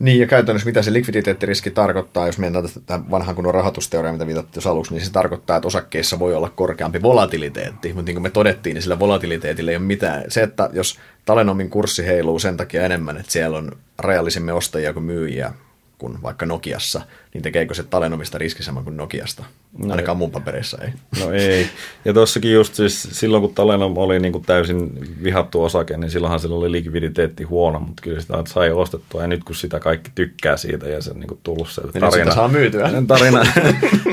Niin, 0.00 0.20
ja 0.20 0.26
käytännössä 0.26 0.66
mitä 0.66 0.82
se 0.82 0.92
likviditeettiriski 0.92 1.70
tarkoittaa, 1.70 2.26
jos 2.26 2.38
mennään 2.38 2.64
tähän 2.86 3.10
vanhan 3.10 3.34
kunnon 3.34 3.54
rahoitusteoriaan, 3.54 4.14
mitä 4.14 4.26
viitattiin 4.26 4.68
aluksi, 4.68 4.94
niin 4.94 5.04
se 5.04 5.12
tarkoittaa, 5.12 5.56
että 5.56 5.66
osakkeissa 5.66 6.18
voi 6.18 6.34
olla 6.34 6.48
korkeampi 6.48 7.02
volatiliteetti, 7.02 7.92
mutta 7.92 8.06
niin 8.06 8.14
kuin 8.14 8.22
me 8.22 8.30
todettiin, 8.30 8.74
niin 8.74 8.82
sillä 8.82 8.98
volatiliteetilla 8.98 9.70
ei 9.70 9.76
ole 9.76 9.84
mitään. 9.84 10.24
Se, 10.28 10.42
että 10.42 10.70
jos 10.72 10.98
Talenomin 11.24 11.70
kurssi 11.70 12.06
heiluu 12.06 12.38
sen 12.38 12.56
takia 12.56 12.84
enemmän, 12.84 13.16
että 13.16 13.32
siellä 13.32 13.58
on 13.58 13.72
rajallisemmin 13.98 14.54
ostajia 14.54 14.92
kuin 14.92 15.04
myyjiä, 15.04 15.52
kuin 15.98 16.22
vaikka 16.22 16.46
Nokiassa, 16.46 17.02
niin 17.34 17.42
tekeekö 17.42 17.74
se 17.74 17.82
Talenomista 17.82 18.38
riskisemman 18.38 18.84
kuin 18.84 18.96
Nokiasta? 18.96 19.44
No 19.78 19.90
Ainakaan 19.90 20.16
mun 20.16 20.30
paperissa 20.30 20.78
ei. 20.82 20.90
No 21.20 21.32
ei. 21.32 21.66
Ja 22.04 22.12
tuossakin 22.12 22.52
just 22.52 22.74
siis 22.74 23.08
silloin, 23.12 23.40
kun 23.40 23.54
Talenom 23.54 23.98
oli 23.98 24.20
niin 24.20 24.32
kuin 24.32 24.44
täysin 24.44 24.92
vihattu 25.22 25.64
osake, 25.64 25.96
niin 25.96 26.10
silloinhan 26.10 26.40
sillä 26.40 26.56
oli 26.56 26.72
likviditeetti 26.72 27.44
huono, 27.44 27.80
mutta 27.80 28.02
kyllä 28.02 28.20
sitä 28.20 28.42
sai 28.46 28.70
ostettua. 28.70 29.22
Ja 29.22 29.28
nyt 29.28 29.44
kun 29.44 29.54
sitä 29.56 29.80
kaikki 29.80 30.10
tykkää 30.14 30.56
siitä 30.56 30.88
ja 30.88 31.02
se 31.02 31.10
on 31.10 31.20
niin 31.20 31.28
kuin 31.28 31.40
tullut 31.42 31.68
se 31.68 31.82
niin 31.82 31.92
tarina. 31.92 32.10
Sitä 32.10 32.34
saa 32.34 32.48
myytyä. 32.48 32.90
Tarina. 33.06 33.44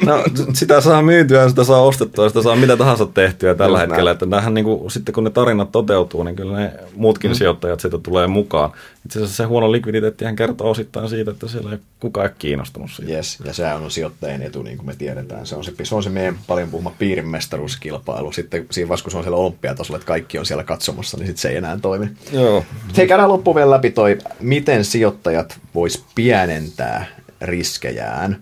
No, 0.05 0.24
sitä 0.53 0.82
saa 0.82 1.01
myytyä, 1.01 1.49
sitä 1.49 1.63
saa 1.63 1.82
ostettua, 1.82 2.28
sitä 2.28 2.41
saa 2.41 2.55
mitä 2.55 2.78
tahansa 2.78 3.05
tehtyä 3.05 3.55
tällä 3.55 3.80
just 3.80 3.89
hetkellä. 3.89 4.11
Että 4.11 4.26
nähdään, 4.26 4.53
niin 4.53 4.65
kuin, 4.65 4.91
sitten 4.91 5.13
kun 5.13 5.24
ne 5.24 5.30
tarinat 5.30 5.72
toteutuu, 5.72 6.24
niin 6.24 6.36
kyllä 6.36 6.57
ne 6.57 6.74
muutkin 6.95 7.32
mm. 7.32 7.36
sijoittajat 7.36 7.80
siitä 7.80 7.97
tulee 7.97 8.28
mukaan. 8.28 8.72
Itse 9.05 9.20
asiassa 9.20 9.36
se 9.36 9.43
huono 9.43 9.72
likviditeettihän 9.72 10.36
kertoo 10.36 10.70
osittain 10.70 11.09
siitä, 11.09 11.32
että 11.32 11.47
siellä 11.47 11.72
ei 11.72 11.78
kukaan 11.99 12.30
kiinnostunut 12.39 12.91
siitä. 12.91 13.07
Yes, 13.10 13.38
ja 13.45 13.53
se 13.53 13.74
on 13.74 13.91
sijoittajien 13.91 14.41
etu, 14.41 14.64
niin 14.64 14.78
kuin 14.78 14.88
me 14.88 14.95
tiedetään. 14.95 15.45
Se 15.45 15.55
on 15.55 15.64
se, 15.64 15.74
se, 15.84 15.95
on 15.95 16.03
se 16.03 16.10
meidän 16.10 16.39
paljon 16.47 16.70
puhuma 16.70 16.95
piirimestaruuskilpailu. 16.99 18.32
Sitten 18.32 18.66
siinä 18.72 18.89
vaiheessa, 18.89 19.03
kun 19.03 19.12
se 19.12 19.18
on 19.18 19.24
siellä 19.24 19.38
olympiatasolla, 19.38 19.97
että 19.97 20.08
kaikki 20.08 20.39
on 20.39 20.45
siellä 20.45 20.64
katsomassa, 20.64 21.18
niin 21.18 21.28
sitten 21.28 21.41
se 21.41 21.49
ei 21.49 21.58
enää 21.58 21.78
toimi. 21.82 22.10
Joo. 22.32 22.64
Hei, 22.97 23.08
käydään 23.08 23.30
loppuun 23.30 23.55
vielä 23.55 23.72
läpi 23.72 23.91
toi, 23.91 24.18
miten 24.39 24.86
sijoittajat 24.86 25.60
vois 25.76 26.05
pienentää 26.16 27.05
riskejään. 27.41 28.41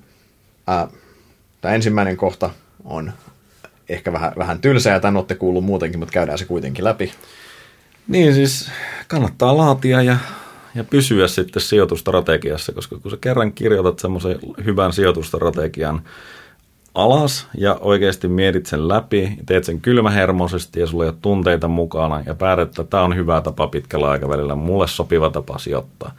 Äh, 0.70 0.88
Tämä 1.66 1.76
ensimmäinen 1.76 2.18
kohta 2.18 2.50
on 2.84 3.14
ehkä 3.90 4.14
vähän, 4.14 4.34
vähän 4.38 4.62
tylsä 4.62 4.90
ja 4.90 5.00
tämän 5.00 5.18
olette 5.18 5.36
kuullut 5.36 5.66
muutenkin, 5.66 6.00
mutta 6.00 6.14
käydään 6.14 6.38
se 6.38 6.46
kuitenkin 6.46 6.86
läpi. 6.86 7.12
Niin 8.08 8.34
siis 8.34 8.70
kannattaa 9.08 9.58
laatia 9.58 10.02
ja 10.02 10.18
ja 10.76 10.84
pysyä 10.84 11.28
sitten 11.28 11.62
sijoitustrategiassa, 11.62 12.72
koska 12.72 13.00
kun 13.00 13.12
sä 13.12 13.18
kerran 13.22 13.52
kirjoitat 13.52 14.00
semmoisen 14.00 14.40
hyvän 14.66 14.94
sijoitustrategian 14.94 16.02
alas 16.96 17.48
ja 17.58 17.78
oikeasti 17.82 18.28
mietit 18.28 18.66
sen 18.66 18.88
läpi, 18.88 19.38
teet 19.46 19.64
sen 19.64 19.82
kylmähermoisesti 19.82 20.80
ja 20.80 20.88
sulla 20.88 21.04
ei 21.04 21.10
ole 21.10 21.18
tunteita 21.22 21.68
mukana 21.68 22.24
ja 22.26 22.36
päätät, 22.36 22.68
että 22.68 22.84
tämä 22.84 23.04
on 23.04 23.16
hyvä 23.16 23.42
tapa 23.42 23.68
pitkällä 23.68 24.10
aikavälillä, 24.10 24.56
mulle 24.56 24.88
sopiva 24.88 25.30
tapa 25.30 25.58
sijoittaa, 25.58 26.12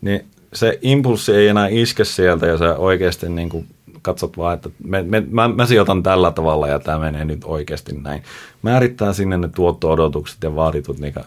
niin 0.00 0.24
se 0.52 0.78
impulssi 0.82 1.32
ei 1.32 1.48
enää 1.48 1.68
iske 1.70 2.04
sieltä 2.04 2.46
ja 2.46 2.58
sä 2.58 2.76
oikeasti 2.76 3.28
niin 3.28 3.48
kuin 3.48 3.66
katsot 4.02 4.36
vaan, 4.36 4.54
että 4.54 4.70
me, 4.84 5.02
me, 5.02 5.22
mä, 5.30 5.48
mä 5.48 5.66
sijoitan 5.66 6.02
tällä 6.02 6.30
tavalla 6.30 6.68
ja 6.68 6.78
tämä 6.78 6.98
menee 6.98 7.24
nyt 7.24 7.40
oikeasti 7.44 7.96
näin. 7.96 8.22
Määrittää 8.62 9.12
sinne 9.12 9.38
ne 9.38 9.48
tuotto-odotukset 9.48 10.42
ja 10.42 10.54
vaaditut 10.54 10.98
niitä 10.98 11.24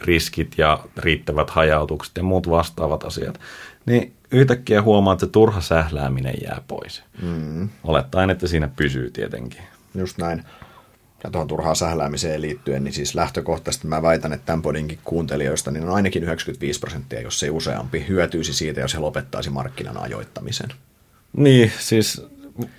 riskit 0.00 0.54
ja 0.58 0.84
riittävät 0.96 1.50
hajautukset 1.50 2.16
ja 2.16 2.22
muut 2.22 2.50
vastaavat 2.50 3.04
asiat, 3.04 3.40
niin 3.86 4.12
yhtäkkiä 4.30 4.82
huomaa, 4.82 5.12
että 5.12 5.26
se 5.26 5.32
turha 5.32 5.60
sählääminen 5.60 6.34
jää 6.42 6.62
pois. 6.68 7.02
Mm. 7.22 7.68
Olettaen, 7.84 8.30
että 8.30 8.46
siinä 8.46 8.68
pysyy 8.76 9.10
tietenkin. 9.10 9.62
Just 9.94 10.18
näin. 10.18 10.44
Ja 11.24 11.30
tuohon 11.30 11.48
turhaan 11.48 11.76
sähläämiseen 11.76 12.40
liittyen, 12.40 12.84
niin 12.84 12.94
siis 12.94 13.14
lähtökohtaisesti 13.14 13.86
mä 13.86 14.02
väitän, 14.02 14.32
että 14.32 14.46
tämän 14.46 14.62
podinkin 14.62 14.98
kuuntelijoista 15.04 15.70
niin 15.70 15.84
on 15.84 15.94
ainakin 15.94 16.22
95 16.22 16.80
prosenttia, 16.80 17.20
jos 17.20 17.40
se 17.40 17.50
useampi 17.50 18.04
hyötyisi 18.08 18.52
siitä, 18.52 18.80
jos 18.80 18.94
he 18.94 18.98
lopettaisi 18.98 19.50
markkinan 19.50 19.96
ajoittamisen. 19.96 20.68
Niin, 21.36 21.72
siis 21.78 22.26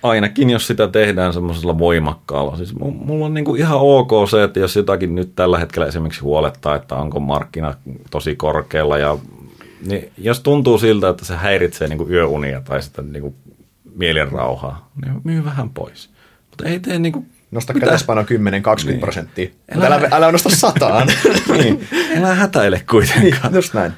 ainakin 0.02 0.50
jos 0.50 0.66
sitä 0.66 0.88
tehdään 0.88 1.32
semmoisella 1.32 1.78
voimakkaalla. 1.78 2.56
Siis 2.56 2.74
mulla 2.78 3.26
on 3.26 3.34
niinku 3.34 3.54
ihan 3.54 3.78
ok 3.80 4.10
se, 4.30 4.42
että 4.42 4.60
jos 4.60 4.76
jotakin 4.76 5.14
nyt 5.14 5.32
tällä 5.36 5.58
hetkellä 5.58 5.86
esimerkiksi 5.86 6.20
huolettaa, 6.20 6.74
että 6.74 6.94
onko 6.94 7.20
markkina 7.20 7.74
tosi 8.10 8.36
korkealla 8.36 8.98
ja 8.98 9.18
niin 9.86 10.12
jos 10.18 10.40
tuntuu 10.40 10.78
siltä, 10.78 11.08
että 11.08 11.24
se 11.24 11.36
häiritsee 11.36 11.88
niinku 11.88 12.08
yöunia 12.10 12.60
tai 12.60 12.82
sitä 12.82 13.02
niinku 13.02 13.34
mielenrauhaa, 13.94 14.90
niin 15.04 15.20
myy 15.24 15.44
vähän 15.44 15.70
pois. 15.70 16.10
Mutta 16.50 16.68
ei 16.68 16.80
tee 16.80 16.98
niinku 16.98 17.24
Nosta 17.50 17.74
kätespaino 17.74 18.22
10-20 18.22 18.26
niin. 18.86 19.00
prosenttia. 19.00 19.48
Älä, 19.76 19.86
älä, 19.86 20.08
älä 20.12 20.32
nosta 20.32 20.48
sataan. 20.48 21.08
niin. 21.58 21.88
Älä 22.18 22.34
hätäile 22.34 22.82
kuitenkaan. 22.90 23.42
Niin, 23.42 23.54
just 23.54 23.74
näin. 23.74 23.92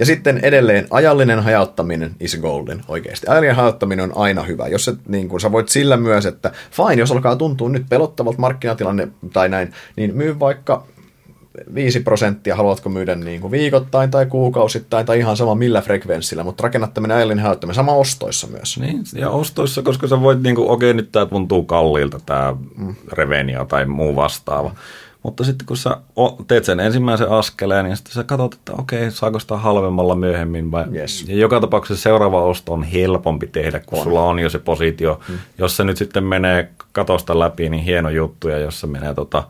Ja 0.00 0.06
sitten 0.06 0.40
edelleen 0.42 0.86
ajallinen 0.90 1.40
hajauttaminen 1.40 2.14
is 2.20 2.38
golden 2.40 2.82
oikeasti. 2.88 3.26
Ajallinen 3.28 3.56
hajauttaminen 3.56 4.04
on 4.04 4.16
aina 4.16 4.42
hyvä. 4.42 4.68
Jos 4.68 4.88
et, 4.88 4.98
niin 5.08 5.28
kun 5.28 5.40
sä 5.40 5.52
voit 5.52 5.68
sillä 5.68 5.96
myös, 5.96 6.26
että 6.26 6.52
fine, 6.70 6.94
jos 6.94 7.12
alkaa 7.12 7.36
tuntua 7.36 7.68
nyt 7.68 7.86
pelottavalta 7.88 8.38
markkinatilanne 8.38 9.08
tai 9.32 9.48
näin, 9.48 9.72
niin 9.96 10.16
myy 10.16 10.40
vaikka 10.40 10.86
5 11.74 12.00
prosenttia 12.00 12.56
haluatko 12.56 12.88
myydä 12.88 13.14
niin 13.14 13.40
kuin 13.40 13.50
viikoittain 13.50 14.10
tai 14.10 14.26
kuukausittain 14.26 15.06
tai 15.06 15.18
ihan 15.18 15.36
sama 15.36 15.54
millä 15.54 15.80
frekvenssillä, 15.80 16.44
mutta 16.44 16.62
rakennat 16.62 16.94
tämmöinen 16.94 17.16
ajallinen 17.16 17.44
hajottaminen 17.44 17.74
sama 17.74 17.92
ostoissa 17.92 18.46
myös. 18.46 18.78
Niin, 18.78 19.02
ja 19.14 19.30
ostoissa, 19.30 19.82
koska 19.82 20.08
sä 20.08 20.20
voit, 20.20 20.42
niin 20.42 20.54
kuin, 20.54 20.70
okei 20.70 20.94
nyt 20.94 21.12
tämä 21.12 21.26
tuntuu 21.26 21.64
kalliilta 21.64 22.20
tämä 22.26 22.56
mm. 22.76 22.94
Revenia 23.12 23.64
tai 23.64 23.86
muu 23.86 24.16
vastaava, 24.16 24.74
mutta 25.22 25.44
sitten 25.44 25.66
kun 25.66 25.76
sä 25.76 25.96
teet 26.48 26.64
sen 26.64 26.80
ensimmäisen 26.80 27.30
askeleen, 27.30 27.84
niin 27.84 27.96
sitten 27.96 28.12
sä 28.12 28.24
katsot, 28.24 28.54
että 28.54 28.72
okei, 28.72 29.10
saako 29.10 29.38
sitä 29.38 29.56
halvemmalla 29.56 30.14
myöhemmin. 30.14 30.70
Vai... 30.70 30.84
Yes. 30.94 31.24
Ja 31.28 31.36
joka 31.36 31.60
tapauksessa 31.60 32.02
seuraava 32.02 32.42
osto 32.42 32.72
on 32.72 32.82
helpompi 32.82 33.46
tehdä, 33.46 33.80
kun 33.80 33.98
on. 33.98 34.04
sulla 34.04 34.22
on 34.22 34.38
jo 34.38 34.50
se 34.50 34.58
positio. 34.58 35.20
Hmm. 35.28 35.38
Jos 35.58 35.76
se 35.76 35.84
nyt 35.84 35.96
sitten 35.96 36.24
menee 36.24 36.70
katosta 36.92 37.38
läpi, 37.38 37.68
niin 37.68 37.84
hieno 37.84 38.10
juttu, 38.10 38.48
ja 38.48 38.58
jos 38.58 38.80
se 38.80 38.86
menee 38.86 39.14
tota 39.14 39.44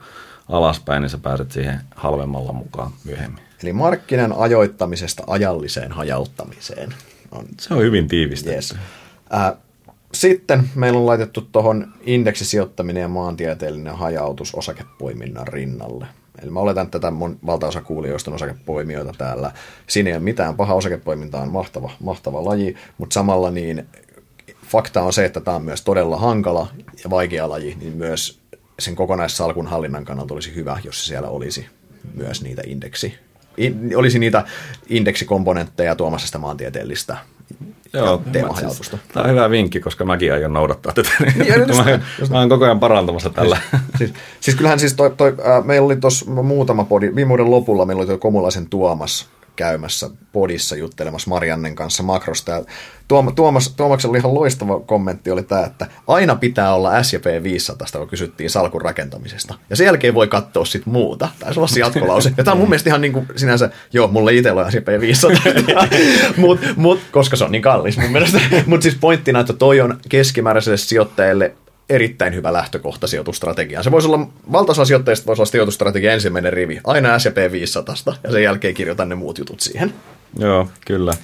alaspäin, 0.48 1.02
niin 1.02 1.10
sä 1.10 1.18
pääset 1.18 1.52
siihen 1.52 1.80
halvemmalla 1.96 2.52
mukaan 2.52 2.90
myöhemmin. 3.04 3.42
Eli 3.62 3.72
markkinan 3.72 4.34
ajoittamisesta 4.38 5.22
ajalliseen 5.26 5.92
hajauttamiseen. 5.92 6.94
On. 7.30 7.44
Se 7.60 7.74
on 7.74 7.80
hyvin 7.80 8.08
tiivistä. 8.08 8.50
Yes. 8.50 8.74
Äh, 9.34 9.52
sitten 10.14 10.70
meillä 10.74 10.98
on 10.98 11.06
laitettu 11.06 11.40
tuohon 11.40 11.92
indeksisijoittaminen 12.00 13.00
ja 13.00 13.08
maantieteellinen 13.08 13.96
hajautus 13.96 14.54
osakepoiminnan 14.54 15.48
rinnalle. 15.48 16.06
Eli 16.42 16.50
mä 16.50 16.60
oletan, 16.60 16.84
että 16.84 16.98
tätä 16.98 17.10
mun 17.10 17.38
valtaosa 17.46 17.82
kuulijoista 17.82 18.30
on 18.30 18.34
osakepoimijoita 18.34 19.12
täällä. 19.18 19.52
Siinä 19.86 20.10
ei 20.10 20.16
ole 20.16 20.22
mitään 20.22 20.56
paha 20.56 20.74
osakepoiminta 20.74 21.40
on 21.40 21.50
mahtava, 21.50 21.90
mahtava 22.00 22.44
laji, 22.44 22.76
mutta 22.98 23.14
samalla 23.14 23.50
niin 23.50 23.86
fakta 24.66 25.02
on 25.02 25.12
se, 25.12 25.24
että 25.24 25.40
tämä 25.40 25.56
on 25.56 25.64
myös 25.64 25.82
todella 25.82 26.16
hankala 26.16 26.68
ja 27.04 27.10
vaikea 27.10 27.48
laji, 27.48 27.76
niin 27.80 27.96
myös 27.96 28.40
sen 28.78 28.96
kokonaissalkun 28.96 29.66
hallinnan 29.66 30.04
kannalta 30.04 30.34
olisi 30.34 30.54
hyvä, 30.54 30.78
jos 30.84 31.06
siellä 31.06 31.28
olisi 31.28 31.66
myös 32.14 32.42
niitä 32.42 32.62
indeksi, 32.66 33.14
in, 33.56 33.92
olisi 33.96 34.18
niitä 34.18 34.44
indeksikomponentteja 34.88 35.96
tuomassa 35.96 36.26
sitä 36.26 36.38
maantieteellistä 36.38 37.16
Joo, 37.92 38.22
teemahajautusta. 38.32 38.96
Siis, 38.96 39.12
tämä 39.12 39.24
on 39.24 39.30
hyvä 39.30 39.50
vinkki, 39.50 39.80
koska 39.80 40.04
mäkin 40.04 40.32
aion 40.32 40.52
noudattaa 40.52 40.92
tätä. 40.92 41.10
Niin, 41.20 41.54
just, 41.68 41.84
mä, 41.84 42.00
just, 42.18 42.32
mä 42.32 42.38
olen 42.38 42.48
koko 42.48 42.64
ajan 42.64 42.80
parantamassa 42.80 43.30
tällä. 43.30 43.58
Siis, 43.70 43.82
siis, 43.98 44.12
siis 44.40 44.56
kyllähän 44.56 44.78
siis 44.78 44.94
toi, 44.94 45.10
toi, 45.10 45.36
äh, 45.46 45.64
meillä 45.64 45.86
oli 45.86 45.96
tuossa 45.96 46.30
muutama 46.30 46.84
podi, 46.84 47.14
viime 47.14 47.28
vuoden 47.28 47.50
lopulla 47.50 47.86
meillä 47.86 48.00
oli 48.00 48.06
tuo 48.06 48.18
Komulaisen 48.18 48.66
Tuomas 48.66 49.28
käymässä 49.60 50.10
podissa 50.32 50.76
juttelemassa 50.76 51.30
Mariannen 51.30 51.74
kanssa 51.74 52.02
makrosta. 52.02 52.52
Ja 52.52 52.64
Tuom- 53.08 53.34
Tuomas, 53.34 54.04
oli 54.04 54.18
ihan 54.18 54.34
loistava 54.34 54.80
kommentti 54.80 55.30
oli 55.30 55.42
tämä, 55.42 55.64
että 55.64 55.86
aina 56.06 56.34
pitää 56.34 56.74
olla 56.74 57.02
S&P 57.02 57.42
500, 57.42 57.86
kun 57.92 58.08
kysyttiin 58.08 58.50
salkun 58.50 58.82
rakentamisesta. 58.82 59.54
Ja 59.70 59.76
sen 59.76 59.84
jälkeen 59.84 60.14
voi 60.14 60.28
katsoa 60.28 60.64
sit 60.64 60.86
muuta. 60.86 61.28
Taisi 61.38 61.60
olla 61.60 61.66
se 61.66 61.80
jatkolause. 61.80 62.32
Ja 62.36 62.44
tämä 62.44 62.52
on 62.52 62.58
mun 62.58 62.68
mielestä 62.68 62.90
ihan 62.90 63.00
niin 63.00 63.12
kuin 63.12 63.26
sinänsä, 63.36 63.70
joo, 63.92 64.08
mulle 64.08 64.34
itsellä 64.34 64.64
on 64.64 64.72
S&P 64.72 65.00
500, 65.00 65.42
mut, 66.36 66.60
mut, 66.76 67.00
koska 67.10 67.36
se 67.36 67.44
on 67.44 67.52
niin 67.52 67.62
kallis 67.62 67.98
mun 67.98 68.12
mielestä. 68.12 68.40
Mutta 68.66 68.82
siis 68.82 68.96
pointtina, 69.00 69.40
että 69.40 69.52
toi 69.52 69.80
on 69.80 69.98
keskimääräiselle 70.08 70.76
sijoittajalle 70.76 71.54
erittäin 71.90 72.34
hyvä 72.34 72.52
lähtökohta 72.52 73.06
sijoitustrategiaan. 73.06 73.84
Se 73.84 73.90
voisi 73.90 74.08
olla, 74.08 74.26
valtaosa 74.52 74.84
sijoittajista 74.84 75.26
voisi 75.26 75.42
olla 75.42 75.50
sijoitustrategia 75.50 76.12
ensimmäinen 76.12 76.52
rivi, 76.52 76.80
aina 76.84 77.18
S&P 77.18 77.52
500, 77.52 77.94
ja 78.24 78.30
sen 78.30 78.42
jälkeen 78.42 78.74
kirjoitan 78.74 79.08
ne 79.08 79.14
muut 79.14 79.38
jutut 79.38 79.60
siihen. 79.60 79.94
Joo, 80.38 80.68
kyllä. 80.86 81.14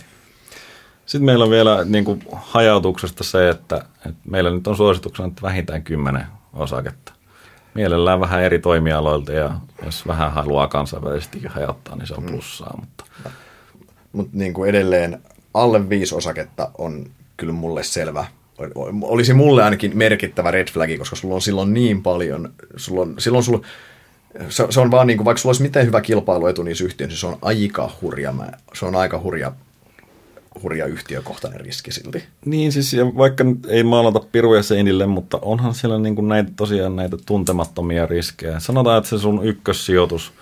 Sitten 1.07 1.25
meillä 1.25 1.45
on 1.45 1.51
vielä 1.51 1.85
niin 1.85 2.05
kuin 2.05 2.23
hajautuksesta 2.33 3.25
se, 3.25 3.49
että, 3.49 3.77
että 3.77 4.21
meillä 4.31 4.51
nyt 4.51 4.67
on 4.67 4.77
suosituksena 4.77 5.29
että 5.29 5.43
vähintään 5.43 5.83
kymmenen 5.83 6.27
osaketta. 6.53 7.13
Mielellään 7.75 8.21
vähän 8.21 8.43
eri 8.43 8.59
toimialoilta 8.59 9.33
ja 9.33 9.55
jos 9.85 10.07
vähän 10.07 10.33
haluaa 10.33 10.69
kansainvälisesti 10.69 11.43
hajauttaa, 11.49 11.97
niin 11.97 12.07
se 12.07 12.15
on 12.15 12.23
mm. 12.23 12.29
plussaa. 12.29 12.79
Mutta 12.81 13.05
Mut 14.13 14.33
niin 14.33 14.55
kuin 14.55 14.71
edelleen 14.71 15.23
alle 15.55 15.89
viisi 15.89 16.15
osaketta 16.15 16.71
on 16.79 17.07
kyllä 17.37 17.53
mulle 17.53 17.83
selvä 17.83 18.25
olisi 19.03 19.35
mulle 19.35 19.65
ainakin 19.65 19.99
merkittävä 19.99 20.51
red 20.51 20.69
flagi, 20.73 20.99
koska 20.99 21.17
sulla 21.17 21.35
on 21.35 21.43
silloin 21.43 21.75
niin 21.75 22.03
paljon, 22.03 22.53
sulla 22.77 23.01
on, 23.01 23.15
silloin 23.19 23.45
sulla, 23.45 23.61
se, 24.49 24.67
se 24.71 24.81
on 24.81 24.91
vaan 24.91 25.07
niin 25.07 25.17
kuin, 25.17 25.25
vaikka 25.25 25.41
sulla 25.41 25.51
olisi 25.51 25.63
miten 25.63 25.87
hyvä 25.87 26.01
kilpailuetu 26.01 26.63
niissä 26.63 26.85
yhtiöissä, 26.85 27.21
se 27.21 27.27
on 27.27 27.39
aika 27.43 27.91
hurja, 28.03 28.35
se 28.75 28.87
on 28.87 28.97
aika 28.97 29.21
hurja, 29.21 29.53
hurja 30.63 30.87
yhtiökohtainen 30.87 31.61
riski 31.61 31.93
silti. 31.93 32.25
Niin 32.45 32.73
siis, 32.73 32.93
ja 32.93 33.07
vaikka 33.07 33.45
nyt 33.45 33.67
ei 33.69 33.83
maalata 33.83 34.21
piruja 34.33 34.63
seinille, 34.63 35.07
mutta 35.07 35.39
onhan 35.43 35.75
siellä 35.75 35.99
niin 35.99 36.15
kuin 36.15 36.29
näitä, 36.29 36.51
tosiaan 36.57 36.97
näitä 36.97 37.17
tuntemattomia 37.27 38.07
riskejä. 38.07 38.61
Sanotaan, 38.61 38.99
että 38.99 39.11
se 39.11 39.19
sun 39.19 39.45
ykkössijoitus– 39.45 40.33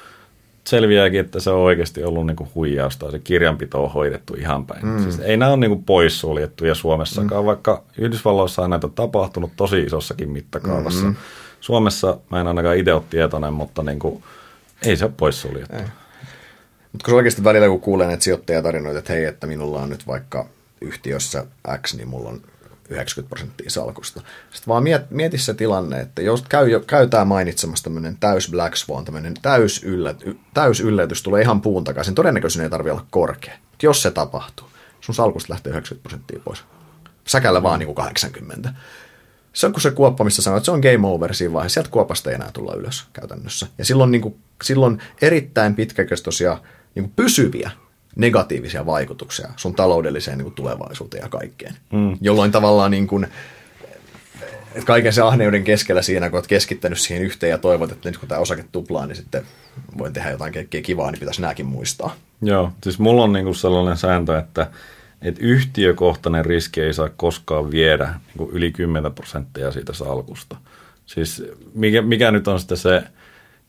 selviääkin, 0.66 1.20
että 1.20 1.40
se 1.40 1.50
on 1.50 1.58
oikeasti 1.58 2.04
ollut 2.04 2.26
niinku 2.26 2.48
huijausta, 2.54 3.10
se 3.10 3.18
kirjanpito 3.18 3.84
on 3.84 3.92
hoidettu 3.92 4.34
ihan 4.34 4.66
päin. 4.66 4.86
Mm. 4.86 5.02
Siis 5.02 5.18
ei 5.18 5.36
nämä 5.36 5.50
ole 5.50 5.60
niinku 5.60 5.82
poissuljettuja 5.86 6.74
Suomessakaan, 6.74 7.42
mm. 7.42 7.46
vaikka 7.46 7.82
Yhdysvalloissa 7.98 8.62
on 8.62 8.70
näitä 8.70 8.88
tapahtunut 8.88 9.52
tosi 9.56 9.82
isossakin 9.82 10.30
mittakaavassa. 10.30 11.04
Mm-hmm. 11.04 11.16
Suomessa 11.60 12.18
mä 12.30 12.40
en 12.40 12.48
ainakaan 12.48 12.76
itse 12.76 12.92
ole 12.92 13.02
tietoinen, 13.10 13.52
mutta 13.52 13.82
niinku, 13.82 14.22
ei 14.86 14.96
se 14.96 15.04
ole 15.04 15.12
poissuljettu. 15.16 15.76
Mutta 16.92 17.04
kun 17.04 17.14
oikeasti 17.14 17.44
välillä 17.44 17.68
kun 17.68 17.80
kuulen 17.80 18.08
näitä 18.08 18.24
sijoittajatarinoita, 18.24 18.98
että 18.98 19.12
hei, 19.12 19.24
että 19.24 19.46
minulla 19.46 19.82
on 19.82 19.88
nyt 19.88 20.06
vaikka 20.06 20.46
yhtiössä 20.80 21.46
X, 21.82 21.94
niin 21.94 22.08
mulla 22.08 22.28
on 22.28 22.40
90 22.88 23.28
prosenttia 23.28 23.70
salkusta. 23.70 24.20
Sitten 24.50 24.68
vaan 24.68 24.82
miet, 24.82 25.10
mieti 25.10 25.38
se 25.38 25.54
tilanne, 25.54 26.00
että 26.00 26.22
jos 26.22 26.42
käy, 26.48 26.80
käy 26.86 27.08
tämä 27.08 27.24
mainitsemassa 27.24 27.84
tämmöinen 27.84 28.16
täys 28.20 28.50
Black 28.50 28.76
Swan, 28.76 29.04
tämmöinen 29.04 29.34
täys, 29.42 29.82
yllät, 29.84 30.22
täys 30.54 30.80
yllätys 30.80 31.22
tulee 31.22 31.42
ihan 31.42 31.60
puun 31.60 31.84
takaisin, 31.84 32.14
todennäköisesti 32.14 32.62
ei 32.62 32.70
tarvitse 32.70 32.92
olla 32.92 33.06
korkea. 33.10 33.54
Jos 33.82 34.02
se 34.02 34.10
tapahtuu, 34.10 34.68
sun 35.00 35.14
salkusta 35.14 35.52
lähtee 35.52 35.70
90 35.70 36.02
prosenttia 36.08 36.40
pois. 36.44 36.64
Säkällä 37.26 37.62
vaan 37.62 37.78
niin 37.78 37.86
kuin 37.86 37.96
80. 37.96 38.74
Se 39.52 39.66
on 39.66 39.72
kuin 39.72 39.82
se 39.82 39.90
kuoppa, 39.90 40.24
missä 40.24 40.42
sanoit, 40.42 40.60
että 40.60 40.64
se 40.64 40.70
on 40.70 40.80
game 40.80 41.08
over 41.08 41.34
siinä 41.34 41.52
vaiheessa. 41.52 41.74
Sieltä 41.74 41.90
kuopasta 41.90 42.30
ei 42.30 42.34
enää 42.34 42.50
tulla 42.52 42.74
ylös 42.74 43.06
käytännössä. 43.12 43.66
Ja 43.78 43.84
silloin, 43.84 44.10
niin 44.10 44.22
kuin, 44.22 44.36
silloin 44.62 45.02
erittäin 45.22 45.74
pitkäkestoisia 45.74 46.58
niin 46.94 47.04
kuin 47.04 47.12
pysyviä 47.16 47.70
negatiivisia 48.16 48.86
vaikutuksia 48.86 49.48
sun 49.56 49.74
taloudelliseen 49.74 50.38
niin 50.38 50.44
kuin 50.44 50.54
tulevaisuuteen 50.54 51.22
ja 51.22 51.28
kaikkeen. 51.28 51.74
Mm. 51.92 52.18
Jolloin 52.20 52.52
tavallaan 52.52 52.90
niin 52.90 53.06
kuin, 53.06 53.26
että 54.74 54.86
kaiken 54.86 55.12
se 55.12 55.22
ahneuden 55.22 55.64
keskellä 55.64 56.02
siinä, 56.02 56.30
kun 56.30 56.36
olet 56.36 56.46
keskittänyt 56.46 56.98
siihen 56.98 57.24
yhteen 57.24 57.50
ja 57.50 57.58
toivot, 57.58 57.92
että 57.92 58.08
nyt 58.08 58.18
kun 58.18 58.28
tämä 58.28 58.40
osake 58.40 58.64
tuplaa, 58.72 59.06
niin 59.06 59.16
sitten 59.16 59.42
voin 59.98 60.12
tehdä 60.12 60.30
jotain 60.30 60.52
kaikkea 60.52 60.82
kivaa, 60.82 61.10
niin 61.10 61.20
pitäisi 61.20 61.40
nämäkin 61.40 61.66
muistaa. 61.66 62.16
Joo, 62.42 62.72
siis 62.82 62.98
mulla 62.98 63.24
on 63.24 63.32
niin 63.32 63.44
kuin 63.44 63.54
sellainen 63.54 63.96
sääntö, 63.96 64.38
että, 64.38 64.70
että 65.22 65.40
yhtiökohtainen 65.44 66.44
riski 66.44 66.80
ei 66.80 66.94
saa 66.94 67.08
koskaan 67.16 67.70
viedä 67.70 68.04
niin 68.06 68.38
kuin 68.38 68.50
yli 68.50 68.72
10 68.72 69.12
prosenttia 69.12 69.72
siitä 69.72 69.92
salkusta. 69.92 70.56
Siis 71.06 71.42
mikä, 71.74 72.02
mikä 72.02 72.30
nyt 72.30 72.48
on 72.48 72.60
sitten 72.60 72.78
se 72.78 73.02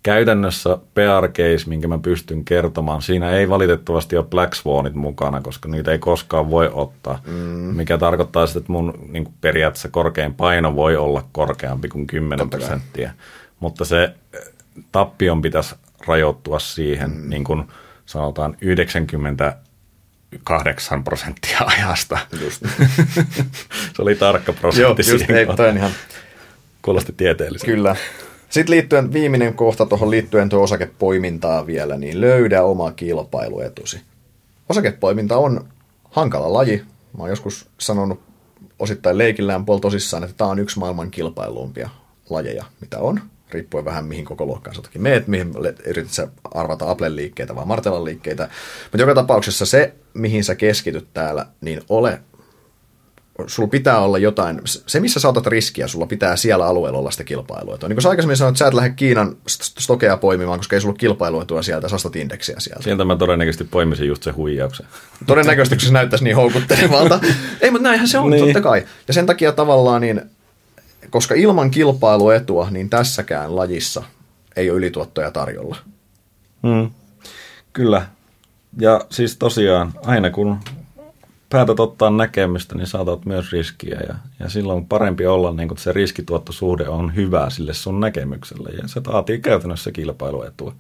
käytännössä 0.06 0.78
PR 0.94 1.28
case, 1.28 1.70
minkä 1.70 1.88
mä 1.88 1.98
pystyn 1.98 2.46
kertomaan, 2.46 3.02
siinä 3.02 3.32
ei 3.32 3.50
valitettavasti 3.50 4.18
ole 4.18 4.26
Black 4.26 4.54
Swanit 4.54 4.94
mukana, 4.94 5.42
koska 5.42 5.70
niitä 5.70 5.92
ei 5.92 6.00
koskaan 6.00 6.50
voi 6.50 6.70
ottaa, 6.74 7.22
mm. 7.28 7.34
mikä 7.76 7.98
tarkoittaa 7.98 8.48
sitä, 8.48 8.60
että 8.60 8.72
mun 8.72 8.94
niin 9.12 9.24
kuin 9.24 9.34
periaatteessa 9.42 9.90
korkein 9.90 10.34
paino 10.34 10.76
voi 10.76 10.98
olla 10.98 11.24
korkeampi 11.32 11.88
kuin 11.90 12.08
10 12.08 12.50
prosenttia, 12.50 13.12
mutta 13.60 13.86
se 13.86 14.04
eh, 14.34 14.40
tappion 14.92 15.42
pitäisi 15.42 15.76
rajoittua 16.08 16.60
siihen, 16.60 17.12
mm. 17.12 17.30
niin 17.30 17.44
kuin 17.44 17.64
sanotaan 18.06 18.58
90 18.62 19.58
8 20.44 21.04
prosenttia 21.04 21.60
ajasta. 21.78 22.18
Just. 22.42 22.64
se 23.96 24.02
oli 24.02 24.16
tarkka 24.16 24.54
prosentti 24.54 24.82
Joo, 24.82 25.18
just, 25.18 25.30
ei, 25.30 25.46
toi 25.46 25.76
ihan... 25.76 25.92
Kuulosti 26.82 27.14
tieteellisesti. 27.18 27.72
Kyllä. 27.72 27.96
Sitten 28.56 28.72
liittyen, 28.72 29.14
viimeinen 29.14 29.54
kohta 29.54 29.86
tuohon 29.86 30.12
liittyen 30.12 30.50
tuo 30.50 30.64
osakepoimintaa 30.64 31.68
vielä, 31.68 31.98
niin 31.98 32.22
löydä 32.22 32.64
oma 32.64 32.92
kilpailuetusi. 32.92 34.02
Osakepoiminta 34.70 35.38
on 35.38 35.66
hankala 36.12 36.54
laji. 36.54 36.78
Mä 37.18 37.24
oon 37.24 37.30
joskus 37.30 37.68
sanonut 37.78 38.20
osittain 38.80 39.18
leikillään 39.18 39.66
puol 39.66 39.78
tosissaan, 39.78 40.24
että 40.24 40.36
tämä 40.38 40.50
on 40.50 40.60
yksi 40.60 40.80
maailman 40.80 41.12
kilpailumpia 41.12 41.90
lajeja, 42.30 42.66
mitä 42.82 43.00
on. 43.00 43.22
Riippuen 43.52 43.86
vähän 43.86 44.06
mihin 44.06 44.26
koko 44.26 44.46
luokkaan 44.46 44.76
sotakin 44.76 45.02
meet, 45.02 45.28
mihin 45.28 45.54
yrität 45.86 46.12
sä 46.12 46.28
arvata 46.54 46.92
Applen 46.92 47.16
liikkeitä 47.16 47.56
vai 47.56 47.66
Martelan 47.66 48.06
liikkeitä. 48.06 48.50
Mutta 48.84 48.98
joka 48.98 49.16
tapauksessa 49.16 49.66
se, 49.66 49.94
mihin 50.14 50.44
sä 50.44 50.56
keskityt 50.56 51.08
täällä, 51.14 51.46
niin 51.62 51.82
ole 51.90 52.20
sulla 53.48 53.70
pitää 53.70 54.00
olla 54.00 54.18
jotain, 54.18 54.62
se 54.66 55.00
missä 55.00 55.20
sä 55.20 55.30
otat 55.30 55.48
riskiä, 55.48 55.88
sulla 55.88 56.06
pitää 56.06 56.36
siellä 56.36 56.66
alueella 56.68 57.00
olla 57.00 57.12
sitä 57.12 57.24
kilpailua. 57.24 57.78
Niin 57.82 57.96
kuin 57.96 58.02
sä 58.02 58.10
aikaisemmin 58.10 58.38
sanoit, 58.38 58.54
että 58.54 58.60
sä 58.60 58.68
et 58.68 58.74
lähde 58.74 58.90
Kiinan 58.90 59.38
stokea 59.48 60.18
poimimaan, 60.18 60.60
koska 60.60 60.76
ei 60.76 60.82
sulla 60.82 60.96
kilpailuetua 60.96 61.62
sieltä, 61.62 61.90
sä 61.90 61.96
ostat 61.96 62.16
indeksiä 62.16 62.56
sieltä. 62.60 62.84
Sieltä 62.84 63.06
mä 63.06 63.16
todennäköisesti 63.16 63.64
poimisin 63.64 64.08
just 64.08 64.24
se 64.24 64.32
huijauksen. 64.32 64.86
Todennäköisesti, 65.26 65.76
kun 65.76 65.86
se 65.86 65.94
näyttäisi 65.94 66.24
niin 66.24 66.36
houkuttelevalta. 66.36 67.20
ei, 67.62 67.72
mutta 67.72 67.88
näinhän 67.88 68.08
se 68.08 68.18
on, 68.18 68.30
niin. 68.30 68.44
totta 68.44 68.62
kai. 68.62 68.86
Ja 69.08 69.14
sen 69.14 69.26
takia 69.26 69.52
tavallaan 69.52 70.02
niin, 70.02 70.22
koska 71.10 71.36
ilman 71.36 71.72
kilpailuetua, 71.72 72.68
niin 72.72 72.90
tässäkään 72.90 73.56
lajissa 73.56 74.04
ei 74.56 74.70
ole 74.70 74.78
ylituottoja 74.78 75.32
tarjolla. 75.32 75.78
Mm. 76.62 76.92
Kyllä. 77.74 78.08
Ja 78.80 79.02
siis 79.10 79.38
tosiaan, 79.38 79.94
aina 80.06 80.30
kun 80.30 80.60
päätät 81.50 81.80
ottaa 81.80 82.10
näkemystä, 82.10 82.76
niin 82.76 82.88
saatat 82.88 83.26
myös 83.26 83.52
riskiä. 83.52 84.00
Ja, 84.08 84.16
ja 84.40 84.50
silloin 84.50 84.86
parempi 84.86 85.26
olla, 85.26 85.54
niin 85.54 85.68
kun 85.68 85.78
se 85.78 85.94
riskituottosuhde 85.94 86.90
on 86.90 87.16
hyvä 87.16 87.50
sille 87.50 87.74
sun 87.74 88.00
näkemykselle. 88.00 88.70
Ja 88.70 88.88
se 88.88 89.02
vaatii 89.06 89.40
käytännössä 89.40 89.92
kilpailuetua. 89.92 90.76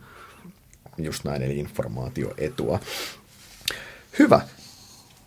Just 0.97 1.23
näin, 1.23 1.41
eli 1.41 1.59
informaatioetua. 1.59 2.79
Hyvä. 4.19 4.41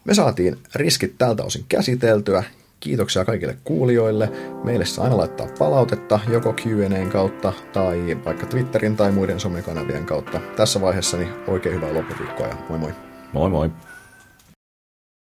Me 0.04 0.14
saatiin 0.14 0.58
riskit 0.74 1.14
tältä 1.18 1.44
osin 1.44 1.64
käsiteltyä. 1.68 2.44
Kiitoksia 2.80 3.24
kaikille 3.24 3.58
kuulijoille. 3.64 4.32
Meille 4.64 4.84
saa 4.84 5.04
aina 5.04 5.16
laittaa 5.16 5.46
palautetta 5.58 6.20
joko 6.28 6.52
Q&A:n 6.52 7.10
kautta 7.10 7.52
tai 7.72 8.18
vaikka 8.24 8.46
Twitterin 8.46 8.96
tai 8.96 9.12
muiden 9.12 9.40
somekanavien 9.40 10.06
kautta. 10.06 10.40
Tässä 10.56 10.80
vaiheessa 10.80 11.16
niin 11.16 11.32
oikein 11.48 11.74
hyvää 11.74 11.94
loppuviikkoa 11.94 12.46
ja 12.46 12.56
moi 12.68 12.78
moi. 12.78 12.92
Moi 13.32 13.50
moi. 13.50 13.70